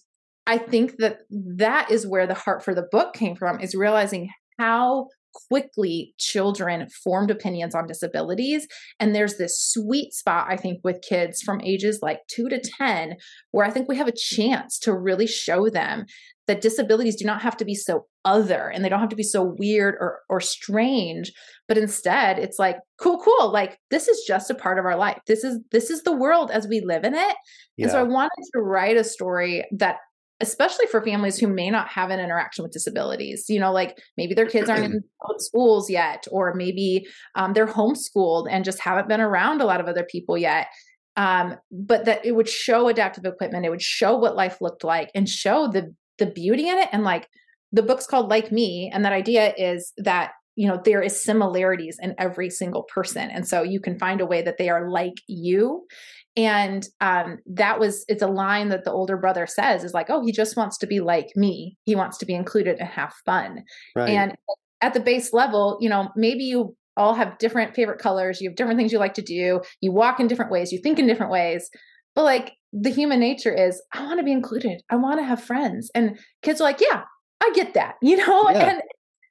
I 0.46 0.58
think 0.58 0.96
that 0.98 1.18
that 1.30 1.90
is 1.90 2.06
where 2.06 2.26
the 2.26 2.34
heart 2.34 2.64
for 2.64 2.74
the 2.74 2.86
book 2.90 3.14
came 3.14 3.34
from 3.34 3.60
is 3.60 3.74
realizing 3.74 4.28
how 4.58 5.08
quickly 5.48 6.14
children 6.18 6.86
formed 7.02 7.30
opinions 7.30 7.74
on 7.74 7.86
disabilities. 7.86 8.66
And 9.00 9.14
there's 9.14 9.38
this 9.38 9.58
sweet 9.58 10.12
spot, 10.12 10.46
I 10.48 10.56
think, 10.56 10.80
with 10.84 11.02
kids 11.02 11.40
from 11.40 11.60
ages 11.62 12.00
like 12.02 12.20
two 12.28 12.48
to 12.48 12.60
10, 12.60 13.16
where 13.50 13.66
I 13.66 13.70
think 13.70 13.88
we 13.88 13.96
have 13.96 14.08
a 14.08 14.12
chance 14.12 14.78
to 14.80 14.94
really 14.94 15.26
show 15.26 15.70
them 15.70 16.06
that 16.46 16.60
disabilities 16.60 17.16
do 17.16 17.24
not 17.24 17.42
have 17.42 17.56
to 17.58 17.64
be 17.64 17.74
so 17.74 18.06
other 18.24 18.68
and 18.68 18.84
they 18.84 18.88
don't 18.88 19.00
have 19.00 19.08
to 19.08 19.16
be 19.16 19.22
so 19.22 19.42
weird 19.42 19.94
or 19.98 20.20
or 20.28 20.40
strange 20.40 21.32
but 21.66 21.76
instead 21.76 22.38
it's 22.38 22.58
like 22.58 22.76
cool 22.98 23.18
cool 23.18 23.50
like 23.52 23.78
this 23.90 24.06
is 24.06 24.24
just 24.26 24.50
a 24.50 24.54
part 24.54 24.78
of 24.78 24.84
our 24.84 24.96
life 24.96 25.18
this 25.26 25.42
is 25.42 25.58
this 25.72 25.90
is 25.90 26.02
the 26.02 26.14
world 26.14 26.50
as 26.50 26.68
we 26.68 26.80
live 26.80 27.04
in 27.04 27.14
it 27.14 27.36
yeah. 27.76 27.84
and 27.84 27.90
so 27.90 27.98
i 27.98 28.02
wanted 28.02 28.30
to 28.52 28.60
write 28.60 28.96
a 28.96 29.04
story 29.04 29.64
that 29.72 29.96
especially 30.40 30.86
for 30.86 31.00
families 31.00 31.38
who 31.38 31.46
may 31.46 31.70
not 31.70 31.88
have 31.88 32.10
an 32.10 32.20
interaction 32.20 32.62
with 32.62 32.72
disabilities 32.72 33.46
you 33.48 33.58
know 33.58 33.72
like 33.72 33.98
maybe 34.16 34.34
their 34.34 34.46
kids 34.46 34.68
aren't 34.68 34.84
in 34.84 35.00
schools 35.38 35.90
yet 35.90 36.26
or 36.30 36.54
maybe 36.54 37.06
um, 37.34 37.52
they're 37.54 37.66
homeschooled 37.66 38.46
and 38.48 38.64
just 38.64 38.80
haven't 38.80 39.08
been 39.08 39.20
around 39.20 39.60
a 39.60 39.66
lot 39.66 39.80
of 39.80 39.86
other 39.86 40.04
people 40.04 40.38
yet 40.38 40.68
um, 41.16 41.56
but 41.70 42.06
that 42.06 42.24
it 42.24 42.32
would 42.32 42.48
show 42.48 42.88
adaptive 42.88 43.24
equipment 43.24 43.66
it 43.66 43.70
would 43.70 43.82
show 43.82 44.16
what 44.16 44.36
life 44.36 44.60
looked 44.60 44.84
like 44.84 45.10
and 45.14 45.28
show 45.28 45.66
the 45.66 45.92
the 46.18 46.26
beauty 46.26 46.68
in 46.68 46.78
it 46.78 46.88
and 46.92 47.02
like 47.04 47.28
the 47.72 47.82
book's 47.82 48.06
called 48.06 48.28
like 48.28 48.52
me 48.52 48.90
and 48.92 49.04
that 49.04 49.12
idea 49.12 49.54
is 49.56 49.92
that 49.96 50.32
you 50.54 50.68
know 50.68 50.80
there 50.84 51.02
is 51.02 51.22
similarities 51.22 51.98
in 52.00 52.14
every 52.18 52.50
single 52.50 52.82
person 52.84 53.30
and 53.30 53.48
so 53.48 53.62
you 53.62 53.80
can 53.80 53.98
find 53.98 54.20
a 54.20 54.26
way 54.26 54.42
that 54.42 54.58
they 54.58 54.68
are 54.68 54.90
like 54.90 55.16
you. 55.26 55.86
And 56.34 56.88
um, 57.02 57.40
that 57.44 57.78
was 57.78 58.06
it's 58.08 58.22
a 58.22 58.26
line 58.26 58.70
that 58.70 58.84
the 58.84 58.92
older 58.92 59.18
brother 59.18 59.46
says 59.46 59.84
is 59.84 59.92
like 59.92 60.08
oh 60.08 60.24
he 60.24 60.32
just 60.32 60.56
wants 60.56 60.78
to 60.78 60.86
be 60.86 61.00
like 61.00 61.28
me. 61.36 61.76
He 61.84 61.94
wants 61.94 62.18
to 62.18 62.26
be 62.26 62.34
included 62.34 62.78
and 62.78 62.88
have 62.88 63.12
fun. 63.26 63.64
Right. 63.96 64.10
and 64.10 64.34
at 64.80 64.94
the 64.94 65.00
base 65.00 65.32
level 65.32 65.78
you 65.80 65.88
know 65.88 66.10
maybe 66.16 66.44
you 66.44 66.76
all 66.96 67.14
have 67.14 67.38
different 67.38 67.74
favorite 67.74 67.98
colors 67.98 68.40
you 68.40 68.50
have 68.50 68.56
different 68.56 68.76
things 68.76 68.92
you 68.92 68.98
like 68.98 69.14
to 69.14 69.22
do 69.22 69.60
you 69.80 69.92
walk 69.92 70.20
in 70.20 70.26
different 70.26 70.50
ways 70.50 70.72
you 70.72 70.78
think 70.82 70.98
in 70.98 71.06
different 71.06 71.32
ways 71.32 71.70
but 72.14 72.24
like 72.24 72.52
the 72.72 72.90
human 72.90 73.20
nature 73.20 73.54
is 73.54 73.80
i 73.92 74.04
want 74.04 74.18
to 74.18 74.24
be 74.24 74.32
included. 74.32 74.82
I 74.90 74.96
want 74.96 75.20
to 75.20 75.24
have 75.24 75.42
friends. 75.42 75.90
And 75.94 76.18
kids 76.42 76.60
are 76.60 76.64
like 76.64 76.80
yeah 76.80 77.02
i 77.42 77.50
get 77.54 77.74
that 77.74 77.96
you 78.02 78.16
know 78.16 78.42
yeah. 78.50 78.70
and 78.70 78.82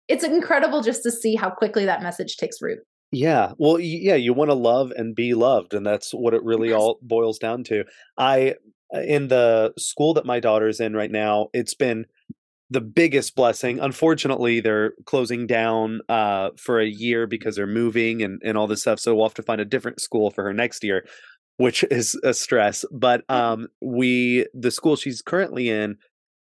it's 0.07 0.23
incredible 0.23 0.81
just 0.81 1.03
to 1.03 1.11
see 1.11 1.35
how 1.35 1.49
quickly 1.49 1.85
that 1.85 2.03
message 2.03 2.37
takes 2.37 2.61
root 2.61 2.79
yeah 3.11 3.51
well 3.57 3.79
yeah 3.79 4.15
you 4.15 4.33
want 4.33 4.49
to 4.49 4.55
love 4.55 4.91
and 4.91 5.15
be 5.15 5.33
loved 5.33 5.73
and 5.73 5.85
that's 5.85 6.11
what 6.11 6.33
it 6.33 6.43
really 6.43 6.69
yes. 6.69 6.77
all 6.77 6.99
boils 7.01 7.39
down 7.39 7.63
to 7.63 7.83
i 8.17 8.55
uh, 8.93 8.99
in 9.01 9.29
the 9.29 9.73
school 9.77 10.13
that 10.13 10.25
my 10.25 10.39
daughter's 10.39 10.79
in 10.79 10.93
right 10.93 11.11
now 11.11 11.47
it's 11.53 11.73
been 11.73 12.05
the 12.71 12.81
biggest 12.81 13.35
blessing. 13.35 13.79
Unfortunately, 13.79 14.61
they're 14.61 14.93
closing 15.05 15.45
down 15.45 15.99
uh, 16.07 16.51
for 16.57 16.79
a 16.79 16.87
year 16.87 17.27
because 17.27 17.57
they're 17.57 17.67
moving 17.67 18.23
and, 18.23 18.41
and 18.45 18.57
all 18.57 18.65
this 18.65 18.79
stuff. 18.79 18.99
So 18.99 19.13
we'll 19.13 19.25
have 19.25 19.33
to 19.35 19.43
find 19.43 19.59
a 19.59 19.65
different 19.65 19.99
school 19.99 20.31
for 20.31 20.45
her 20.45 20.53
next 20.53 20.81
year, 20.81 21.05
which 21.57 21.83
is 21.91 22.17
a 22.23 22.33
stress. 22.33 22.85
But 22.89 23.27
mm-hmm. 23.27 23.61
um, 23.61 23.67
we, 23.81 24.47
the 24.53 24.71
school 24.71 24.95
she's 24.95 25.21
currently 25.21 25.69
in, 25.69 25.97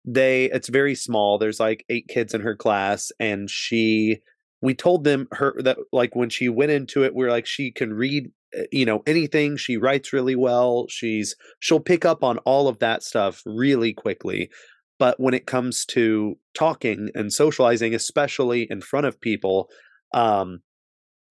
they, 0.08 0.46
it's 0.46 0.70
very 0.70 0.96
small. 0.96 1.38
There's 1.38 1.60
like 1.60 1.86
eight 1.90 2.08
kids 2.08 2.34
in 2.34 2.42
her 2.42 2.56
class, 2.56 3.12
and 3.20 3.50
she, 3.50 4.20
we 4.62 4.74
told 4.74 5.04
them 5.04 5.28
her 5.34 5.62
that 5.62 5.78
like 5.92 6.16
when 6.16 6.30
she 6.30 6.50
went 6.50 6.72
into 6.72 7.04
it, 7.04 7.14
we 7.14 7.26
are 7.26 7.30
like 7.30 7.46
she 7.46 7.72
can 7.72 7.94
read 7.94 8.32
eh, 8.56 8.66
you 8.72 8.86
know 8.86 9.04
anything 9.06 9.58
she 9.58 9.78
writes 9.78 10.14
really 10.14 10.36
well 10.36 10.88
she's 10.90 11.36
she'll 11.60 11.80
pick 11.80 12.06
up 12.06 12.24
on 12.24 12.40
all 12.40 12.68
of 12.68 12.80
that 12.80 13.04
stuff 13.04 13.44
really 13.46 13.94
quickly. 13.94 14.50
But 14.98 15.20
when 15.20 15.36
it 15.36 15.46
comes 15.46 15.86
to 15.88 16.40
talking 16.56 17.10
and 17.14 17.32
socializing, 17.32 17.94
especially 17.94 18.66
in 18.68 18.82
front 18.82 19.06
of 19.06 19.22
people, 19.22 19.70
um, 20.14 20.62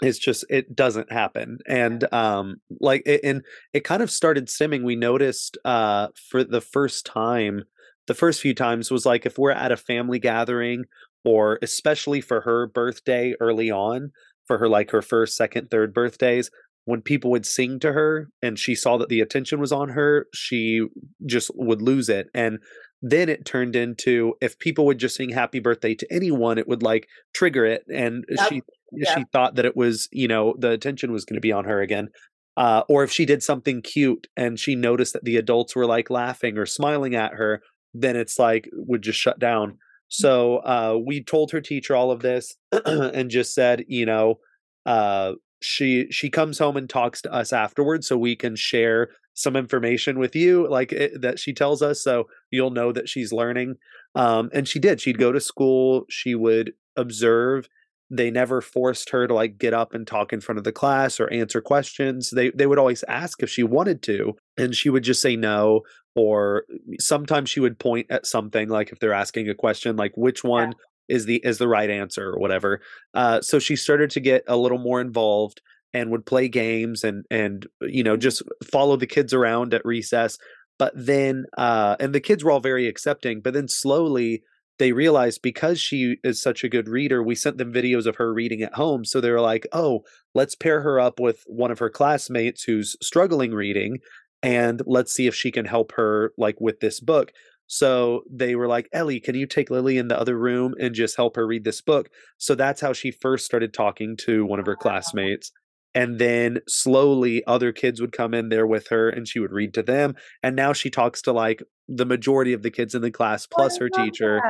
it's 0.03 0.19
just 0.19 0.45
it 0.51 0.77
doesn't 0.77 1.11
happen. 1.11 1.59
And 1.67 2.13
um 2.13 2.57
like 2.81 3.03
it, 3.07 3.23
and 3.25 3.43
it 3.73 3.85
kind 3.85 4.03
of 4.03 4.11
started 4.11 4.51
stemming 4.51 4.85
we 4.85 4.97
noticed 4.97 5.57
uh 5.65 6.09
for 6.31 6.45
the 6.45 6.61
first 6.61 7.07
time 7.07 7.63
the 8.07 8.15
first 8.15 8.41
few 8.41 8.55
times 8.55 8.91
was 8.91 9.07
like 9.07 9.27
if 9.27 9.39
we're 9.39 9.51
at 9.51 9.73
a 9.73 9.77
family 9.77 10.19
gathering 10.19 10.85
or 11.25 11.59
especially 11.63 12.21
for 12.21 12.43
her 12.43 12.67
birthday 12.67 13.35
early 13.41 13.71
on 13.71 14.11
for 14.47 14.59
her 14.59 14.69
like 14.69 14.91
her 14.91 15.03
first 15.03 15.37
second 15.37 15.71
third 15.71 15.93
birthdays 15.93 16.51
when 16.85 17.03
people 17.03 17.31
would 17.31 17.45
sing 17.45 17.81
to 17.81 17.93
her 17.93 18.29
and 18.43 18.59
she 18.59 18.75
saw 18.75 18.97
that 18.97 19.09
the 19.09 19.21
attention 19.21 19.61
was 19.61 19.73
on 19.73 19.91
her 19.91 20.27
she 20.33 20.87
just 21.27 21.51
would 21.55 21.83
lose 21.83 22.09
it 22.09 22.29
and 22.33 22.59
then 23.03 23.29
it 23.29 23.45
turned 23.45 23.77
into 23.77 24.35
if 24.41 24.59
people 24.59 24.87
would 24.87 24.99
just 24.99 25.17
sing 25.17 25.31
happy 25.31 25.59
birthday 25.59 25.95
to 25.95 26.07
anyone 26.11 26.59
it 26.59 26.69
would 26.69 26.83
like 26.83 27.07
trigger 27.35 27.67
it 27.67 27.83
and 27.93 28.25
yep. 28.29 28.49
she 28.49 28.63
yeah. 28.93 29.15
she 29.15 29.25
thought 29.33 29.57
that 29.57 29.65
it 29.65 29.77
was 29.77 30.09
you 30.13 30.29
know 30.29 30.55
the 30.59 30.71
attention 30.71 31.13
was 31.13 31.25
going 31.25 31.35
to 31.35 31.41
be 31.41 31.53
on 31.53 31.65
her 31.65 31.81
again 31.81 32.09
uh, 32.57 32.83
or 32.89 33.05
if 33.05 33.13
she 33.13 33.27
did 33.27 33.43
something 33.43 33.83
cute 33.83 34.29
and 34.35 34.59
she 34.59 34.75
noticed 34.75 35.13
that 35.13 35.25
the 35.25 35.37
adults 35.37 35.77
were 35.77 35.85
like 35.85 36.09
laughing 36.09 36.57
or 36.57 36.65
smiling 36.65 37.15
at 37.15 37.35
her 37.35 37.61
then 38.01 38.17
it's 38.17 38.39
like 38.39 38.69
would 38.73 39.03
just 39.03 39.19
shut 39.19 39.39
down. 39.39 39.73
Mm. 39.73 39.77
so 40.09 40.57
uh, 40.59 40.99
we 41.05 41.23
told 41.23 41.51
her 41.51 41.61
teacher 41.61 41.97
all 41.97 42.11
of 42.11 42.21
this 42.21 42.57
and 42.87 43.31
just 43.31 43.55
said 43.55 43.85
you 43.89 44.07
know 44.07 44.39
uh, 44.87 45.33
she 45.61 46.07
she 46.11 46.31
comes 46.31 46.59
home 46.59 46.77
and 46.77 46.89
talks 46.89 47.23
to 47.23 47.33
us 47.33 47.53
afterwards 47.53 48.07
so 48.07 48.17
we 48.17 48.37
can 48.37 48.57
share 48.57 49.11
some 49.35 49.57
information 49.57 50.19
with 50.19 50.35
you 50.35 50.69
like 50.69 50.93
it, 50.93 51.13
eh, 51.15 51.19
that 51.21 51.39
she 51.39 51.53
tells 51.53 51.83
us 51.83 52.03
so 52.03 52.27
you'll 52.51 52.71
know 52.71 52.93
that 52.93 53.09
she's 53.09 53.33
learning. 53.33 53.77
Um 54.15 54.51
and 54.53 54.67
she 54.67 54.79
did. 54.79 55.01
She'd 55.01 55.19
go 55.19 55.33
to 55.33 55.41
school. 55.41 56.05
She 56.09 56.35
would 56.35 56.73
observe 56.97 57.69
they 58.11 58.31
never 58.31 58.61
forced 58.61 59.11
her 59.11 59.27
to 59.27 59.35
like 59.35 59.59
get 59.59 59.75
up 59.75 59.93
and 59.93 60.07
talk 60.07 60.33
in 60.33 60.41
front 60.41 60.59
of 60.59 60.65
the 60.65 60.73
class 60.73 61.19
or 61.19 61.33
answer 61.33 61.61
questions. 61.61 62.31
They 62.31 62.51
they 62.51 62.67
would 62.67 62.79
always 62.79 63.05
ask 63.09 63.43
if 63.43 63.51
she 63.51 63.63
wanted 63.63 64.03
to 64.03 64.37
and 64.57 64.75
she 64.75 64.91
would 64.91 65.03
just 65.03 65.21
say 65.21 65.37
no 65.37 65.83
or 66.15 66.65
sometimes 67.01 67.51
she 67.51 67.61
would 67.61 67.79
point 67.79 68.07
at 68.11 68.27
something 68.27 68.69
like 68.69 68.91
if 68.93 69.01
they're 69.01 69.13
asking 69.13 69.49
a 69.49 69.55
question 69.55 69.97
like 69.97 70.13
which 70.17 70.45
one 70.45 70.75
yeah. 71.09 71.17
is 71.17 71.27
the 71.27 71.41
is 71.45 71.59
the 71.59 71.69
right 71.69 71.91
answer 71.91 72.31
or 72.31 72.39
whatever. 72.39 72.81
Uh 73.15 73.41
so 73.41 73.59
she 73.59 73.75
started 73.75 74.11
to 74.11 74.21
get 74.21 74.45
a 74.47 74.57
little 74.57 74.79
more 74.79 75.01
involved 75.01 75.61
and 75.93 76.11
would 76.11 76.27
play 76.27 76.49
games 76.49 77.03
and 77.03 77.25
and 77.31 77.67
you 77.81 78.05
know 78.05 78.17
just 78.17 78.43
follow 78.71 78.97
the 78.97 79.07
kids 79.07 79.35
around 79.35 79.75
at 79.75 79.85
recess. 79.85 80.39
But 80.79 80.93
then 80.95 81.47
uh 81.59 81.97
and 81.99 82.15
the 82.15 82.21
kids 82.21 82.45
were 82.45 82.53
all 82.53 82.61
very 82.61 82.87
accepting 82.87 83.41
but 83.41 83.53
then 83.53 83.67
slowly 83.67 84.43
they 84.79 84.93
realized 84.93 85.41
because 85.43 85.81
she 85.81 86.17
is 86.23 86.41
such 86.41 86.63
a 86.63 86.69
good 86.69 86.89
reader 86.89 87.23
we 87.23 87.35
sent 87.35 87.59
them 87.59 87.73
videos 87.73 88.07
of 88.07 88.17
her 88.17 88.33
reading 88.33 88.63
at 88.63 88.75
home 88.75 89.05
so 89.05 89.21
they 89.21 89.31
were 89.31 89.41
like 89.41 89.67
oh 89.73 90.03
let's 90.35 90.55
pair 90.55 90.81
her 90.83 91.01
up 91.01 91.19
with 91.19 91.43
one 91.47 91.71
of 91.71 91.79
her 91.79 91.91
classmates 91.91 92.63
who's 92.63 92.97
struggling 93.01 93.53
reading 93.53 93.99
and 94.43 94.83
let's 94.87 95.13
see 95.13 95.27
if 95.27 95.35
she 95.35 95.51
can 95.51 95.65
help 95.65 95.93
her 95.93 96.33
like 96.37 96.61
with 96.61 96.81
this 96.81 97.01
book. 97.01 97.33
So 97.67 98.23
they 98.31 98.55
were 98.55 98.69
like, 98.69 98.89
Ellie, 98.93 99.19
can 99.19 99.35
you 99.35 99.47
take 99.47 99.71
Lily 99.71 99.99
in 99.99 100.07
the 100.07 100.19
other 100.19 100.39
room 100.39 100.75
and 100.81 100.95
just 100.95 101.17
help 101.17 101.35
her 101.35 101.47
read 101.47 101.65
this 101.65 101.81
book? 101.81 102.11
So 102.39 102.55
that's 102.55 102.81
how 102.81 102.93
she 102.93 103.11
first 103.11 103.45
started 103.45 103.75
talking 103.75 104.17
to 104.19 104.45
one 104.45 104.61
of 104.61 104.67
her 104.67 104.77
ah. 104.79 104.83
classmates 104.83 105.51
and 105.97 106.19
then 106.21 106.61
slowly 106.69 107.43
other 107.47 107.73
kids 107.73 108.01
would 108.01 108.13
come 108.13 108.35
in 108.35 108.51
there 108.51 108.67
with 108.67 108.87
her 108.89 109.09
and 109.09 109.27
she 109.27 109.41
would 109.41 109.51
read 109.53 109.75
to 109.75 109.83
them. 109.83 110.15
And 110.43 110.55
now 110.55 110.73
she 110.73 110.91
talks 110.91 111.23
to 111.23 111.33
like 111.33 111.63
the 111.89 112.07
majority 112.07 112.53
of 112.53 112.63
the 112.63 112.71
kids 112.71 112.95
in 112.95 113.03
the 113.03 113.11
class 113.11 113.47
plus 113.47 113.79
her 113.79 113.89
teacher. 113.89 114.41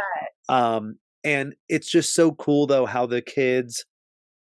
that. 0.49 0.55
um 0.55 0.99
and 1.25 1.55
it's 1.69 1.91
just 1.91 2.15
so 2.15 2.33
cool 2.33 2.67
though 2.67 2.87
how 2.87 3.07
the 3.07 3.23
kids 3.23 3.85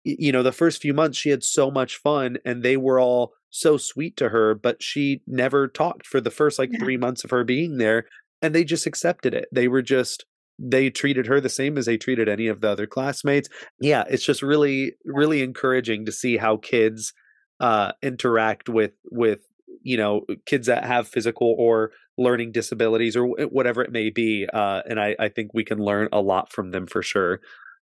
you 0.04 0.32
know 0.32 0.42
the 0.42 0.52
first 0.52 0.82
few 0.82 0.92
months 0.94 1.16
she 1.18 1.30
had 1.30 1.42
so 1.42 1.70
much 1.70 1.96
fun 1.96 2.36
and 2.44 2.62
they 2.62 2.76
were 2.76 3.00
all 3.00 3.32
so 3.50 3.76
sweet 3.76 4.16
to 4.16 4.28
her 4.28 4.54
but 4.54 4.82
she 4.82 5.22
never 5.26 5.68
talked 5.68 6.06
for 6.06 6.20
the 6.20 6.30
first 6.30 6.58
like 6.58 6.70
3 6.78 6.96
months 6.96 7.24
of 7.24 7.30
her 7.30 7.44
being 7.44 7.78
there 7.78 8.04
and 8.42 8.54
they 8.54 8.64
just 8.64 8.86
accepted 8.86 9.32
it. 9.32 9.46
They 9.52 9.68
were 9.68 9.82
just 9.82 10.26
they 10.58 10.90
treated 10.90 11.26
her 11.26 11.40
the 11.40 11.48
same 11.48 11.76
as 11.76 11.86
they 11.86 11.96
treated 11.96 12.28
any 12.28 12.46
of 12.46 12.60
the 12.60 12.68
other 12.70 12.86
classmates. 12.86 13.48
Yeah, 13.80 14.04
it's 14.08 14.24
just 14.24 14.42
really 14.42 14.94
really 15.04 15.42
encouraging 15.42 16.06
to 16.06 16.12
see 16.12 16.36
how 16.36 16.56
kids 16.56 17.12
uh 17.60 17.92
interact 18.02 18.68
with 18.68 18.92
with 19.10 19.40
you 19.82 19.96
know 19.96 20.22
kids 20.46 20.66
that 20.66 20.84
have 20.84 21.06
physical 21.06 21.54
or 21.58 21.92
learning 22.16 22.52
disabilities 22.52 23.16
or 23.16 23.26
whatever 23.26 23.82
it 23.82 23.92
may 23.92 24.10
be 24.10 24.46
uh 24.52 24.82
and 24.88 25.00
I 25.00 25.16
I 25.18 25.28
think 25.28 25.52
we 25.54 25.64
can 25.64 25.78
learn 25.78 26.08
a 26.12 26.20
lot 26.20 26.52
from 26.52 26.70
them 26.70 26.86
for 26.86 27.02
sure. 27.02 27.40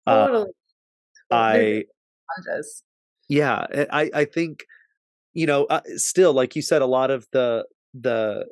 Uh, 0.08 0.28
totally. 0.28 0.52
I 1.32 1.84
yeah, 3.28 3.66
I 3.92 4.12
I 4.14 4.26
think 4.26 4.66
you 5.34 5.46
know 5.46 5.66
uh, 5.66 5.82
still 5.96 6.34
like 6.34 6.56
you 6.56 6.62
said 6.62 6.82
a 6.82 6.88
lot 6.88 7.12
of 7.12 7.28
the 7.32 7.66
the 7.94 8.46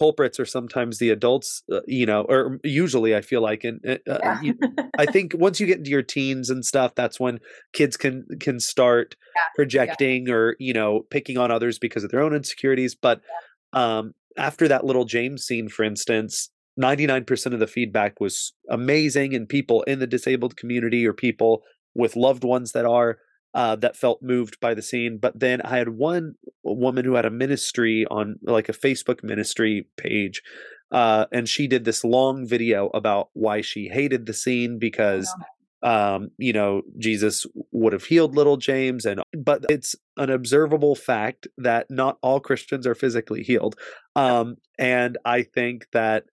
culprits 0.00 0.40
are 0.40 0.46
sometimes 0.46 0.98
the 0.98 1.10
adults 1.10 1.62
uh, 1.70 1.80
you 1.86 2.06
know 2.06 2.22
or 2.22 2.58
usually 2.64 3.14
i 3.14 3.20
feel 3.20 3.42
like 3.42 3.64
and 3.64 3.80
uh, 3.86 4.10
uh 4.10 4.18
yeah. 4.22 4.40
you, 4.40 4.58
i 4.98 5.04
think 5.14 5.32
once 5.34 5.60
you 5.60 5.66
get 5.66 5.78
into 5.78 5.90
your 5.90 6.02
teens 6.02 6.48
and 6.48 6.64
stuff 6.64 6.94
that's 6.94 7.20
when 7.20 7.38
kids 7.74 7.98
can 7.98 8.24
can 8.40 8.58
start 8.58 9.14
yeah. 9.36 9.42
projecting 9.54 10.26
yeah. 10.26 10.34
or 10.34 10.56
you 10.58 10.72
know 10.72 11.02
picking 11.10 11.36
on 11.36 11.50
others 11.50 11.78
because 11.78 12.02
of 12.02 12.10
their 12.10 12.22
own 12.22 12.34
insecurities 12.34 12.94
but 12.94 13.20
um 13.74 14.14
after 14.38 14.66
that 14.66 14.86
little 14.86 15.04
james 15.04 15.44
scene 15.44 15.68
for 15.68 15.84
instance 15.84 16.50
99% 16.80 17.52
of 17.52 17.58
the 17.58 17.66
feedback 17.66 18.20
was 18.20 18.54
amazing 18.70 19.34
and 19.34 19.46
people 19.46 19.82
in 19.82 19.98
the 19.98 20.06
disabled 20.06 20.56
community 20.56 21.06
or 21.06 21.12
people 21.12 21.62
with 21.94 22.16
loved 22.16 22.42
ones 22.42 22.72
that 22.72 22.86
are 22.86 23.18
uh, 23.54 23.76
that 23.76 23.96
felt 23.96 24.22
moved 24.22 24.60
by 24.60 24.74
the 24.74 24.82
scene. 24.82 25.18
But 25.18 25.38
then 25.38 25.60
I 25.62 25.78
had 25.78 25.90
one 25.90 26.34
woman 26.62 27.04
who 27.04 27.14
had 27.14 27.24
a 27.24 27.30
ministry 27.30 28.06
on 28.10 28.36
like 28.42 28.68
a 28.68 28.72
Facebook 28.72 29.22
ministry 29.22 29.88
page 29.96 30.42
uh, 30.90 31.26
and 31.32 31.48
she 31.48 31.66
did 31.66 31.84
this 31.84 32.04
long 32.04 32.46
video 32.46 32.88
about 32.92 33.30
why 33.32 33.60
she 33.60 33.88
hated 33.88 34.26
the 34.26 34.34
scene 34.34 34.78
because 34.78 35.32
um 35.82 36.30
you 36.36 36.52
know 36.52 36.82
jesus 36.98 37.46
would 37.72 37.94
have 37.94 38.04
healed 38.04 38.36
little 38.36 38.58
james 38.58 39.06
and 39.06 39.22
but 39.32 39.64
it's 39.70 39.96
an 40.18 40.28
observable 40.28 40.94
fact 40.94 41.46
that 41.56 41.86
not 41.88 42.18
all 42.20 42.38
christians 42.38 42.86
are 42.86 42.94
physically 42.94 43.42
healed 43.42 43.76
um 44.14 44.56
and 44.78 45.16
i 45.24 45.42
think 45.42 45.86
that 45.94 46.24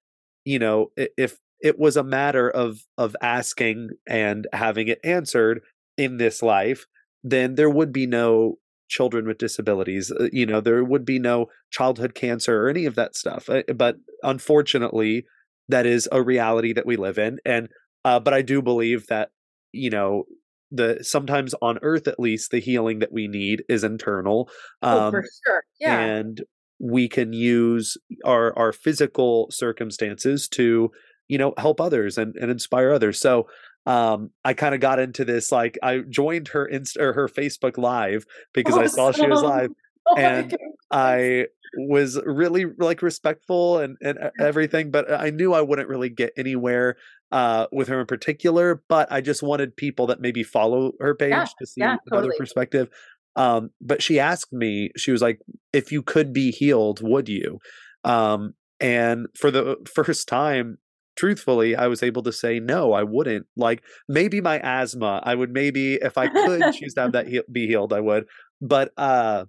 you 0.43 0.59
know 0.59 0.91
if 0.97 1.37
it 1.61 1.79
was 1.79 1.95
a 1.95 2.03
matter 2.03 2.49
of 2.49 2.81
of 2.97 3.15
asking 3.21 3.87
and 4.05 4.47
having 4.51 4.89
it 4.89 4.99
answered 5.01 5.61
in 5.97 6.17
this 6.17 6.43
life 6.43 6.85
then 7.31 7.55
there 7.55 7.69
would 7.69 7.91
be 7.91 8.07
no 8.07 8.55
children 8.89 9.27
with 9.27 9.37
disabilities 9.37 10.11
uh, 10.11 10.29
you 10.31 10.45
know 10.45 10.61
there 10.61 10.83
would 10.83 11.05
be 11.05 11.19
no 11.19 11.47
childhood 11.71 12.15
cancer 12.15 12.63
or 12.63 12.69
any 12.69 12.85
of 12.85 12.95
that 12.95 13.15
stuff 13.15 13.49
uh, 13.49 13.61
but 13.75 13.97
unfortunately 14.23 15.25
that 15.67 15.85
is 15.85 16.07
a 16.11 16.21
reality 16.21 16.71
that 16.71 16.85
we 16.85 16.95
live 16.95 17.17
in 17.17 17.37
and 17.45 17.67
uh, 18.05 18.19
but 18.19 18.33
i 18.33 18.41
do 18.41 18.61
believe 18.61 19.07
that 19.07 19.29
you 19.73 19.89
know 19.89 20.23
the 20.71 20.99
sometimes 21.01 21.53
on 21.61 21.79
earth 21.81 22.07
at 22.07 22.19
least 22.19 22.51
the 22.51 22.59
healing 22.59 22.99
that 22.99 23.11
we 23.11 23.27
need 23.27 23.63
is 23.69 23.83
internal 23.83 24.49
um, 24.81 24.97
oh, 24.97 25.11
for 25.11 25.23
sure 25.45 25.63
yeah. 25.79 25.99
and 25.99 26.43
we 26.79 27.09
can 27.09 27.33
use 27.33 27.97
our 28.25 28.57
our 28.57 28.71
physical 28.71 29.47
circumstances 29.49 30.47
to 30.47 30.91
you 31.27 31.37
know 31.37 31.53
help 31.57 31.81
others 31.81 32.17
and, 32.17 32.35
and 32.35 32.51
inspire 32.51 32.91
others 32.91 33.19
so 33.19 33.47
um 33.87 34.29
i 34.43 34.53
kind 34.53 34.75
of 34.75 34.81
got 34.81 34.99
into 34.99 35.25
this 35.25 35.51
like 35.51 35.77
i 35.81 35.99
joined 36.09 36.49
her 36.49 36.65
inst 36.65 36.97
or 36.97 37.13
her 37.13 37.27
facebook 37.27 37.77
live 37.77 38.25
because 38.53 38.75
oh, 38.75 38.81
i 38.81 38.85
saw 38.85 39.11
she 39.11 39.25
was 39.25 39.41
live 39.41 39.71
oh 40.07 40.15
and 40.17 40.55
i 40.91 41.45
was 41.75 42.19
really 42.25 42.65
like 42.77 43.01
respectful 43.01 43.79
and 43.79 43.97
and 44.01 44.19
everything 44.39 44.91
but 44.91 45.11
i 45.11 45.29
knew 45.31 45.53
i 45.53 45.61
wouldn't 45.61 45.89
really 45.89 46.09
get 46.09 46.31
anywhere 46.37 46.95
uh, 47.31 47.67
with 47.71 47.87
her 47.87 47.99
in 47.99 48.05
particular, 48.05 48.81
but 48.87 49.11
I 49.11 49.21
just 49.21 49.43
wanted 49.43 49.75
people 49.75 50.07
that 50.07 50.21
maybe 50.21 50.43
follow 50.43 50.93
her 50.99 51.15
page 51.15 51.31
yeah, 51.31 51.45
to 51.59 51.65
see 51.65 51.81
yeah, 51.81 51.97
another 52.07 52.27
totally. 52.27 52.37
perspective. 52.37 52.89
Um, 53.35 53.71
but 53.81 54.01
she 54.01 54.19
asked 54.19 54.53
me, 54.53 54.91
she 54.97 55.11
was 55.11 55.21
like, 55.21 55.39
if 55.73 55.91
you 55.91 56.01
could 56.01 56.33
be 56.33 56.51
healed, 56.51 57.01
would 57.01 57.29
you? 57.29 57.59
Um, 58.03 58.53
and 58.79 59.27
for 59.35 59.51
the 59.51 59.75
first 59.93 60.27
time, 60.27 60.77
truthfully, 61.17 61.75
I 61.75 61.87
was 61.87 62.03
able 62.03 62.23
to 62.23 62.31
say, 62.31 62.59
no, 62.59 62.93
I 62.93 63.03
wouldn't. 63.03 63.47
Like 63.57 63.83
maybe 64.07 64.39
my 64.39 64.59
asthma, 64.59 65.21
I 65.23 65.35
would 65.35 65.51
maybe, 65.51 65.95
if 65.95 66.17
I 66.17 66.27
could 66.27 66.73
choose 66.73 66.93
to 66.93 67.01
have 67.01 67.11
that 67.13 67.27
he- 67.27 67.41
be 67.51 67.67
healed, 67.67 67.91
I 67.91 67.99
would. 67.99 68.25
But 68.61 68.91
uh, 68.97 69.45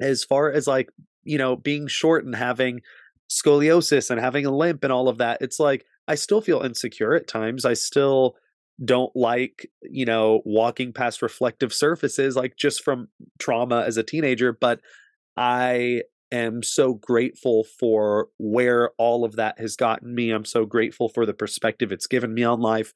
as 0.00 0.24
far 0.24 0.50
as 0.50 0.66
like, 0.66 0.90
you 1.22 1.38
know, 1.38 1.56
being 1.56 1.86
short 1.86 2.24
and 2.24 2.34
having 2.34 2.80
scoliosis 3.30 4.10
and 4.10 4.20
having 4.20 4.44
a 4.44 4.50
limp 4.50 4.84
and 4.84 4.92
all 4.92 5.08
of 5.08 5.18
that, 5.18 5.38
it's 5.40 5.60
like, 5.60 5.84
I 6.08 6.16
still 6.16 6.40
feel 6.40 6.60
insecure 6.60 7.14
at 7.14 7.28
times. 7.28 7.64
I 7.64 7.74
still 7.74 8.34
don't 8.84 9.14
like, 9.14 9.70
you 9.82 10.04
know, 10.04 10.42
walking 10.44 10.92
past 10.92 11.22
reflective 11.22 11.72
surfaces 11.72 12.34
like 12.34 12.56
just 12.56 12.82
from 12.82 13.08
trauma 13.38 13.84
as 13.86 13.96
a 13.96 14.02
teenager, 14.02 14.52
but 14.52 14.80
I 15.36 16.02
am 16.32 16.62
so 16.62 16.94
grateful 16.94 17.64
for 17.64 18.28
where 18.38 18.90
all 18.98 19.24
of 19.24 19.36
that 19.36 19.58
has 19.58 19.76
gotten 19.76 20.14
me. 20.14 20.30
I'm 20.30 20.44
so 20.44 20.64
grateful 20.64 21.08
for 21.08 21.26
the 21.26 21.34
perspective 21.34 21.92
it's 21.92 22.06
given 22.06 22.34
me 22.34 22.44
on 22.44 22.60
life. 22.60 22.92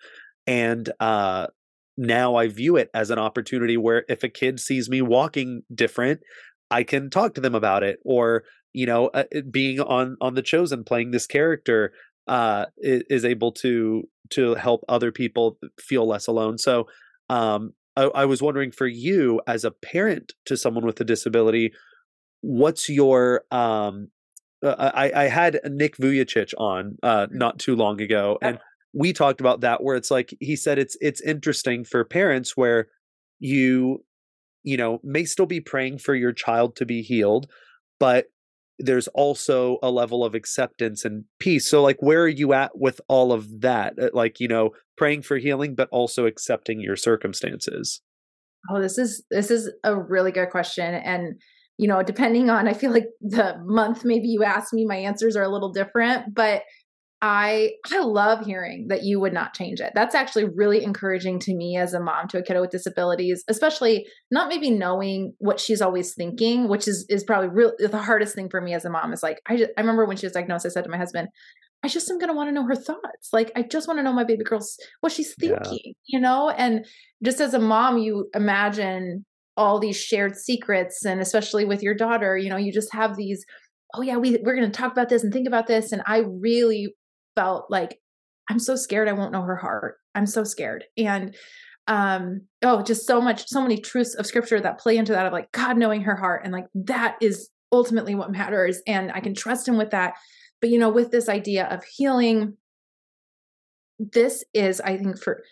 And 0.47 0.91
uh 1.01 1.49
now 1.97 2.35
I 2.35 2.49
view 2.49 2.77
it 2.77 2.91
as 2.93 3.11
an 3.11 3.19
opportunity 3.19 3.77
where 3.77 4.05
if 4.09 4.25
a 4.25 4.29
kid 4.29 4.59
sees 4.59 4.91
me 4.91 5.01
walking 5.01 5.63
different, 5.73 6.21
I 6.71 6.83
can 6.83 7.09
talk 7.09 7.35
to 7.35 7.41
them 7.41 7.55
about 7.55 7.83
it 7.83 8.01
or 8.05 8.45
you 8.73 8.87
know 8.87 9.09
uh, 9.09 9.25
being 9.51 9.81
on 9.81 10.17
on 10.21 10.35
the 10.35 10.43
chosen 10.43 10.85
playing 10.85 11.13
this 11.13 11.27
character 11.27 11.93
uh, 12.27 12.67
is 12.79 13.25
able 13.25 13.53
to 13.53 14.09
to 14.31 14.55
help 14.55 14.85
other 14.89 15.13
people 15.13 15.59
feel 15.79 16.07
less 16.07 16.27
alone. 16.27 16.59
So 16.59 16.89
um, 17.29 17.75
I, 17.97 18.05
I, 18.05 18.25
was 18.25 18.41
wondering 18.41 18.73
for 18.73 18.87
you 18.87 19.41
as 19.47 19.65
a 19.65 19.71
parent 19.71 20.33
to 20.47 20.57
someone 20.57 20.87
with 20.87 21.01
a 21.01 21.05
disability, 21.05 21.73
what's 22.45 22.89
your 22.91 23.43
um, 23.51 24.09
uh, 24.63 24.91
I, 24.95 25.25
I 25.25 25.25
had 25.25 25.61
Nick 25.65 25.97
Vujicic 25.97 26.53
on 26.59 26.99
uh, 27.03 27.27
mm-hmm. 27.27 27.39
not 27.39 27.59
too 27.59 27.75
long 27.75 28.01
ago, 28.01 28.39
and 28.43 28.59
we 28.93 29.13
talked 29.13 29.41
about 29.41 29.61
that 29.63 29.83
where 29.83 29.97
it's 29.97 30.11
like 30.11 30.35
he 30.41 30.57
said 30.57 30.79
it's 30.79 30.97
it's 31.01 31.21
interesting 31.23 31.85
for 31.85 32.05
parents 32.05 32.57
where 32.57 32.89
you 33.41 34.05
you 34.63 34.77
know 34.77 35.01
may 35.03 35.25
still 35.25 35.47
be 35.47 35.61
praying 35.61 35.99
for 35.99 36.15
your 36.15 36.33
child 36.33 36.77
to 36.77 36.87
be 36.87 37.03
healed, 37.03 37.51
but 37.99 38.27
there's 38.79 39.09
also 39.09 39.79
a 39.83 39.91
level 39.91 40.25
of 40.25 40.35
acceptance 40.35 41.05
and 41.05 41.25
peace. 41.39 41.67
So, 41.67 41.83
like, 41.83 41.99
where 42.01 42.23
are 42.23 42.29
you 42.29 42.53
at 42.53 42.77
with 42.77 43.01
all 43.09 43.33
of 43.33 43.61
that? 43.61 43.95
Uh, 43.99 44.11
like, 44.13 44.41
you 44.41 44.49
know, 44.49 44.71
praying 44.97 45.23
for 45.23 45.39
healing, 45.39 45.75
but 45.75 45.89
also 45.91 46.27
accepting 46.27 46.81
your 46.81 46.97
circumstances. 46.97 48.03
Oh, 48.71 48.81
this 48.81 48.99
is 48.99 49.25
this 49.31 49.51
is 49.51 49.71
a 49.85 49.95
really 49.97 50.33
good 50.33 50.51
question, 50.51 50.95
and 50.95 51.35
you 51.79 51.89
know, 51.89 52.03
depending 52.03 52.51
on, 52.51 52.69
I 52.69 52.73
feel 52.73 52.93
like 52.93 53.09
the 53.21 53.57
month 53.65 54.05
maybe 54.05 54.29
you 54.29 54.45
ask 54.45 54.73
me, 54.73 54.87
my 54.87 54.97
answers 54.97 55.37
are 55.37 55.43
a 55.43 55.49
little 55.49 55.73
different, 55.73 56.35
but 56.35 56.63
I 57.27 57.71
I 57.91 58.01
love 58.01 58.45
hearing 58.45 58.89
that 58.89 59.03
you 59.03 59.19
would 59.19 59.33
not 59.33 59.55
change 59.55 59.81
it. 59.81 59.93
That's 59.95 60.15
actually 60.15 60.45
really 60.45 60.85
encouraging 60.85 61.39
to 61.41 61.55
me 61.55 61.75
as 61.79 61.95
a 61.95 62.01
mom 62.01 62.29
to 62.29 62.39
a 62.39 62.43
kiddo 62.43 62.61
with 62.61 62.71
disabilities, 62.71 63.43
especially 63.49 64.07
not 64.31 64.51
maybe 64.51 64.69
knowing 64.69 65.33
what 65.39 65.59
she's 65.59 65.81
always 65.81 66.13
thinking, 66.13 66.69
which 66.69 66.87
is 66.87 67.07
is 67.09 67.25
probably 67.25 67.49
real 67.49 67.73
the 67.79 67.97
hardest 67.97 68.35
thing 68.35 68.51
for 68.51 68.61
me 68.61 68.75
as 68.75 68.85
a 68.85 68.91
mom 68.91 69.15
is 69.15 69.23
like 69.23 69.41
I 69.47 69.57
just 69.57 69.71
I 69.79 69.81
remember 69.81 70.05
when 70.05 70.19
she 70.19 70.27
was 70.27 70.35
diagnosed, 70.35 70.67
I 70.67 70.69
said 70.69 70.85
to 70.85 70.91
my 70.91 70.99
husband, 70.99 71.29
I 71.83 71.89
just 71.89 72.11
am 72.11 72.19
gonna 72.19 72.35
want 72.35 72.49
to 72.49 72.53
know 72.53 72.67
her 72.67 72.77
thoughts. 72.77 73.31
Like 73.33 73.53
I 73.57 73.63
just 73.63 73.89
want 73.89 73.99
to 74.01 74.03
know 74.03 74.13
my 74.13 74.25
baby 74.25 74.45
girl's 74.45 74.77
what 75.01 75.13
she's 75.13 75.35
thinking, 75.35 75.79
yeah. 75.83 75.93
you 76.07 76.21
know? 76.21 76.51
And 76.51 76.85
just 77.23 77.41
as 77.41 77.55
a 77.55 77.59
mom, 77.59 77.97
you 77.97 78.29
imagine 78.35 79.25
all 79.57 79.79
these 79.79 79.97
shared 79.97 80.37
secrets 80.37 81.05
and 81.05 81.21
especially 81.21 81.65
with 81.65 81.83
your 81.83 81.95
daughter, 81.95 82.37
you 82.37 82.51
know, 82.51 82.57
you 82.57 82.73
just 82.73 82.93
have 82.93 83.17
these 83.17 83.45
oh 83.97 84.03
yeah 84.03 84.17
we 84.17 84.39
we're 84.43 84.57
going 84.57 84.71
to 84.71 84.77
talk 84.77 84.91
about 84.91 85.09
this 85.09 85.23
and 85.23 85.33
think 85.33 85.47
about 85.47 85.69
this 85.69 85.93
and 85.93 86.03
i 86.07 86.25
really 86.27 86.93
felt 87.37 87.71
like 87.71 88.01
I'm 88.51 88.59
so 88.59 88.77
scared 88.77 89.09
I 89.09 89.13
won't 89.13 89.33
know 89.33 89.43
her 89.43 89.57
heart. 89.57 89.97
I'm 90.15 90.27
so 90.27 90.45
scared. 90.45 90.85
And 90.97 91.35
um 91.87 92.41
oh 92.63 92.83
just 92.83 93.07
so 93.07 93.21
much 93.21 93.47
so 93.47 93.61
many 93.61 93.77
truths 93.77 94.15
of 94.15 94.25
scripture 94.25 94.59
that 94.59 94.81
play 94.81 94.97
into 94.97 95.13
that 95.13 95.27
of 95.27 95.35
like 95.35 95.53
God 95.53 95.77
knowing 95.77 96.01
her 96.03 96.17
heart 96.17 96.41
and 96.43 96.51
like 96.51 96.65
that 96.75 97.17
is 97.21 97.51
ultimately 97.73 98.15
what 98.15 98.33
matters 98.33 98.81
and 98.87 99.13
I 99.13 99.21
can 99.21 99.35
trust 99.35 99.69
him 99.69 99.77
with 99.77 99.91
that. 99.91 100.15
But 100.61 100.71
you 100.71 100.79
know 100.79 100.89
with 100.89 101.11
this 101.11 101.29
idea 101.29 101.67
of 101.67 101.85
healing 101.85 102.57
this 103.99 104.45
is 104.55 104.81
I 104.81 104.97
think 104.97 105.21
for 105.21 105.45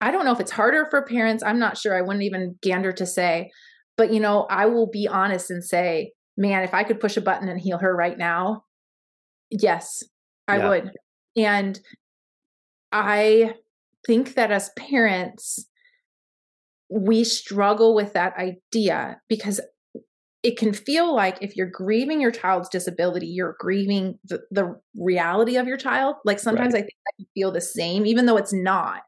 I 0.00 0.10
don't 0.10 0.24
know 0.24 0.32
if 0.32 0.40
it's 0.40 0.50
harder 0.50 0.86
for 0.90 1.02
parents. 1.02 1.42
I'm 1.42 1.58
not 1.58 1.76
sure. 1.76 1.96
I 1.96 2.02
wouldn't 2.02 2.22
even 2.22 2.56
gander 2.62 2.92
to 2.92 3.06
say. 3.06 3.50
But 3.96 4.12
you 4.12 4.20
know, 4.20 4.46
I 4.48 4.66
will 4.66 4.88
be 4.88 5.08
honest 5.08 5.50
and 5.50 5.64
say, 5.64 6.12
man, 6.36 6.62
if 6.62 6.72
I 6.72 6.84
could 6.84 7.00
push 7.00 7.16
a 7.16 7.20
button 7.20 7.48
and 7.48 7.60
heal 7.60 7.78
her 7.78 7.94
right 7.94 8.16
now, 8.16 8.62
yes, 9.50 10.04
I 10.46 10.58
yeah. 10.58 10.68
would. 10.68 10.90
And 11.36 11.80
I 12.92 13.54
think 14.06 14.34
that 14.34 14.50
as 14.50 14.70
parents, 14.78 15.66
we 16.88 17.24
struggle 17.24 17.94
with 17.94 18.12
that 18.14 18.34
idea 18.38 19.20
because 19.28 19.60
it 20.42 20.56
can 20.56 20.72
feel 20.72 21.14
like 21.14 21.36
if 21.40 21.56
you're 21.56 21.70
grieving 21.70 22.20
your 22.20 22.30
child's 22.30 22.68
disability, 22.68 23.26
you're 23.26 23.56
grieving 23.58 24.18
the, 24.24 24.40
the 24.50 24.80
reality 24.96 25.56
of 25.56 25.66
your 25.66 25.76
child. 25.76 26.14
Like 26.24 26.38
sometimes 26.38 26.72
right. 26.72 26.80
I 26.80 26.82
think 26.82 26.94
I 27.20 27.24
feel 27.34 27.50
the 27.50 27.60
same, 27.60 28.06
even 28.06 28.26
though 28.26 28.36
it's 28.36 28.52
not. 28.52 29.00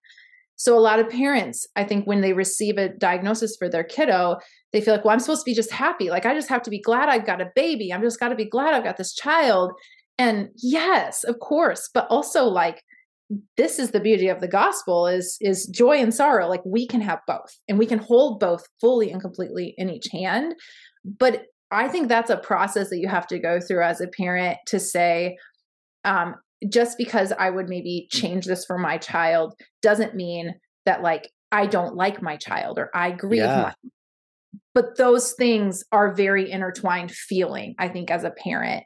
So 0.60 0.76
a 0.76 0.78
lot 0.78 0.98
of 0.98 1.08
parents, 1.08 1.66
I 1.74 1.84
think 1.84 2.06
when 2.06 2.20
they 2.20 2.34
receive 2.34 2.76
a 2.76 2.90
diagnosis 2.90 3.56
for 3.58 3.70
their 3.70 3.82
kiddo, 3.82 4.36
they 4.74 4.82
feel 4.82 4.92
like, 4.92 5.06
well, 5.06 5.14
I'm 5.14 5.18
supposed 5.18 5.40
to 5.40 5.50
be 5.50 5.54
just 5.54 5.72
happy. 5.72 6.10
Like 6.10 6.26
I 6.26 6.34
just 6.34 6.50
have 6.50 6.60
to 6.64 6.70
be 6.70 6.82
glad 6.82 7.08
I've 7.08 7.24
got 7.24 7.40
a 7.40 7.50
baby. 7.56 7.90
I'm 7.90 8.02
just 8.02 8.20
got 8.20 8.28
to 8.28 8.34
be 8.34 8.44
glad 8.44 8.74
I've 8.74 8.84
got 8.84 8.98
this 8.98 9.14
child. 9.14 9.72
And 10.18 10.50
yes, 10.56 11.24
of 11.24 11.38
course, 11.38 11.88
but 11.94 12.06
also 12.10 12.44
like 12.44 12.82
this 13.56 13.78
is 13.78 13.92
the 13.92 14.00
beauty 14.00 14.28
of 14.28 14.42
the 14.42 14.48
gospel 14.48 15.06
is 15.06 15.38
is 15.40 15.64
joy 15.68 15.96
and 15.96 16.12
sorrow 16.12 16.46
like 16.46 16.62
we 16.66 16.86
can 16.86 17.00
have 17.00 17.20
both 17.26 17.58
and 17.66 17.78
we 17.78 17.86
can 17.86 18.00
hold 18.00 18.38
both 18.38 18.66
fully 18.82 19.10
and 19.10 19.22
completely 19.22 19.72
in 19.78 19.88
each 19.88 20.08
hand 20.10 20.52
but 21.04 21.44
i 21.70 21.86
think 21.86 22.08
that's 22.08 22.28
a 22.28 22.36
process 22.36 22.90
that 22.90 22.98
you 22.98 23.06
have 23.06 23.28
to 23.28 23.38
go 23.38 23.60
through 23.60 23.84
as 23.84 24.00
a 24.00 24.08
parent 24.08 24.58
to 24.66 24.80
say 24.80 25.36
um, 26.04 26.34
just 26.68 26.98
because 26.98 27.32
i 27.38 27.48
would 27.48 27.68
maybe 27.68 28.06
change 28.10 28.46
this 28.46 28.64
for 28.64 28.78
my 28.78 28.98
child 28.98 29.54
doesn't 29.82 30.14
mean 30.14 30.54
that 30.86 31.02
like 31.02 31.30
i 31.52 31.66
don't 31.66 31.94
like 31.94 32.22
my 32.22 32.36
child 32.36 32.78
or 32.78 32.90
i 32.94 33.10
grieve 33.10 33.42
yeah. 33.42 33.72
my 33.82 33.90
but 34.74 34.96
those 34.96 35.32
things 35.32 35.84
are 35.92 36.14
very 36.14 36.50
intertwined 36.50 37.10
feeling 37.10 37.74
i 37.78 37.88
think 37.88 38.10
as 38.10 38.24
a 38.24 38.30
parent 38.30 38.84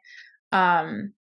um 0.52 1.12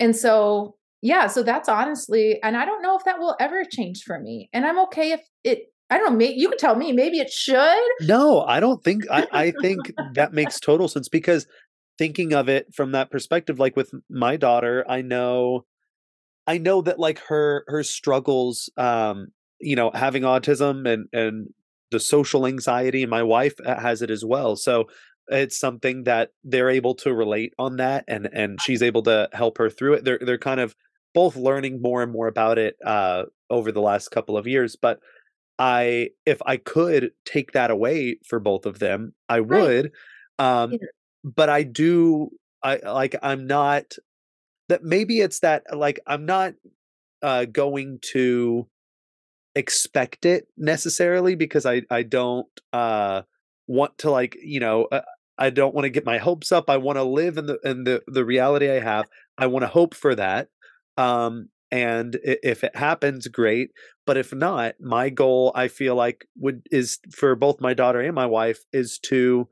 and 0.00 0.16
so, 0.16 0.76
yeah, 1.02 1.28
so 1.28 1.42
that's 1.42 1.68
honestly, 1.68 2.42
and 2.42 2.56
I 2.56 2.64
don't 2.64 2.82
know 2.82 2.96
if 2.96 3.04
that 3.04 3.20
will 3.20 3.36
ever 3.38 3.64
change 3.70 4.02
for 4.02 4.18
me. 4.18 4.48
And 4.52 4.64
I'm 4.64 4.78
okay 4.80 5.12
if 5.12 5.20
it, 5.44 5.66
I 5.90 5.98
don't 5.98 6.10
know, 6.10 6.16
maybe 6.16 6.40
you 6.40 6.48
could 6.48 6.58
tell 6.58 6.74
me, 6.74 6.92
maybe 6.92 7.18
it 7.18 7.30
should. 7.30 7.90
No, 8.00 8.42
I 8.42 8.60
don't 8.60 8.82
think, 8.82 9.04
I, 9.10 9.26
I 9.30 9.52
think 9.60 9.92
that 10.14 10.32
makes 10.32 10.58
total 10.58 10.88
sense 10.88 11.08
because 11.08 11.46
thinking 11.98 12.32
of 12.32 12.48
it 12.48 12.74
from 12.74 12.92
that 12.92 13.10
perspective 13.10 13.58
like 13.58 13.76
with 13.76 13.90
my 14.08 14.34
daughter 14.34 14.86
i 14.88 15.02
know 15.02 15.66
i 16.50 16.58
know 16.58 16.82
that 16.82 16.98
like 16.98 17.20
her 17.20 17.64
her 17.68 17.82
struggles 17.82 18.68
um 18.76 19.28
you 19.60 19.76
know 19.76 19.90
having 19.94 20.24
autism 20.24 20.88
and 20.88 21.06
and 21.12 21.48
the 21.90 22.00
social 22.00 22.46
anxiety 22.46 23.02
and 23.02 23.10
my 23.10 23.22
wife 23.22 23.54
uh, 23.64 23.80
has 23.80 24.02
it 24.02 24.10
as 24.10 24.24
well 24.24 24.56
so 24.56 24.86
it's 25.28 25.58
something 25.58 26.04
that 26.04 26.30
they're 26.42 26.70
able 26.70 26.94
to 26.94 27.14
relate 27.14 27.52
on 27.58 27.76
that 27.76 28.04
and 28.08 28.28
and 28.32 28.60
she's 28.60 28.82
able 28.82 29.02
to 29.02 29.28
help 29.32 29.58
her 29.58 29.70
through 29.70 29.94
it 29.94 30.04
they're 30.04 30.18
they're 30.20 30.38
kind 30.38 30.60
of 30.60 30.74
both 31.14 31.36
learning 31.36 31.80
more 31.80 32.02
and 32.02 32.12
more 32.12 32.26
about 32.26 32.58
it 32.58 32.76
uh 32.84 33.22
over 33.48 33.70
the 33.70 33.80
last 33.80 34.08
couple 34.08 34.36
of 34.36 34.46
years 34.46 34.76
but 34.80 34.98
i 35.58 36.08
if 36.26 36.40
i 36.46 36.56
could 36.56 37.10
take 37.24 37.52
that 37.52 37.70
away 37.70 38.16
for 38.26 38.40
both 38.40 38.66
of 38.66 38.78
them 38.80 39.12
i 39.28 39.40
would 39.40 39.92
right. 40.38 40.62
um 40.62 40.72
yeah. 40.72 40.78
but 41.22 41.48
i 41.48 41.62
do 41.62 42.30
i 42.62 42.76
like 42.76 43.14
i'm 43.22 43.46
not 43.46 43.94
that 44.70 44.82
maybe 44.82 45.20
it's 45.20 45.40
that 45.40 45.62
like 45.76 46.00
i'm 46.06 46.26
not 46.26 46.54
uh 47.22 47.44
going 47.44 47.98
to 48.02 48.66
expect 49.54 50.24
it 50.24 50.46
necessarily 50.56 51.34
because 51.34 51.66
i 51.66 51.82
i 51.90 52.02
don't 52.02 52.48
uh 52.72 53.22
want 53.66 53.96
to 53.98 54.10
like 54.10 54.36
you 54.42 54.60
know 54.60 54.84
uh, 54.90 55.02
I 55.40 55.48
don't 55.48 55.74
want 55.74 55.86
to 55.86 55.90
get 55.90 56.04
my 56.04 56.18
hopes 56.18 56.52
up. 56.52 56.68
I 56.68 56.76
want 56.76 56.98
to 56.98 57.02
live 57.02 57.38
in 57.38 57.46
the 57.46 57.58
in 57.64 57.84
the 57.84 58.02
the 58.06 58.24
reality 58.26 58.70
I 58.70 58.80
have. 58.80 59.08
I 59.38 59.46
want 59.46 59.62
to 59.62 59.68
hope 59.68 59.94
for 59.94 60.14
that. 60.14 60.48
Um, 60.98 61.48
and 61.70 62.18
if 62.22 62.62
it 62.62 62.76
happens, 62.76 63.26
great. 63.28 63.70
But 64.06 64.18
if 64.18 64.34
not, 64.34 64.74
my 64.80 65.08
goal 65.08 65.52
I 65.54 65.68
feel 65.68 65.94
like 65.94 66.26
would 66.36 66.66
is 66.70 66.98
for 67.10 67.34
both 67.36 67.60
my 67.60 67.72
daughter 67.72 68.00
and 68.00 68.14
my 68.14 68.26
wife 68.26 68.60
is 68.72 68.98
to 69.04 69.48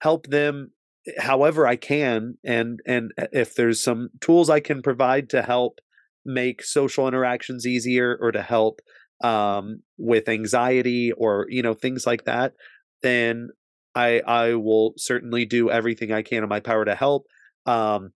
help 0.00 0.28
them 0.28 0.70
however 1.18 1.66
I 1.66 1.76
can, 1.76 2.38
and 2.44 2.80
and 2.86 3.12
uh, 3.18 3.26
if 3.32 3.54
there's 3.54 3.82
some 3.82 4.10
tools 4.20 4.50
I 4.50 4.60
can 4.60 4.82
provide 4.82 5.30
to 5.30 5.42
help 5.42 5.80
make 6.24 6.62
social 6.62 7.08
interactions 7.08 7.66
easier 7.66 8.16
or 8.20 8.32
to 8.32 8.42
help 8.42 8.80
um, 9.22 9.82
with 9.98 10.28
anxiety 10.28 11.12
or 11.12 11.46
you 11.48 11.62
know 11.62 11.74
things 11.74 12.06
like 12.06 12.24
that, 12.24 12.54
then 13.02 13.50
I 13.94 14.20
I 14.26 14.54
will 14.54 14.94
certainly 14.96 15.44
do 15.44 15.70
everything 15.70 16.12
I 16.12 16.22
can 16.22 16.42
in 16.42 16.48
my 16.48 16.60
power 16.60 16.84
to 16.84 16.94
help, 16.94 17.26
um, 17.66 18.12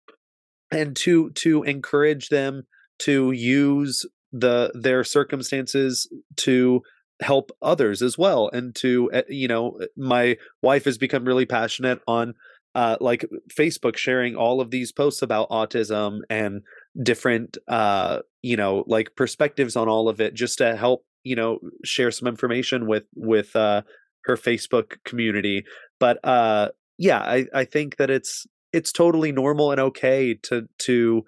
and 0.71 0.97
to 0.97 1.31
to 1.31 1.63
encourage 1.65 2.29
them 2.29 2.65
to 3.01 3.33
use 3.33 4.05
the 4.33 4.71
their 4.75 5.05
circumstances 5.05 6.09
to 6.37 6.83
help 7.21 7.51
others 7.63 8.03
as 8.03 8.19
well 8.19 8.51
and 8.53 8.75
to 8.75 9.11
eh, 9.13 9.23
you 9.29 9.49
know 9.49 9.79
eh, 9.81 9.87
my 9.97 10.37
wife 10.63 10.85
has 10.85 10.99
become 10.99 11.25
really 11.25 11.47
passionate 11.47 12.01
on 12.07 12.35
uh, 12.77 12.97
like 13.01 13.25
facebook 13.49 13.97
sharing 13.97 14.37
all 14.37 14.61
of 14.61 14.71
these 14.71 14.93
posts 14.93 15.23
about 15.23 15.51
autism 15.51 16.21
and 16.31 16.63
different 17.03 17.59
uh 17.69 18.21
you 18.43 18.57
know 18.57 18.85
like 18.87 19.17
perspectives 19.17 19.75
on 19.75 19.89
all 19.89 20.09
of 20.09 20.21
it 20.21 20.35
just 20.35 20.59
to 20.59 20.77
help 20.77 21.05
you 21.25 21.35
know 21.35 21.59
share 21.85 22.11
some 22.11 22.29
information 22.29 22.87
with 22.87 23.05
with 23.17 23.57
uh 23.57 23.83
her 24.27 24.37
Facebook 24.37 25.03
community. 25.05 25.65
But 25.99 26.19
uh, 26.25 26.69
yeah, 26.99 27.21
I, 27.21 27.47
I 27.55 27.65
think 27.65 27.97
that 27.97 28.11
it's 28.11 28.47
it's 28.73 28.93
totally 28.93 29.33
normal 29.33 29.71
and 29.71 29.81
okay 29.81 30.35
to 30.35 30.69
to 30.81 31.25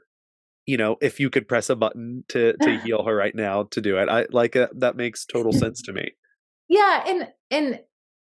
you 0.67 0.77
know 0.77 0.97
if 1.01 1.19
you 1.19 1.31
could 1.31 1.49
press 1.49 1.71
a 1.71 1.77
button 1.77 2.25
to 2.29 2.55
to 2.63 2.79
heal 2.85 3.05
her 3.05 3.15
right 3.15 3.35
now 3.35 3.65
to 3.71 3.81
do 3.81 3.97
it. 3.97 4.09
I 4.09 4.27
like 4.31 4.57
uh, 4.57 4.69
that 4.77 4.97
makes 4.97 5.25
total 5.25 5.53
sense 5.53 5.81
to 5.83 5.93
me. 5.93 6.13
Yeah, 6.69 7.05
and 7.07 7.29
and 7.51 7.81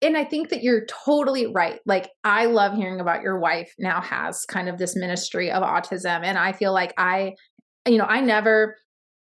and 0.03 0.17
I 0.17 0.23
think 0.23 0.49
that 0.49 0.61
you're 0.61 0.85
totally 0.85 1.47
right. 1.47 1.79
Like 1.85 2.09
I 2.23 2.45
love 2.45 2.75
hearing 2.75 2.99
about 2.99 3.21
your 3.21 3.39
wife 3.39 3.73
now 3.79 4.01
has 4.01 4.45
kind 4.45 4.69
of 4.69 4.77
this 4.77 4.95
ministry 4.95 5.49
of 5.51 5.63
autism 5.63 6.23
and 6.23 6.37
I 6.37 6.51
feel 6.51 6.73
like 6.73 6.93
I 6.97 7.33
you 7.87 7.97
know, 7.97 8.05
I 8.05 8.21
never 8.21 8.77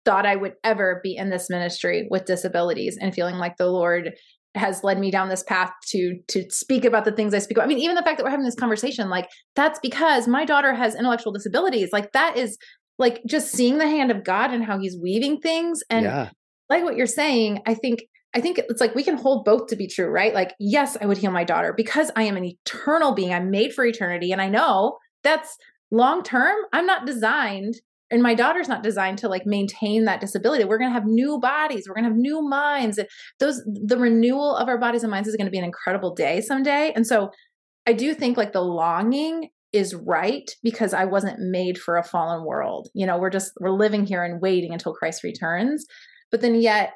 thought 0.05 0.26
I 0.26 0.36
would 0.36 0.53
ever 0.63 0.99
be 1.03 1.16
in 1.16 1.30
this 1.30 1.49
ministry 1.49 2.07
with 2.11 2.26
disabilities 2.26 2.97
and 2.99 3.13
feeling 3.13 3.36
like 3.36 3.57
the 3.57 3.68
Lord 3.68 4.13
has 4.53 4.84
led 4.84 4.99
me 4.99 5.11
down 5.11 5.30
this 5.30 5.43
path 5.43 5.72
to 5.88 6.18
to 6.30 6.49
speak 6.49 6.86
about 6.86 7.05
the 7.05 7.11
things 7.11 7.34
I 7.34 7.39
speak 7.39 7.57
about. 7.57 7.66
I 7.66 7.68
mean, 7.68 7.80
even 7.80 7.95
the 7.95 8.03
fact 8.03 8.18
that 8.18 8.24
we're 8.24 8.30
having 8.30 8.45
this 8.45 8.55
conversation, 8.55 9.09
like 9.09 9.28
that's 9.55 9.80
because 9.80 10.28
my 10.28 10.45
daughter 10.45 10.74
has 10.74 10.95
intellectual 10.95 11.34
disabilities. 11.34 11.89
Like 11.91 12.11
that 12.13 12.38
is 12.38 12.57
like 12.97 13.22
just 13.26 13.51
seeing 13.51 13.78
the 13.78 13.88
hand 13.88 14.11
of 14.11 14.24
God 14.24 14.51
and 14.51 14.63
how 14.63 14.80
He's 14.80 14.97
weaving 14.97 15.41
things. 15.41 15.82
And 15.89 16.05
yeah. 16.05 16.30
like 16.70 16.84
what 16.84 16.95
you're 16.95 17.07
saying, 17.07 17.61
I 17.66 17.74
think 17.74 18.03
I 18.36 18.42
think 18.42 18.60
it's 18.60 18.82
like 18.82 18.96
we 18.96 19.04
can 19.04 19.18
hold 19.18 19.46
both 19.46 19.68
to 19.68 19.76
be 19.76 19.88
true, 19.88 20.08
right? 20.08 20.34
Like, 20.34 20.54
yes, 20.60 20.98
I 21.00 21.06
would 21.06 21.18
heal 21.18 21.32
my 21.32 21.46
daughter 21.46 21.74
because 21.76 22.12
I 22.16 22.24
am 22.24 22.36
an 22.36 22.44
eternal 22.44 23.14
being. 23.14 23.34
I'm 23.34 23.50
made 23.50 23.74
for 23.74 23.86
eternity, 23.86 24.32
and 24.32 24.42
I 24.42 24.50
know 24.50 24.98
that's 25.24 25.58
long 25.90 26.22
term. 26.22 26.56
I'm 26.74 26.86
not 26.86 27.06
designed 27.06 27.76
and 28.12 28.22
my 28.22 28.36
daughter's 28.36 28.68
not 28.68 28.84
designed 28.84 29.18
to 29.20 29.30
like 29.30 29.46
maintain 29.46 30.06
that 30.06 30.22
disability. 30.22 30.64
We're 30.64 30.78
going 30.78 30.90
to 30.90 30.94
have 30.94 31.06
new 31.06 31.40
bodies. 31.40 31.86
We're 31.88 31.96
going 31.96 32.06
to 32.06 32.12
have 32.12 32.18
new 32.18 32.48
minds. 32.48 33.00
Those 33.40 33.62
the 33.66 33.98
renewal 33.98 34.56
of 34.56 34.68
our 34.68 34.78
bodies 34.78 35.04
and 35.04 35.12
minds 35.12 35.28
is 35.28 35.36
going 35.36 35.48
to 35.48 35.52
be 35.52 35.58
an 35.58 35.66
incredible 35.66 36.14
day 36.14 36.42
someday. 36.42 36.92
And 36.96 37.06
so 37.06 37.32
i 37.88 37.94
do 37.94 38.16
think 38.16 38.36
like 38.36 38.52
the 38.52 38.62
longing 38.62 39.50
is 39.72 39.94
right 39.94 40.50
because 40.64 40.92
i 40.92 41.06
wasn't 41.06 41.38
made 41.40 41.78
for 41.78 41.98
a 41.98 42.04
fallen 42.04 42.46
world. 42.46 42.90
You 42.94 43.06
know 43.06 43.18
we're 43.18 43.30
just 43.30 43.52
we're 43.60 43.72
living 43.72 44.06
here 44.06 44.24
and 44.24 44.42
waiting 44.42 44.74
until 44.74 44.94
christ 44.94 45.24
returns. 45.24 45.86
But 46.32 46.42
then 46.42 46.56
yet 46.56 46.94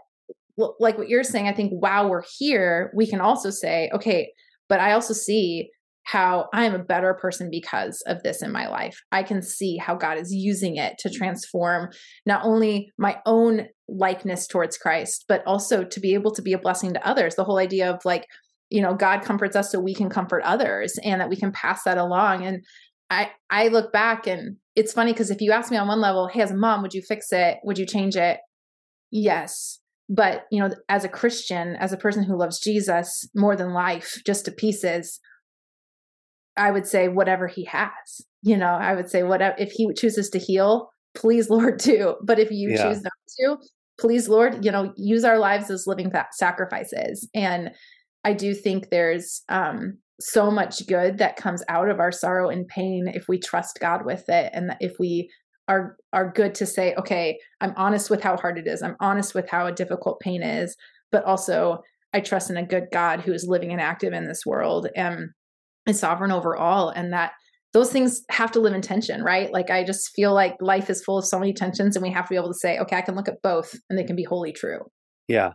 like 0.80 0.98
what 0.98 1.10
you're 1.10 1.24
saying 1.24 1.48
i 1.48 1.54
think 1.54 1.72
while 1.72 2.10
we're 2.10 2.24
here 2.38 2.92
we 2.96 3.08
can 3.08 3.22
also 3.22 3.50
say 3.50 3.90
okay 3.94 4.32
but 4.68 4.80
i 4.80 4.92
also 4.92 5.14
see 5.14 5.70
how 6.12 6.50
I 6.54 6.66
am 6.66 6.74
a 6.74 6.84
better 6.84 7.14
person 7.14 7.52
because 7.52 8.02
of 8.08 8.24
this 8.24 8.42
in 8.42 8.52
my 8.52 8.68
life. 8.68 9.00
I 9.12 9.22
can 9.22 9.44
see 9.44 9.78
how 9.78 9.96
God 9.96 10.18
is 10.18 10.34
using 10.34 10.76
it 10.76 10.98
to 11.00 11.10
transform 11.10 11.90
not 12.26 12.44
only 12.44 12.92
my 12.98 13.20
own 13.28 13.68
likeness 13.88 14.48
towards 14.48 14.76
Christ, 14.76 15.26
but 15.28 15.44
also 15.46 15.84
to 15.84 16.00
be 16.00 16.16
able 16.16 16.32
to 16.32 16.42
be 16.42 16.54
a 16.54 16.58
blessing 16.58 16.94
to 16.94 17.08
others. 17.08 17.36
The 17.36 17.44
whole 17.44 17.60
idea 17.60 17.92
of 17.92 18.04
like, 18.06 18.26
you 18.72 18.82
know, 18.82 18.96
God 18.96 19.22
comforts 19.22 19.56
us 19.56 19.72
so 19.72 19.80
we 19.80 19.94
can 19.94 20.10
comfort 20.10 20.42
others 20.44 20.98
and 21.04 21.22
that 21.22 21.30
we 21.30 21.36
can 21.36 21.52
pass 21.52 21.84
that 21.84 22.00
along. 22.00 22.44
And 22.44 22.66
I 23.12 23.30
I 23.52 23.68
look 23.68 23.92
back 23.92 24.26
and 24.26 24.58
it's 24.76 24.94
funny 24.94 25.14
because 25.14 25.30
if 25.30 25.42
you 25.42 25.52
ask 25.52 25.70
me 25.70 25.78
on 25.78 25.88
one 25.88 26.02
level, 26.02 26.28
hey, 26.28 26.42
as 26.42 26.50
a 26.50 26.56
mom, 26.58 26.82
would 26.82 26.96
you 26.96 27.04
fix 27.04 27.32
it? 27.32 27.58
Would 27.64 27.78
you 27.78 27.86
change 27.86 28.16
it? 28.16 28.40
Yes. 29.12 29.80
But, 30.10 30.46
you 30.52 30.60
know, 30.60 30.72
as 30.90 31.04
a 31.04 31.10
Christian, 31.10 31.76
as 31.76 31.94
a 31.94 31.98
person 31.98 32.24
who 32.24 32.36
loves 32.36 32.60
Jesus 32.60 33.30
more 33.36 33.56
than 33.56 33.74
life, 33.74 34.22
just 34.26 34.46
to 34.46 34.52
pieces, 34.52 35.20
I 36.58 36.72
would 36.72 36.88
say 36.88 37.08
whatever 37.08 37.48
he 37.48 37.66
has. 37.66 38.22
You 38.42 38.58
know, 38.58 38.74
I 38.74 38.96
would 38.96 39.10
say 39.10 39.24
whatever 39.24 39.56
if 39.60 39.72
he 39.72 39.92
chooses 39.94 40.30
to 40.32 40.40
heal, 40.40 40.90
please 41.16 41.50
Lord 41.50 41.78
do. 41.78 42.16
But 42.24 42.40
if 42.40 42.52
you 42.52 42.72
yeah. 42.72 42.84
choose 42.84 43.04
not 43.04 43.14
to, 43.40 43.58
please 44.00 44.28
Lord, 44.28 44.66
you 44.66 44.72
know, 44.72 44.94
use 44.96 45.24
our 45.24 45.38
lives 45.38 45.70
as 45.70 45.86
living 45.88 46.12
sacrifices. 46.32 47.28
And 47.36 47.72
I 48.24 48.34
do 48.34 48.54
think 48.54 48.90
there's 48.90 49.44
um 49.50 49.98
so 50.20 50.52
much 50.52 50.86
good 50.86 51.18
that 51.18 51.38
comes 51.38 51.64
out 51.70 51.90
of 51.90 52.00
our 52.00 52.12
sorrow 52.12 52.50
and 52.50 52.68
pain 52.68 53.08
if 53.08 53.30
we 53.30 53.40
trust 53.40 53.80
God 53.80 54.06
with 54.06 54.28
it 54.28 54.52
and 54.54 54.76
if 54.82 55.00
we 55.00 55.30
are 55.70 55.96
are 56.12 56.32
good 56.34 56.54
to 56.56 56.66
say 56.66 56.94
okay 56.96 57.40
i'm 57.62 57.74
honest 57.78 58.10
with 58.10 58.22
how 58.22 58.36
hard 58.36 58.58
it 58.58 58.68
is 58.68 58.82
i'm 58.82 58.98
honest 59.00 59.34
with 59.34 59.48
how 59.48 59.66
a 59.68 59.72
difficult 59.72 60.20
pain 60.20 60.44
is 60.44 60.76
but 61.12 61.24
also 61.24 61.82
i 62.14 62.20
trust 62.20 62.50
in 62.50 62.58
a 62.58 62.66
good 62.66 62.88
god 62.92 63.22
who 63.22 63.32
is 63.32 63.48
living 63.48 63.72
and 63.72 63.80
active 63.80 64.12
in 64.12 64.28
this 64.28 64.46
world 64.46 64.88
and 64.96 65.30
is 65.86 66.00
sovereign 66.00 66.32
over 66.32 66.58
all 66.58 66.90
and 66.90 67.14
that 67.14 67.32
those 67.72 67.92
things 67.92 68.24
have 68.32 68.52
to 68.52 68.60
live 68.60 68.74
in 68.74 68.82
tension 68.82 69.24
right? 69.24 69.54
Like 69.54 69.70
i 69.70 69.84
just 69.84 70.10
feel 70.16 70.34
like 70.34 70.56
life 70.60 70.90
is 70.90 71.04
full 71.04 71.20
of 71.20 71.26
so 71.26 71.40
many 71.40 71.54
tensions 71.54 71.96
and 71.96 72.04
we 72.04 72.12
have 72.12 72.26
to 72.26 72.30
be 72.30 72.36
able 72.36 72.52
to 72.52 72.60
say 72.60 72.80
okay 72.80 72.98
i 72.98 73.02
can 73.02 73.16
look 73.16 73.30
at 73.30 73.42
both 73.42 73.76
and 73.90 73.98
they 73.98 74.04
can 74.04 74.16
be 74.16 74.24
wholly 74.24 74.52
true. 74.52 74.82
Yeah 75.28 75.54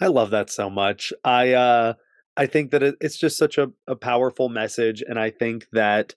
i 0.00 0.06
love 0.06 0.30
that 0.30 0.50
so 0.50 0.68
much. 0.68 1.12
I 1.24 1.52
uh 1.52 1.94
i 2.36 2.46
think 2.46 2.70
that 2.72 2.82
it, 2.82 2.96
it's 3.00 3.16
just 3.16 3.38
such 3.38 3.56
a, 3.56 3.70
a 3.86 3.96
powerful 3.96 4.48
message 4.50 5.02
and 5.08 5.18
i 5.18 5.30
think 5.30 5.66
that 5.72 6.14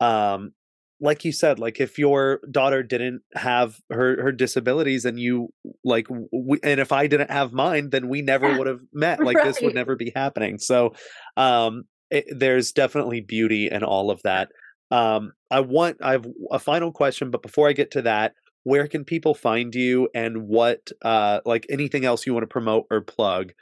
um 0.00 0.52
like 1.00 1.24
you 1.24 1.32
said 1.32 1.58
like 1.58 1.80
if 1.80 1.98
your 1.98 2.40
daughter 2.50 2.82
didn't 2.82 3.20
have 3.34 3.78
her 3.90 4.22
her 4.22 4.32
disabilities 4.32 5.04
and 5.04 5.20
you 5.20 5.48
like 5.84 6.06
we, 6.32 6.58
and 6.62 6.80
if 6.80 6.90
i 6.90 7.06
didn't 7.06 7.30
have 7.30 7.52
mine 7.52 7.90
then 7.90 8.08
we 8.08 8.22
never 8.22 8.54
would 8.58 8.66
have 8.66 8.80
met 8.92 9.22
like 9.22 9.36
right. 9.36 9.44
this 9.44 9.60
would 9.60 9.74
never 9.74 9.94
be 9.94 10.10
happening 10.14 10.58
so 10.58 10.94
um 11.36 11.84
it, 12.10 12.26
there's 12.30 12.72
definitely 12.72 13.20
beauty 13.20 13.68
in 13.70 13.82
all 13.82 14.10
of 14.10 14.22
that. 14.22 14.50
Um, 14.90 15.32
I 15.50 15.60
want 15.60 15.98
I 16.02 16.12
have 16.12 16.26
a 16.50 16.58
final 16.58 16.92
question, 16.92 17.30
but 17.30 17.42
before 17.42 17.68
I 17.68 17.72
get 17.72 17.90
to 17.92 18.02
that, 18.02 18.34
where 18.64 18.86
can 18.86 19.04
people 19.04 19.34
find 19.34 19.74
you 19.74 20.08
and 20.14 20.48
what 20.48 20.90
uh 21.02 21.40
like 21.44 21.66
anything 21.68 22.04
else 22.04 22.26
you 22.26 22.34
want 22.34 22.44
to 22.44 22.48
promote 22.48 22.84
or 22.90 23.00
plug? 23.00 23.52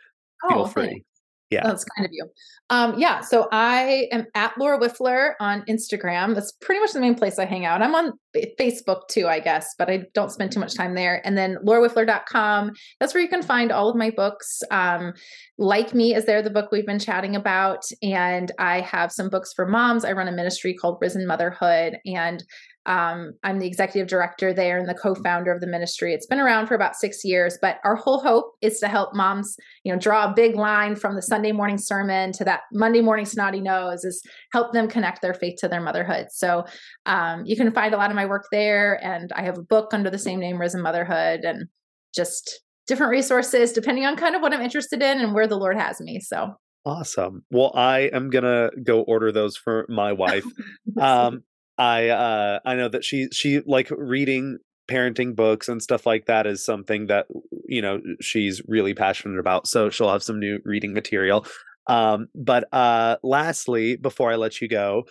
Feel 0.49 0.61
oh, 0.61 0.67
free. 0.67 1.05
Yeah. 1.51 1.63
That's 1.65 1.85
kind 1.85 2.07
of 2.07 2.13
you. 2.13 2.27
Um, 2.71 2.99
yeah. 2.99 3.21
So 3.21 3.49
I 3.53 4.09
am 4.11 4.27
at 4.35 4.57
Laura 4.59 4.79
Wifler 4.79 5.35
on 5.41 5.63
Instagram. 5.69 6.35
That's 6.35 6.53
pretty 6.53 6.81
much 6.81 6.93
the 6.93 7.01
main 7.01 7.15
place 7.15 7.39
I 7.39 7.45
hang 7.45 7.65
out. 7.65 7.83
I'm 7.83 7.95
on 7.95 8.13
Facebook 8.59 9.07
too, 9.09 9.29
I 9.29 9.41
guess, 9.41 9.75
but 9.79 9.91
I 9.91 10.05
don't 10.15 10.33
spend 10.33 10.53
too 10.53 10.61
much 10.61 10.75
time 10.75 10.95
there. 10.95 11.21
And 11.25 11.37
then 11.37 11.59
laurawifler.com. 11.65 12.73
That's 12.99 13.15
where 13.15 13.23
you 13.23 13.29
can 13.29 13.43
find 13.43 13.71
all 13.71 13.91
of 13.91 13.97
my 13.97 14.11
books. 14.11 14.63
Um, 14.71 15.13
like 15.59 15.95
Me 15.95 16.15
is 16.15 16.25
there, 16.25 16.43
the 16.43 16.51
book 16.51 16.71
we've 16.73 16.87
been 16.87 16.99
chatting 16.99 17.37
about. 17.37 17.85
And 18.03 18.51
I 18.59 18.81
have 18.81 19.13
some 19.13 19.29
books 19.29 19.53
for 19.53 19.67
moms. 19.67 20.05
I 20.05 20.13
run 20.13 20.29
a 20.29 20.33
ministry 20.33 20.75
called 20.75 20.99
Risen 21.01 21.27
Motherhood. 21.27 21.99
And 22.07 22.43
um, 22.87 23.33
I'm 23.43 23.59
the 23.59 23.67
executive 23.67 24.09
director 24.09 24.53
there 24.53 24.79
and 24.79 24.89
the 24.89 24.95
co-founder 24.95 25.51
of 25.51 25.61
the 25.61 25.67
ministry. 25.67 26.13
It's 26.13 26.27
been 26.27 26.41
around 26.41 26.67
for 26.67 26.75
about 26.75 26.97
six 26.97 27.25
years, 27.25 27.59
but 27.61 27.79
our 27.85 27.97
whole 27.97 28.21
hope 28.21 28.53
is 28.61 28.79
to 28.81 28.89
help 28.89 29.15
moms, 29.15 29.57
you 29.85 29.93
know, 29.93 29.99
draw 29.99 30.31
a 30.31 30.35
big 30.35 30.55
line 30.57 30.95
from 30.95 31.15
the 31.15 31.23
Sunday 31.23 31.53
morning 31.53 31.79
sermon 31.79 32.33
to 32.33 32.45
that 32.45 32.63
Monday 32.73 33.01
morning 33.01 33.25
snotty 33.25 33.61
nose, 33.61 34.05
is 34.05 34.23
help 34.53 34.73
them 34.73 34.89
connect 34.89 35.23
their 35.23 35.35
faith 35.35 35.57
to 35.61 35.69
their 35.69 35.81
motherhood. 35.81 36.27
So 36.31 36.65
um, 37.07 37.45
you 37.47 37.57
can 37.57 37.73
find 37.73 37.95
a 37.95 37.97
lot 37.97 38.11
of 38.11 38.17
my 38.17 38.27
work 38.27 38.47
there, 38.53 39.03
and 39.03 39.33
I 39.33 39.43
have 39.43 39.57
a 39.57 39.63
book 39.63 39.95
under 39.95 40.11
the 40.11 40.19
same 40.19 40.41
name, 40.41 40.61
Risen 40.61 40.83
Motherhood, 40.83 41.41
and 41.45 41.69
just 42.15 42.61
different 42.87 43.11
resources 43.11 43.73
depending 43.73 44.05
on 44.05 44.17
kind 44.17 44.37
of 44.37 44.43
what 44.43 44.53
I'm 44.53 44.61
interested 44.61 45.03
in 45.03 45.21
and 45.21 45.35
where 45.35 45.47
the 45.47 45.57
Lord 45.57 45.79
has 45.79 46.01
me. 46.01 46.21
So 46.21 46.55
awesome. 46.85 47.45
Well, 47.51 47.73
I 47.75 48.11
am 48.13 48.31
gonna 48.31 48.71
go 48.83 49.01
order 49.03 49.33
those 49.33 49.57
for 49.57 49.87
my 49.89 50.13
wife. 50.13 50.45
um, 51.01 51.43
I 51.79 52.09
uh 52.09 52.61
I 52.65 52.75
know 52.75 52.89
that 52.89 53.05
she 53.05 53.29
she 53.33 53.61
like 53.67 53.91
reading 53.91 54.59
parenting 54.89 55.35
books 55.35 55.69
and 55.69 55.83
stuff 55.83 56.07
like 56.07 56.27
that 56.27 56.47
is 56.47 56.65
something 56.65 57.07
that 57.07 57.27
you 57.67 57.81
know 57.81 58.01
she's 58.21 58.61
really 58.69 58.95
passionate 58.95 59.39
about 59.39 59.67
so 59.67 59.89
she'll 59.89 60.11
have 60.11 60.23
some 60.23 60.39
new 60.39 60.61
reading 60.65 60.93
material. 60.93 61.47
Um 61.87 62.29
but 62.35 62.73
uh 62.73 63.17
lastly 63.23 63.97
before 63.97 64.33
i 64.33 64.37
let 64.37 64.61
you 64.63 64.69
go 64.69 65.05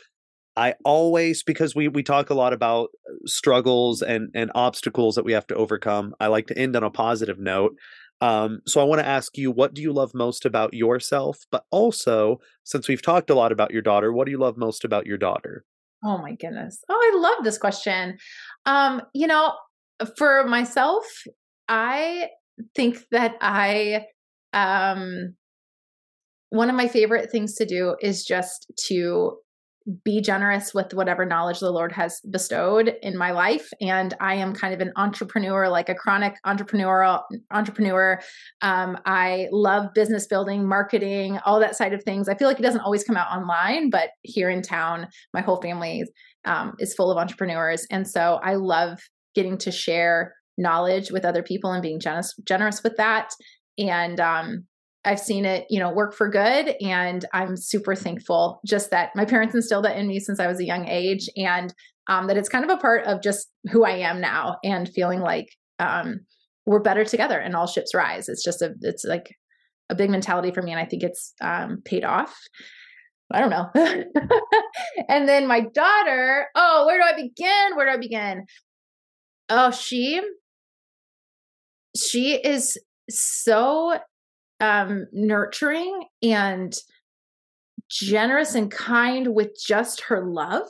i 0.57 0.73
always 0.83 1.43
because 1.43 1.75
we 1.75 1.87
we 1.87 2.01
talk 2.03 2.29
a 2.31 2.33
lot 2.33 2.53
about 2.53 2.89
struggles 3.27 4.01
and 4.01 4.29
and 4.33 4.51
obstacles 4.55 5.15
that 5.15 5.25
we 5.25 5.33
have 5.33 5.47
to 5.47 5.55
overcome 5.55 6.15
i 6.19 6.27
like 6.27 6.47
to 6.47 6.57
end 6.57 6.75
on 6.75 6.83
a 6.83 6.89
positive 6.89 7.39
note. 7.39 7.75
Um 8.21 8.61
so 8.67 8.81
i 8.81 8.83
want 8.85 9.01
to 9.01 9.07
ask 9.07 9.37
you 9.37 9.51
what 9.51 9.73
do 9.75 9.81
you 9.83 9.93
love 9.93 10.13
most 10.15 10.45
about 10.45 10.73
yourself? 10.73 11.45
But 11.51 11.65
also 11.71 12.39
since 12.63 12.87
we've 12.87 13.01
talked 13.01 13.29
a 13.29 13.35
lot 13.35 13.51
about 13.51 13.71
your 13.71 13.81
daughter 13.83 14.11
what 14.11 14.25
do 14.25 14.31
you 14.31 14.39
love 14.39 14.57
most 14.57 14.83
about 14.85 15.05
your 15.05 15.17
daughter 15.17 15.65
Oh 16.03 16.17
my 16.17 16.33
goodness. 16.33 16.83
Oh, 16.89 16.95
I 16.95 17.17
love 17.19 17.43
this 17.43 17.57
question. 17.57 18.17
Um, 18.65 19.01
you 19.13 19.27
know, 19.27 19.53
for 20.17 20.45
myself, 20.45 21.05
I 21.69 22.29
think 22.75 22.99
that 23.11 23.35
I 23.41 24.05
um 24.53 25.35
one 26.49 26.69
of 26.69 26.75
my 26.75 26.87
favorite 26.87 27.31
things 27.31 27.55
to 27.55 27.65
do 27.65 27.95
is 28.01 28.23
just 28.23 28.71
to 28.87 29.37
be 30.03 30.21
generous 30.21 30.73
with 30.73 30.93
whatever 30.93 31.25
knowledge 31.25 31.59
the 31.59 31.71
Lord 31.71 31.91
has 31.91 32.21
bestowed 32.29 32.95
in 33.01 33.17
my 33.17 33.31
life. 33.31 33.69
And 33.81 34.13
I 34.19 34.35
am 34.35 34.53
kind 34.53 34.73
of 34.73 34.79
an 34.79 34.93
entrepreneur, 34.95 35.67
like 35.69 35.89
a 35.89 35.95
chronic 35.95 36.35
entrepreneurial 36.45 37.21
entrepreneur. 37.51 38.19
Um, 38.61 38.97
I 39.05 39.47
love 39.51 39.93
business 39.93 40.27
building, 40.27 40.67
marketing, 40.67 41.39
all 41.45 41.59
that 41.59 41.75
side 41.75 41.93
of 41.93 42.03
things. 42.03 42.29
I 42.29 42.35
feel 42.35 42.47
like 42.47 42.59
it 42.59 42.63
doesn't 42.63 42.81
always 42.81 43.03
come 43.03 43.17
out 43.17 43.35
online, 43.35 43.89
but 43.89 44.11
here 44.21 44.49
in 44.49 44.61
town, 44.61 45.07
my 45.33 45.41
whole 45.41 45.61
family 45.61 46.05
um, 46.45 46.73
is 46.79 46.93
full 46.93 47.11
of 47.11 47.17
entrepreneurs, 47.17 47.85
and 47.89 48.07
so 48.07 48.39
I 48.43 48.55
love 48.55 48.99
getting 49.33 49.57
to 49.59 49.71
share 49.71 50.33
knowledge 50.57 51.11
with 51.11 51.25
other 51.25 51.41
people 51.41 51.71
and 51.71 51.81
being 51.81 51.99
generous 51.99 52.33
generous 52.45 52.83
with 52.83 52.95
that. 52.97 53.31
And 53.77 54.19
um, 54.19 54.65
I've 55.05 55.19
seen 55.19 55.45
it, 55.45 55.65
you 55.69 55.79
know, 55.79 55.91
work 55.91 56.13
for 56.13 56.29
good. 56.29 56.75
And 56.81 57.25
I'm 57.33 57.57
super 57.57 57.95
thankful 57.95 58.61
just 58.65 58.89
that 58.91 59.11
my 59.15 59.25
parents 59.25 59.55
instilled 59.55 59.85
that 59.85 59.97
in 59.97 60.07
me 60.07 60.19
since 60.19 60.39
I 60.39 60.47
was 60.47 60.59
a 60.59 60.65
young 60.65 60.87
age 60.87 61.29
and 61.35 61.73
um, 62.07 62.27
that 62.27 62.37
it's 62.37 62.49
kind 62.49 62.63
of 62.63 62.71
a 62.71 62.79
part 62.79 63.05
of 63.05 63.21
just 63.21 63.49
who 63.71 63.83
I 63.83 63.97
am 63.97 64.21
now 64.21 64.57
and 64.63 64.89
feeling 64.89 65.19
like 65.19 65.49
um, 65.79 66.21
we're 66.65 66.81
better 66.81 67.03
together 67.03 67.37
and 67.37 67.55
all 67.55 67.67
ships 67.67 67.93
rise. 67.93 68.29
It's 68.29 68.43
just 68.43 68.61
a, 68.61 68.73
it's 68.81 69.03
like 69.03 69.35
a 69.89 69.95
big 69.95 70.09
mentality 70.09 70.51
for 70.51 70.61
me. 70.61 70.71
And 70.71 70.79
I 70.79 70.85
think 70.85 71.03
it's 71.03 71.33
um, 71.41 71.81
paid 71.83 72.05
off. 72.05 72.37
I 73.31 73.39
don't 73.39 73.49
know. 73.49 73.69
and 75.09 75.27
then 75.27 75.47
my 75.47 75.61
daughter, 75.61 76.47
oh, 76.55 76.85
where 76.85 76.99
do 76.99 77.03
I 77.03 77.15
begin? 77.15 77.75
Where 77.75 77.87
do 77.87 77.93
I 77.93 77.97
begin? 77.97 78.45
Oh, 79.49 79.71
she, 79.71 80.21
she 81.95 82.35
is 82.35 82.77
so 83.09 83.97
um, 84.63 85.07
nurturing 85.11 86.05
and 86.21 86.73
generous 87.89 88.55
and 88.55 88.71
kind 88.71 89.35
with 89.35 89.49
just 89.61 90.01
her 90.01 90.25
love. 90.25 90.67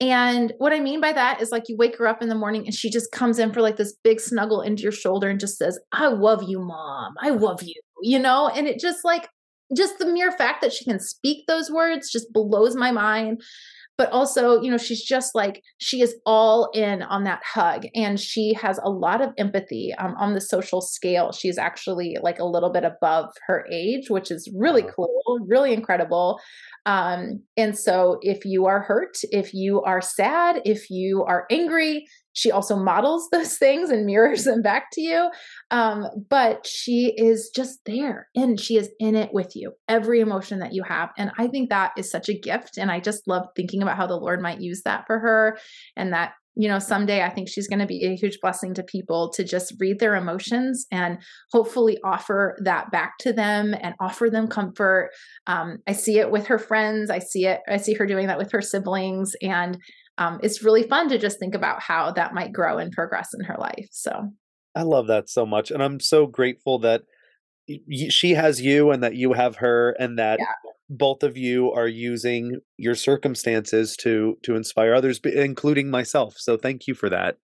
And 0.00 0.52
what 0.58 0.72
I 0.72 0.80
mean 0.80 1.00
by 1.00 1.12
that 1.12 1.42
is 1.42 1.50
like 1.50 1.64
you 1.68 1.76
wake 1.76 1.98
her 1.98 2.06
up 2.06 2.22
in 2.22 2.28
the 2.28 2.34
morning 2.34 2.64
and 2.64 2.74
she 2.74 2.88
just 2.88 3.12
comes 3.12 3.38
in 3.38 3.52
for 3.52 3.60
like 3.60 3.76
this 3.76 3.96
big 4.02 4.20
snuggle 4.20 4.62
into 4.62 4.82
your 4.82 4.92
shoulder 4.92 5.28
and 5.28 5.38
just 5.38 5.58
says, 5.58 5.78
I 5.92 6.06
love 6.06 6.44
you, 6.44 6.60
mom. 6.60 7.14
I 7.20 7.30
love 7.30 7.62
you, 7.62 7.74
you 8.00 8.18
know? 8.18 8.48
And 8.48 8.66
it 8.66 8.80
just 8.80 9.04
like, 9.04 9.28
just 9.76 9.98
the 9.98 10.06
mere 10.06 10.32
fact 10.32 10.62
that 10.62 10.72
she 10.72 10.86
can 10.86 10.98
speak 10.98 11.46
those 11.46 11.70
words 11.70 12.10
just 12.10 12.32
blows 12.32 12.74
my 12.74 12.90
mind 12.90 13.42
but 13.98 14.10
also 14.12 14.62
you 14.62 14.70
know 14.70 14.78
she's 14.78 15.02
just 15.02 15.34
like 15.34 15.62
she 15.78 16.00
is 16.00 16.14
all 16.24 16.70
in 16.72 17.02
on 17.02 17.24
that 17.24 17.42
hug 17.44 17.84
and 17.94 18.18
she 18.18 18.54
has 18.54 18.78
a 18.82 18.88
lot 18.88 19.20
of 19.20 19.32
empathy 19.36 19.92
um, 19.98 20.14
on 20.18 20.34
the 20.34 20.40
social 20.40 20.80
scale. 20.80 21.32
She's 21.32 21.58
actually 21.58 22.16
like 22.22 22.38
a 22.38 22.44
little 22.44 22.70
bit 22.70 22.84
above 22.84 23.30
her 23.46 23.66
age 23.70 24.08
which 24.08 24.30
is 24.30 24.48
really 24.56 24.84
cool 24.84 25.10
really 25.46 25.74
incredible. 25.74 26.40
Um, 26.86 27.42
and 27.56 27.76
so 27.76 28.18
if 28.22 28.44
you 28.44 28.66
are 28.66 28.80
hurt 28.80 29.18
if 29.32 29.52
you 29.52 29.82
are 29.82 30.00
sad 30.00 30.62
if 30.64 30.88
you 30.88 31.24
are 31.24 31.46
angry 31.50 32.06
she 32.38 32.52
also 32.52 32.76
models 32.76 33.28
those 33.32 33.58
things 33.58 33.90
and 33.90 34.06
mirrors 34.06 34.44
them 34.44 34.62
back 34.62 34.92
to 34.92 35.00
you. 35.00 35.28
Um, 35.72 36.06
but 36.30 36.66
she 36.66 37.12
is 37.16 37.50
just 37.54 37.80
there 37.84 38.28
and 38.36 38.60
she 38.60 38.76
is 38.76 38.88
in 39.00 39.16
it 39.16 39.30
with 39.32 39.56
you, 39.56 39.72
every 39.88 40.20
emotion 40.20 40.60
that 40.60 40.72
you 40.72 40.84
have. 40.84 41.10
And 41.18 41.32
I 41.36 41.48
think 41.48 41.70
that 41.70 41.92
is 41.96 42.08
such 42.08 42.28
a 42.28 42.38
gift. 42.38 42.78
And 42.78 42.92
I 42.92 43.00
just 43.00 43.26
love 43.26 43.46
thinking 43.56 43.82
about 43.82 43.96
how 43.96 44.06
the 44.06 44.16
Lord 44.16 44.40
might 44.40 44.60
use 44.60 44.82
that 44.84 45.04
for 45.08 45.18
her 45.18 45.58
and 45.96 46.12
that 46.12 46.32
you 46.60 46.68
know, 46.68 46.80
someday 46.80 47.22
I 47.22 47.30
think 47.30 47.48
she's 47.48 47.68
going 47.68 47.78
to 47.78 47.86
be 47.86 48.04
a 48.04 48.16
huge 48.16 48.40
blessing 48.42 48.74
to 48.74 48.82
people 48.82 49.30
to 49.34 49.44
just 49.44 49.74
read 49.78 50.00
their 50.00 50.16
emotions 50.16 50.86
and 50.90 51.18
hopefully 51.52 51.98
offer 52.02 52.58
that 52.64 52.90
back 52.90 53.12
to 53.20 53.32
them 53.32 53.76
and 53.80 53.94
offer 54.00 54.28
them 54.28 54.48
comfort. 54.48 55.10
Um, 55.46 55.78
I 55.86 55.92
see 55.92 56.18
it 56.18 56.32
with 56.32 56.48
her 56.48 56.58
friends. 56.58 57.10
I 57.10 57.20
see 57.20 57.46
it. 57.46 57.60
I 57.68 57.76
see 57.76 57.94
her 57.94 58.06
doing 58.06 58.26
that 58.26 58.38
with 58.38 58.50
her 58.50 58.60
siblings, 58.60 59.36
and 59.40 59.78
um, 60.18 60.40
it's 60.42 60.62
really 60.62 60.82
fun 60.82 61.08
to 61.08 61.18
just 61.18 61.38
think 61.38 61.54
about 61.54 61.80
how 61.80 62.10
that 62.12 62.34
might 62.34 62.52
grow 62.52 62.78
and 62.78 62.92
progress 62.92 63.30
in 63.32 63.44
her 63.44 63.56
life. 63.58 63.88
So 63.92 64.30
I 64.74 64.82
love 64.82 65.06
that 65.06 65.28
so 65.28 65.46
much. 65.46 65.70
And 65.70 65.82
I'm 65.82 66.00
so 66.00 66.26
grateful 66.26 66.78
that 66.80 67.02
she 67.90 68.34
has 68.34 68.60
you 68.60 68.90
and 68.90 69.02
that 69.02 69.14
you 69.14 69.32
have 69.32 69.56
her 69.56 69.90
and 69.98 70.18
that 70.18 70.38
yeah. 70.38 70.46
both 70.88 71.22
of 71.22 71.36
you 71.36 71.70
are 71.72 71.88
using 71.88 72.60
your 72.76 72.94
circumstances 72.94 73.96
to 73.96 74.38
to 74.42 74.56
inspire 74.56 74.94
others 74.94 75.20
including 75.24 75.90
myself 75.90 76.34
so 76.38 76.56
thank 76.56 76.86
you 76.86 76.94
for 76.94 77.10
that 77.10 77.36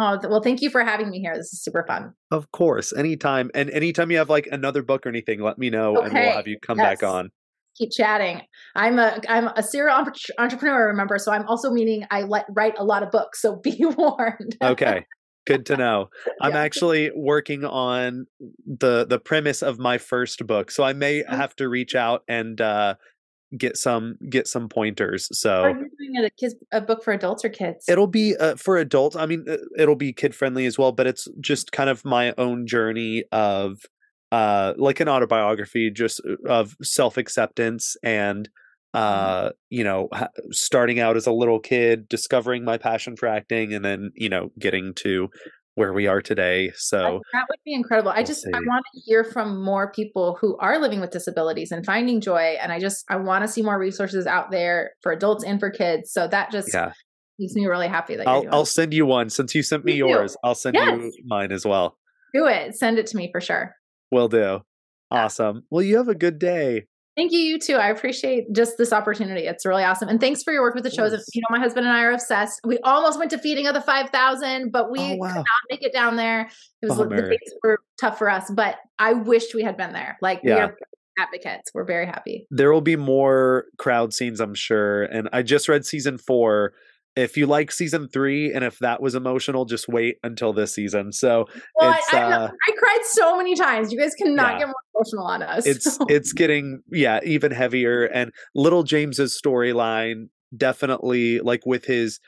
oh 0.00 0.18
well 0.24 0.42
thank 0.42 0.62
you 0.62 0.70
for 0.70 0.82
having 0.82 1.10
me 1.10 1.20
here 1.20 1.36
this 1.36 1.52
is 1.52 1.62
super 1.62 1.84
fun 1.86 2.12
of 2.32 2.50
course 2.50 2.92
anytime 2.92 3.50
and 3.54 3.70
anytime 3.70 4.10
you 4.10 4.18
have 4.18 4.30
like 4.30 4.48
another 4.50 4.82
book 4.82 5.06
or 5.06 5.08
anything 5.08 5.40
let 5.40 5.58
me 5.58 5.70
know 5.70 5.96
okay. 5.98 6.06
and 6.06 6.14
we'll 6.14 6.32
have 6.32 6.48
you 6.48 6.58
come 6.60 6.78
yes. 6.78 7.00
back 7.00 7.08
on 7.08 7.30
keep 7.76 7.90
chatting. 7.90 8.42
I'm 8.74 8.98
a 8.98 9.20
I'm 9.28 9.48
a 9.48 9.62
serial 9.62 9.96
entrepreneur, 10.38 10.86
remember? 10.88 11.18
So 11.18 11.32
I'm 11.32 11.46
also 11.46 11.70
meaning 11.70 12.04
I 12.10 12.22
let, 12.22 12.46
write 12.50 12.74
a 12.78 12.84
lot 12.84 13.02
of 13.02 13.10
books. 13.10 13.40
So 13.40 13.56
be 13.56 13.76
warned. 13.96 14.56
okay, 14.62 15.06
good 15.46 15.66
to 15.66 15.76
know. 15.76 16.08
I'm 16.40 16.52
yeah. 16.52 16.60
actually 16.60 17.10
working 17.14 17.64
on 17.64 18.26
the 18.66 19.06
the 19.06 19.18
premise 19.18 19.62
of 19.62 19.78
my 19.78 19.98
first 19.98 20.46
book, 20.46 20.70
so 20.70 20.84
I 20.84 20.92
may 20.92 21.24
oh. 21.24 21.36
have 21.36 21.54
to 21.56 21.68
reach 21.68 21.94
out 21.94 22.22
and 22.28 22.60
uh, 22.60 22.94
get 23.56 23.76
some 23.76 24.16
get 24.28 24.46
some 24.46 24.68
pointers. 24.68 25.28
So 25.38 25.62
are 25.62 25.70
you 25.70 25.90
doing 25.98 26.24
a 26.24 26.30
kids 26.30 26.54
a 26.72 26.80
book 26.80 27.02
for 27.04 27.12
adults 27.12 27.44
or 27.44 27.48
kids? 27.48 27.84
It'll 27.88 28.06
be 28.06 28.36
uh, 28.36 28.56
for 28.56 28.76
adults. 28.78 29.16
I 29.16 29.26
mean, 29.26 29.44
uh, 29.48 29.56
it'll 29.78 29.96
be 29.96 30.12
kid 30.12 30.34
friendly 30.34 30.66
as 30.66 30.78
well, 30.78 30.92
but 30.92 31.06
it's 31.06 31.28
just 31.40 31.72
kind 31.72 31.90
of 31.90 32.04
my 32.04 32.34
own 32.38 32.66
journey 32.66 33.24
of 33.32 33.80
uh, 34.32 34.72
like 34.78 34.98
an 34.98 35.08
autobiography 35.08 35.90
just 35.90 36.20
uh, 36.26 36.48
of 36.48 36.74
self 36.82 37.18
acceptance 37.18 37.96
and 38.02 38.48
mm-hmm. 38.96 39.46
uh, 39.46 39.50
you 39.68 39.84
know 39.84 40.08
starting 40.50 40.98
out 40.98 41.16
as 41.16 41.26
a 41.26 41.32
little 41.32 41.60
kid 41.60 42.08
discovering 42.08 42.64
my 42.64 42.78
passion 42.78 43.14
for 43.14 43.28
acting 43.28 43.74
and 43.74 43.84
then 43.84 44.10
you 44.16 44.30
know 44.30 44.50
getting 44.58 44.94
to 44.94 45.28
where 45.74 45.92
we 45.92 46.06
are 46.06 46.20
today. 46.20 46.70
So 46.76 47.20
that 47.32 47.44
would 47.48 47.58
be 47.64 47.74
incredible. 47.74 48.10
I 48.10 48.22
just 48.22 48.46
i 48.54 48.58
want 48.58 48.84
to 48.94 49.00
hear 49.04 49.22
from 49.22 49.62
more 49.62 49.92
people 49.92 50.36
who 50.40 50.56
are 50.58 50.78
living 50.78 51.00
with 51.00 51.10
disabilities 51.10 51.70
and 51.70 51.84
finding 51.84 52.20
joy 52.20 52.56
and 52.60 52.72
i 52.72 52.78
just 52.78 53.04
i 53.08 53.16
want 53.16 53.42
to 53.42 53.48
see 53.48 53.62
more 53.62 53.78
resources 53.78 54.26
out 54.26 54.50
there 54.50 54.92
for 55.02 55.12
adults 55.12 55.44
and 55.44 55.60
for 55.60 55.70
kids. 55.70 56.10
So 56.10 56.26
that 56.28 56.50
just 56.50 56.72
yeah. 56.72 56.92
makes 57.38 57.52
me 57.54 57.66
really 57.66 57.88
happy 57.88 58.16
that 58.16 58.26
I'll, 58.26 58.46
I'll 58.50 58.64
send 58.64 58.94
you 58.94 59.04
one. 59.04 59.28
Since 59.28 59.54
you 59.54 59.62
sent 59.62 59.84
me, 59.84 59.92
me 59.92 59.98
yours 59.98 60.38
i'll 60.42 60.54
send 60.54 60.74
yes. 60.74 60.88
you 60.88 61.12
mine 61.26 61.52
as 61.52 61.66
well. 61.66 61.98
Do 62.32 62.46
it. 62.46 62.74
Send 62.76 62.98
it 62.98 63.06
to 63.08 63.16
me 63.18 63.28
for 63.30 63.42
sure 63.42 63.74
Will 64.12 64.28
do. 64.28 64.60
Awesome. 65.10 65.64
Well, 65.70 65.82
you 65.82 65.96
have 65.96 66.08
a 66.08 66.14
good 66.14 66.38
day. 66.38 66.86
Thank 67.16 67.32
you, 67.32 67.38
you 67.40 67.58
too. 67.58 67.74
I 67.76 67.88
appreciate 67.88 68.44
just 68.54 68.78
this 68.78 68.92
opportunity. 68.92 69.42
It's 69.42 69.66
really 69.66 69.84
awesome. 69.84 70.08
And 70.08 70.18
thanks 70.20 70.42
for 70.42 70.52
your 70.52 70.62
work 70.62 70.74
with 70.74 70.84
the 70.84 70.90
shows. 70.90 71.12
Yes. 71.12 71.26
You 71.34 71.42
know, 71.42 71.54
my 71.56 71.58
husband 71.62 71.86
and 71.86 71.94
I 71.94 72.02
are 72.04 72.12
obsessed. 72.12 72.60
We 72.64 72.78
almost 72.84 73.18
went 73.18 73.30
to 73.32 73.38
feeding 73.38 73.66
of 73.66 73.74
the 73.74 73.82
5,000, 73.82 74.70
but 74.70 74.90
we 74.90 75.00
Oh, 75.00 75.16
wow. 75.16 75.28
could 75.28 75.36
not 75.36 75.46
make 75.70 75.82
it 75.82 75.92
down 75.92 76.16
there. 76.16 76.48
It 76.80 76.86
was 76.88 76.96
the 76.96 77.04
Bummer. 77.04 77.28
dates 77.30 77.52
were 77.62 77.80
tough 78.00 78.16
for 78.18 78.30
us, 78.30 78.50
but 78.50 78.76
I 78.98 79.12
wished 79.12 79.54
we 79.54 79.62
had 79.62 79.76
been 79.76 79.92
there. 79.92 80.16
Like 80.22 80.42
we 80.42 80.50
Yeah. 80.50 80.66
are 80.68 80.76
advocates. 81.18 81.70
We're 81.74 81.84
very 81.84 82.06
happy. 82.06 82.46
There 82.50 82.72
will 82.72 82.80
be 82.80 82.96
more 82.96 83.66
crowd 83.78 84.14
scenes, 84.14 84.40
I'm 84.40 84.54
sure. 84.54 85.02
And 85.04 85.28
I 85.34 85.42
just 85.42 85.68
read 85.68 85.84
season 85.84 86.16
four. 86.16 86.72
If 87.14 87.36
you 87.36 87.46
like 87.46 87.70
season 87.70 88.08
three, 88.08 88.52
and 88.52 88.64
if 88.64 88.78
that 88.78 89.02
was 89.02 89.14
emotional, 89.14 89.64
just 89.66 89.86
wait 89.88 90.16
until 90.22 90.52
this 90.52 90.74
season. 90.74 91.12
So 91.12 91.46
Well, 91.78 91.92
It's, 91.92 92.14
I, 92.14 92.18
I, 92.20 92.32
uh, 92.32 92.50
I 92.68 92.72
cried 92.78 93.00
so 93.04 93.36
many 93.36 93.54
times. 93.54 93.92
You 93.92 93.98
guys 93.98 94.14
cannot 94.14 94.54
Yeah. 94.54 94.58
get 94.60 94.66
more 94.68 94.74
emotional 94.96 95.24
on 95.26 95.42
us. 95.42 95.66
it's 95.66 95.98
it's 96.08 96.32
getting 96.32 96.82
yeah 96.90 97.20
even 97.24 97.52
heavier. 97.52 98.04
And 98.04 98.32
little 98.54 98.82
James's 98.82 99.38
storyline 99.38 100.28
definitely 100.56 101.40
like 101.40 101.66
with 101.66 101.84
his 101.84 102.18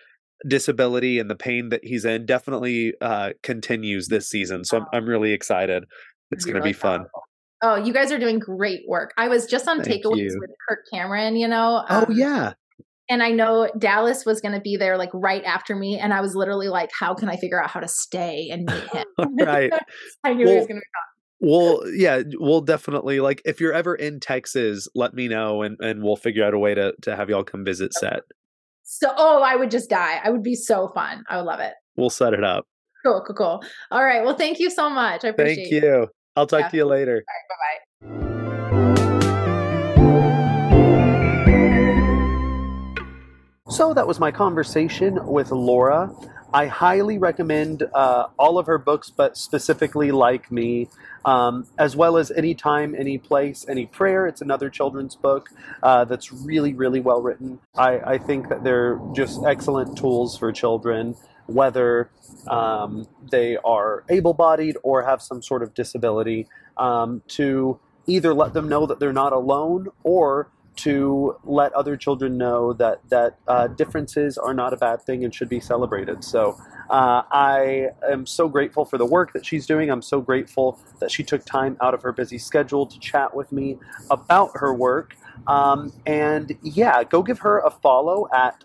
disability 0.47 1.19
and 1.19 1.31
the 1.31 1.35
pain 1.37 1.71
that 1.71 1.81
he's 1.85 2.05
in 2.05 2.27
definitely 2.27 2.93
uh 3.01 3.31
continues 3.43 4.09
this 4.09 4.29
season. 4.29 4.65
So 4.65 4.79
I'm 4.79 4.87
I'm 4.93 5.07
really 5.07 5.33
excited. 5.33 5.85
It's 6.31 6.45
gonna 6.45 6.59
really 6.59 6.71
be 6.71 6.75
fun. 6.75 7.01
powerful. 7.01 7.23
Oh, 7.63 7.77
you 7.77 7.95
guys 7.95 8.13
are 8.13 8.19
doing 8.19 8.39
great 8.39 8.83
work. 8.87 9.15
I 9.17 9.29
was 9.29 9.47
just 9.47 9.67
on 9.67 9.83
Thank 9.83 10.05
takeaways 10.05 10.19
you. 10.19 10.37
with 10.39 10.51
Kirk 10.69 10.81
Cameron, 10.93 11.37
you 11.37 11.49
know. 11.49 11.83
Oh 11.89 12.05
um, 12.07 12.13
yeah. 12.13 12.53
And 13.09 13.23
I 13.23 13.31
know 13.31 13.71
Dallas 13.79 14.25
was 14.25 14.41
going 14.41 14.55
to 14.55 14.61
be 14.61 14.77
there 14.77 14.97
like 14.97 15.11
right 15.13 15.45
after 15.45 15.77
me. 15.77 15.99
And 15.99 16.15
I 16.15 16.21
was 16.21 16.35
literally 16.35 16.69
like, 16.69 16.91
how 16.99 17.15
can 17.15 17.29
I 17.29 17.37
figure 17.37 17.63
out 17.63 17.71
how 17.71 17.81
to 17.81 17.89
stay 17.89 18.49
and 18.51 18.65
meet 18.65 18.85
him? 18.93 19.05
Right. 19.39 19.73
I 20.25 20.33
knew 20.35 20.49
he 20.49 20.55
was 20.57 20.67
Well, 20.67 20.67
going 20.67 20.81
to 20.81 20.87
Well, 21.41 21.95
yeah, 21.95 22.23
we'll 22.39 22.61
definitely 22.63 23.21
like 23.21 23.43
if 23.45 23.61
you're 23.61 23.73
ever 23.75 23.95
in 23.95 24.21
Texas, 24.21 24.89
let 24.95 25.13
me 25.15 25.29
know 25.29 25.63
and 25.63 25.77
and 25.81 26.03
we'll 26.03 26.17
figure 26.17 26.45
out 26.45 26.55
a 26.55 26.59
way 26.59 26.75
to 26.75 26.95
to 27.03 27.15
have 27.17 27.29
y'all 27.29 27.45
come 27.45 27.65
visit 27.65 27.93
set. 27.93 28.21
So, 28.85 29.13
oh, 29.17 29.43
I 29.43 29.57
would 29.57 29.71
just 29.71 29.91
die. 29.91 30.21
I 30.23 30.31
would 30.31 30.43
be 30.43 30.55
so 30.55 30.89
fun. 30.89 31.25
I 31.29 31.37
would 31.39 31.47
love 31.47 31.61
it. 31.61 31.73
We'll 31.97 32.11
set 32.11 32.33
it 32.35 32.45
up. 32.45 32.67
Cool, 33.05 33.23
cool, 33.27 33.35
cool. 33.37 33.65
All 33.91 34.05
right. 34.05 34.25
Well, 34.25 34.37
thank 34.37 34.59
you 34.59 34.71
so 34.71 34.89
much. 34.89 35.25
I 35.25 35.29
appreciate 35.29 35.71
Thank 35.71 35.73
it. 35.73 35.85
you. 35.85 36.09
I'll 36.37 36.47
talk 36.47 36.61
Yeah. 36.61 36.69
to 36.69 36.77
you 36.79 36.85
later. 36.87 37.23
Bye 37.27 37.55
bye. 37.55 37.85
So 43.71 43.95
that 43.95 44.07
was 44.07 44.21
my 44.21 44.31
conversation 44.31 45.27
with 45.27 45.51
Laura. 45.51 46.15
I 46.53 46.67
highly 46.67 47.17
recommend 47.17 47.83
uh, 47.95 48.27
all 48.39 48.59
of 48.59 48.67
her 48.67 48.77
books, 48.77 49.09
but 49.09 49.39
specifically 49.39 50.13
Like 50.13 50.53
Me, 50.53 50.91
um, 51.25 51.67
as 51.79 51.97
well 51.97 52.19
as 52.19 52.31
Anytime, 52.31 52.95
Any 52.95 53.17
Place, 53.17 53.65
Any 53.67 53.87
Prayer. 53.87 54.27
It's 54.27 54.43
another 54.43 54.69
children's 54.69 55.17
book 55.17 55.49
uh, 55.83 56.05
that's 56.05 56.31
really, 56.31 56.75
really 56.75 57.01
well 57.01 57.23
written. 57.23 57.59
I, 57.75 58.01
I 58.01 58.19
think 58.19 58.51
that 58.51 58.65
they're 58.65 59.01
just 59.15 59.43
excellent 59.47 59.97
tools 59.97 60.37
for 60.37 60.53
children, 60.53 61.17
whether 61.47 62.11
um, 62.47 63.09
they 63.31 63.57
are 63.65 64.05
able 64.11 64.35
bodied 64.35 64.77
or 64.83 65.05
have 65.05 65.23
some 65.23 65.43
sort 65.43 65.63
of 65.63 65.73
disability, 65.73 66.49
um, 66.77 67.23
to 67.29 67.81
either 68.07 68.35
let 68.35 68.53
them 68.53 68.69
know 68.69 68.85
that 68.85 69.01
they're 69.01 69.11
not 69.15 69.33
alone 69.33 69.89
or 70.03 70.51
to 70.77 71.37
let 71.45 71.73
other 71.73 71.97
children 71.97 72.37
know 72.37 72.73
that 72.75 73.01
that 73.09 73.39
uh, 73.47 73.69
differences 73.69 74.37
are 74.39 74.55
not 74.55 74.73
a 74.73 74.77
bad 74.77 75.03
thing 75.03 75.25
and 75.25 75.35
should 75.35 75.49
be 75.49 75.61
celebrated. 75.61 76.25
So 76.25 76.59
uh, 76.91 77.23
I 77.31 77.89
am 78.11 78.27
so 78.27 78.49
grateful 78.49 78.85
for 78.85 78.99
the 78.99 79.07
work 79.07 79.33
that 79.33 79.47
she's 79.47 79.67
doing. 79.67 79.91
I'm 79.91 80.03
so 80.03 80.21
grateful 80.21 80.79
that 81.01 81.11
she 81.11 81.23
took 81.23 81.45
time 81.45 81.77
out 81.81 81.95
of 81.95 82.03
her 82.03 82.13
busy 82.13 82.39
schedule 82.39 82.87
to 82.87 82.99
chat 82.99 83.35
with 83.35 83.53
me 83.53 83.79
about 84.11 84.51
her 84.55 84.75
work. 84.75 85.17
Um, 85.47 85.93
and 86.07 86.57
yeah, 86.63 87.05
go 87.05 87.23
give 87.23 87.39
her 87.41 87.61
a 87.61 87.71
follow 87.71 88.29
at 88.35 88.65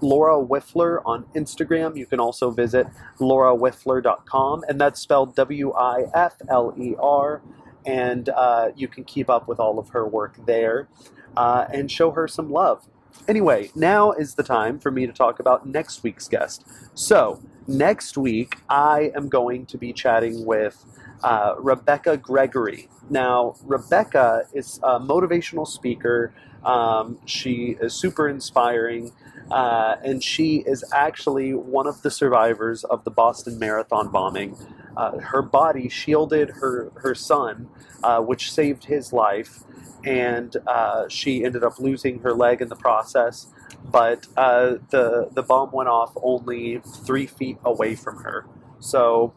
Laura 0.00 0.42
Wifler 0.42 1.02
on 1.04 1.24
Instagram. 1.34 1.96
You 1.96 2.06
can 2.06 2.20
also 2.20 2.50
visit 2.50 2.86
laurawifler.com, 3.18 4.64
and 4.68 4.80
that's 4.80 5.00
spelled 5.00 5.36
W 5.36 5.72
I 5.72 6.04
F 6.14 6.36
L 6.48 6.74
E 6.78 6.94
R. 6.98 7.42
And 7.86 8.28
uh, 8.28 8.70
you 8.76 8.88
can 8.88 9.04
keep 9.04 9.30
up 9.30 9.48
with 9.48 9.58
all 9.58 9.78
of 9.78 9.88
her 9.90 10.06
work 10.06 10.36
there 10.44 10.88
uh, 11.36 11.66
and 11.72 11.90
show 11.90 12.10
her 12.12 12.26
some 12.28 12.50
love. 12.50 12.86
Anyway, 13.28 13.70
now 13.74 14.12
is 14.12 14.34
the 14.34 14.42
time 14.42 14.78
for 14.78 14.90
me 14.90 15.06
to 15.06 15.12
talk 15.12 15.40
about 15.40 15.66
next 15.66 16.02
week's 16.02 16.28
guest. 16.28 16.64
So, 16.94 17.40
next 17.66 18.16
week, 18.16 18.56
I 18.68 19.12
am 19.14 19.28
going 19.28 19.66
to 19.66 19.78
be 19.78 19.92
chatting 19.92 20.44
with 20.44 20.84
uh, 21.22 21.54
Rebekah 21.58 22.16
Gregory. 22.18 22.88
Now, 23.08 23.56
Rebekah 23.64 24.46
is 24.54 24.80
a 24.82 24.98
motivational 24.98 25.66
speaker. 25.66 26.32
Um, 26.64 27.18
she 27.26 27.76
is 27.80 27.94
super 27.94 28.28
inspiring, 28.28 29.12
uh, 29.50 29.96
and 30.02 30.22
she 30.22 30.58
is 30.66 30.84
actually 30.92 31.54
one 31.54 31.86
of 31.86 32.02
the 32.02 32.10
survivors 32.10 32.84
of 32.84 33.04
the 33.04 33.10
Boston 33.10 33.58
Marathon 33.58 34.08
bombing. 34.08 34.56
Uh, 35.00 35.18
her 35.20 35.42
body 35.42 35.88
shielded 35.88 36.50
her, 36.50 36.92
her 36.96 37.14
son, 37.14 37.68
uh, 38.04 38.20
which 38.20 38.52
saved 38.52 38.84
his 38.86 39.12
life 39.12 39.60
and 40.04 40.56
uh, 40.66 41.08
she 41.08 41.44
ended 41.44 41.64
up 41.64 41.78
losing 41.78 42.20
her 42.20 42.34
leg 42.34 42.60
in 42.62 42.68
the 42.68 42.76
process. 42.76 43.48
But 43.84 44.26
uh, 44.36 44.76
the 44.90 45.30
the 45.32 45.42
bomb 45.42 45.70
went 45.72 45.88
off 45.88 46.12
only 46.22 46.82
three 47.06 47.26
feet 47.26 47.58
away 47.64 47.94
from 47.96 48.18
her, 48.24 48.46
so 48.80 49.34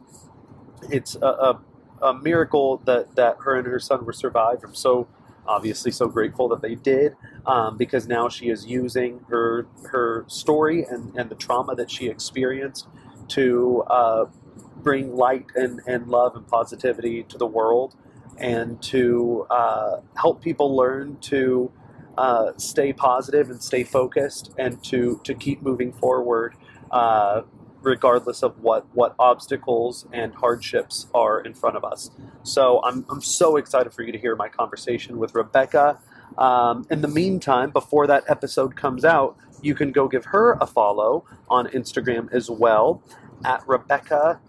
it's 0.92 1.16
a, 1.16 1.28
a, 1.28 1.62
a 2.04 2.14
miracle 2.14 2.78
that 2.86 3.16
that 3.16 3.38
her 3.46 3.56
and 3.58 3.68
her 3.68 3.80
son 3.80 4.06
were 4.06 4.14
survived. 4.14 4.64
I'm 4.66 4.76
so 4.76 5.08
obviously 5.48 5.92
so 5.92 6.08
grateful 6.08 6.50
that 6.50 6.62
they 6.62 6.76
did, 6.76 7.16
um, 7.46 7.78
because 7.78 8.08
now 8.08 8.30
she 8.30 8.50
is 8.50 8.66
using 8.68 9.22
her 9.30 9.68
her 9.92 10.26
story 10.28 10.84
and, 10.84 11.16
and 11.18 11.30
the 11.30 11.36
trauma 11.36 11.76
that 11.76 11.92
she 11.92 12.08
experienced 12.10 12.88
to 13.30 13.84
uh, 13.90 14.26
bring 14.84 15.16
light 15.16 15.48
and, 15.56 15.82
and 15.88 16.08
love 16.08 16.36
and 16.36 16.48
positivity 16.48 17.24
to 17.24 17.38
the 17.38 17.46
world 17.46 17.96
and 18.38 18.82
to 18.82 19.46
uh, 19.50 19.98
help 20.16 20.42
people 20.42 20.76
learn 20.76 21.18
to 21.22 21.72
uh, 22.18 22.52
stay 22.58 22.94
positive 22.94 23.50
and 23.50 23.64
stay 23.64 23.84
focused 23.84 24.54
and 24.58 24.84
to, 24.84 25.20
to 25.24 25.34
keep 25.34 25.62
moving 25.62 25.92
forward 25.92 26.56
uh, 26.92 27.42
regardless 27.82 28.44
of 28.44 28.60
what, 28.60 28.86
what 28.94 29.14
obstacles 29.20 30.08
and 30.14 30.34
hardships 30.36 31.08
are 31.14 31.40
in 31.42 31.54
front 31.54 31.76
of 31.76 31.84
us. 31.84 32.12
So 32.44 32.82
I'm, 32.84 33.06
I'm 33.10 33.22
so 33.22 33.58
excited 33.58 33.94
for 33.94 34.04
you 34.04 34.12
to 34.12 34.18
hear 34.18 34.36
my 34.36 34.48
conversation 34.48 35.18
with 35.18 35.36
Rebekah. 35.36 36.00
Um, 36.38 36.88
in 36.90 37.02
the 37.02 37.08
meantime, 37.08 37.72
before 37.72 38.08
that 38.08 38.24
episode 38.28 38.76
comes 38.76 39.04
out, 39.04 39.38
you 39.62 39.76
can 39.76 39.92
go 39.92 40.08
give 40.08 40.26
her 40.26 40.54
a 40.62 40.68
follow 40.68 41.26
on 41.50 41.68
Instagram 41.68 42.32
as 42.32 42.50
well 42.50 43.02
at 43.46 43.68
Rebekah 43.68 44.40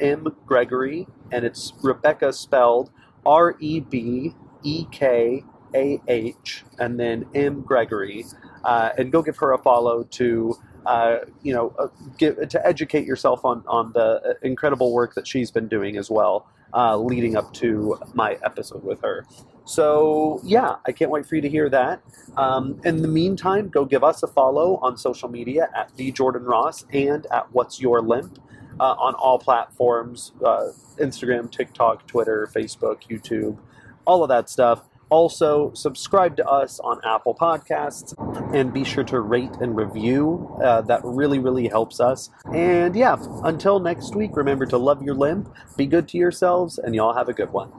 M. 0.00 0.26
Gregory, 0.46 1.06
and 1.32 1.44
it's 1.44 1.72
Rebekah 1.82 2.32
spelled 2.32 2.90
R 3.26 3.56
E 3.60 3.80
B 3.80 4.34
E 4.62 4.86
K 4.90 5.42
A 5.74 6.00
H, 6.08 6.64
and 6.78 6.98
then 6.98 7.26
M. 7.34 7.62
Gregory, 7.62 8.24
uh, 8.64 8.90
and 8.98 9.12
go 9.12 9.22
give 9.22 9.36
her 9.38 9.52
a 9.52 9.58
follow 9.58 10.04
to. 10.04 10.56
Uh, 10.86 11.20
you 11.42 11.54
know, 11.54 11.74
uh, 11.78 11.86
give, 12.18 12.46
to 12.46 12.66
educate 12.66 13.06
yourself 13.06 13.42
on, 13.46 13.64
on 13.66 13.90
the 13.94 14.20
uh, 14.20 14.34
incredible 14.42 14.92
work 14.92 15.14
that 15.14 15.26
she's 15.26 15.50
been 15.50 15.66
doing 15.66 15.96
as 15.96 16.10
well, 16.10 16.46
uh, 16.74 16.94
leading 16.94 17.36
up 17.36 17.54
to 17.54 17.98
my 18.12 18.36
episode 18.44 18.84
with 18.84 19.00
her. 19.00 19.24
So, 19.64 20.42
yeah, 20.44 20.76
I 20.86 20.92
can't 20.92 21.10
wait 21.10 21.24
for 21.24 21.36
you 21.36 21.40
to 21.40 21.48
hear 21.48 21.70
that. 21.70 22.02
Um, 22.36 22.78
in 22.84 23.00
the 23.00 23.08
meantime, 23.08 23.70
go 23.70 23.86
give 23.86 24.04
us 24.04 24.22
a 24.22 24.26
follow 24.26 24.76
on 24.82 24.98
social 24.98 25.30
media 25.30 25.70
at 25.74 25.90
the 25.96 26.12
Jordan 26.12 26.44
Ross 26.44 26.84
and 26.92 27.26
at 27.32 27.50
What's 27.52 27.80
Your 27.80 28.02
Limp 28.02 28.38
uh, 28.80 28.94
on 28.98 29.14
all 29.14 29.38
platforms 29.38 30.32
uh, 30.44 30.68
Instagram, 30.98 31.50
TikTok, 31.50 32.06
Twitter, 32.06 32.48
Facebook, 32.54 33.02
YouTube, 33.08 33.58
all 34.06 34.22
of 34.22 34.28
that 34.28 34.48
stuff. 34.48 34.84
Also, 35.10 35.72
subscribe 35.74 36.36
to 36.36 36.46
us 36.46 36.80
on 36.80 37.00
Apple 37.04 37.34
Podcasts 37.34 38.14
and 38.54 38.72
be 38.72 38.84
sure 38.84 39.04
to 39.04 39.20
rate 39.20 39.50
and 39.60 39.76
review. 39.76 40.58
Uh, 40.62 40.80
that 40.82 41.00
really, 41.04 41.38
really 41.38 41.68
helps 41.68 42.00
us. 42.00 42.30
And 42.52 42.96
yeah, 42.96 43.16
until 43.44 43.78
next 43.78 44.16
week, 44.16 44.30
remember 44.34 44.66
to 44.66 44.78
love 44.78 45.02
your 45.02 45.14
limp, 45.14 45.54
be 45.76 45.86
good 45.86 46.08
to 46.08 46.18
yourselves, 46.18 46.78
and 46.78 46.94
y'all 46.94 47.14
have 47.14 47.28
a 47.28 47.34
good 47.34 47.52
one. 47.52 47.70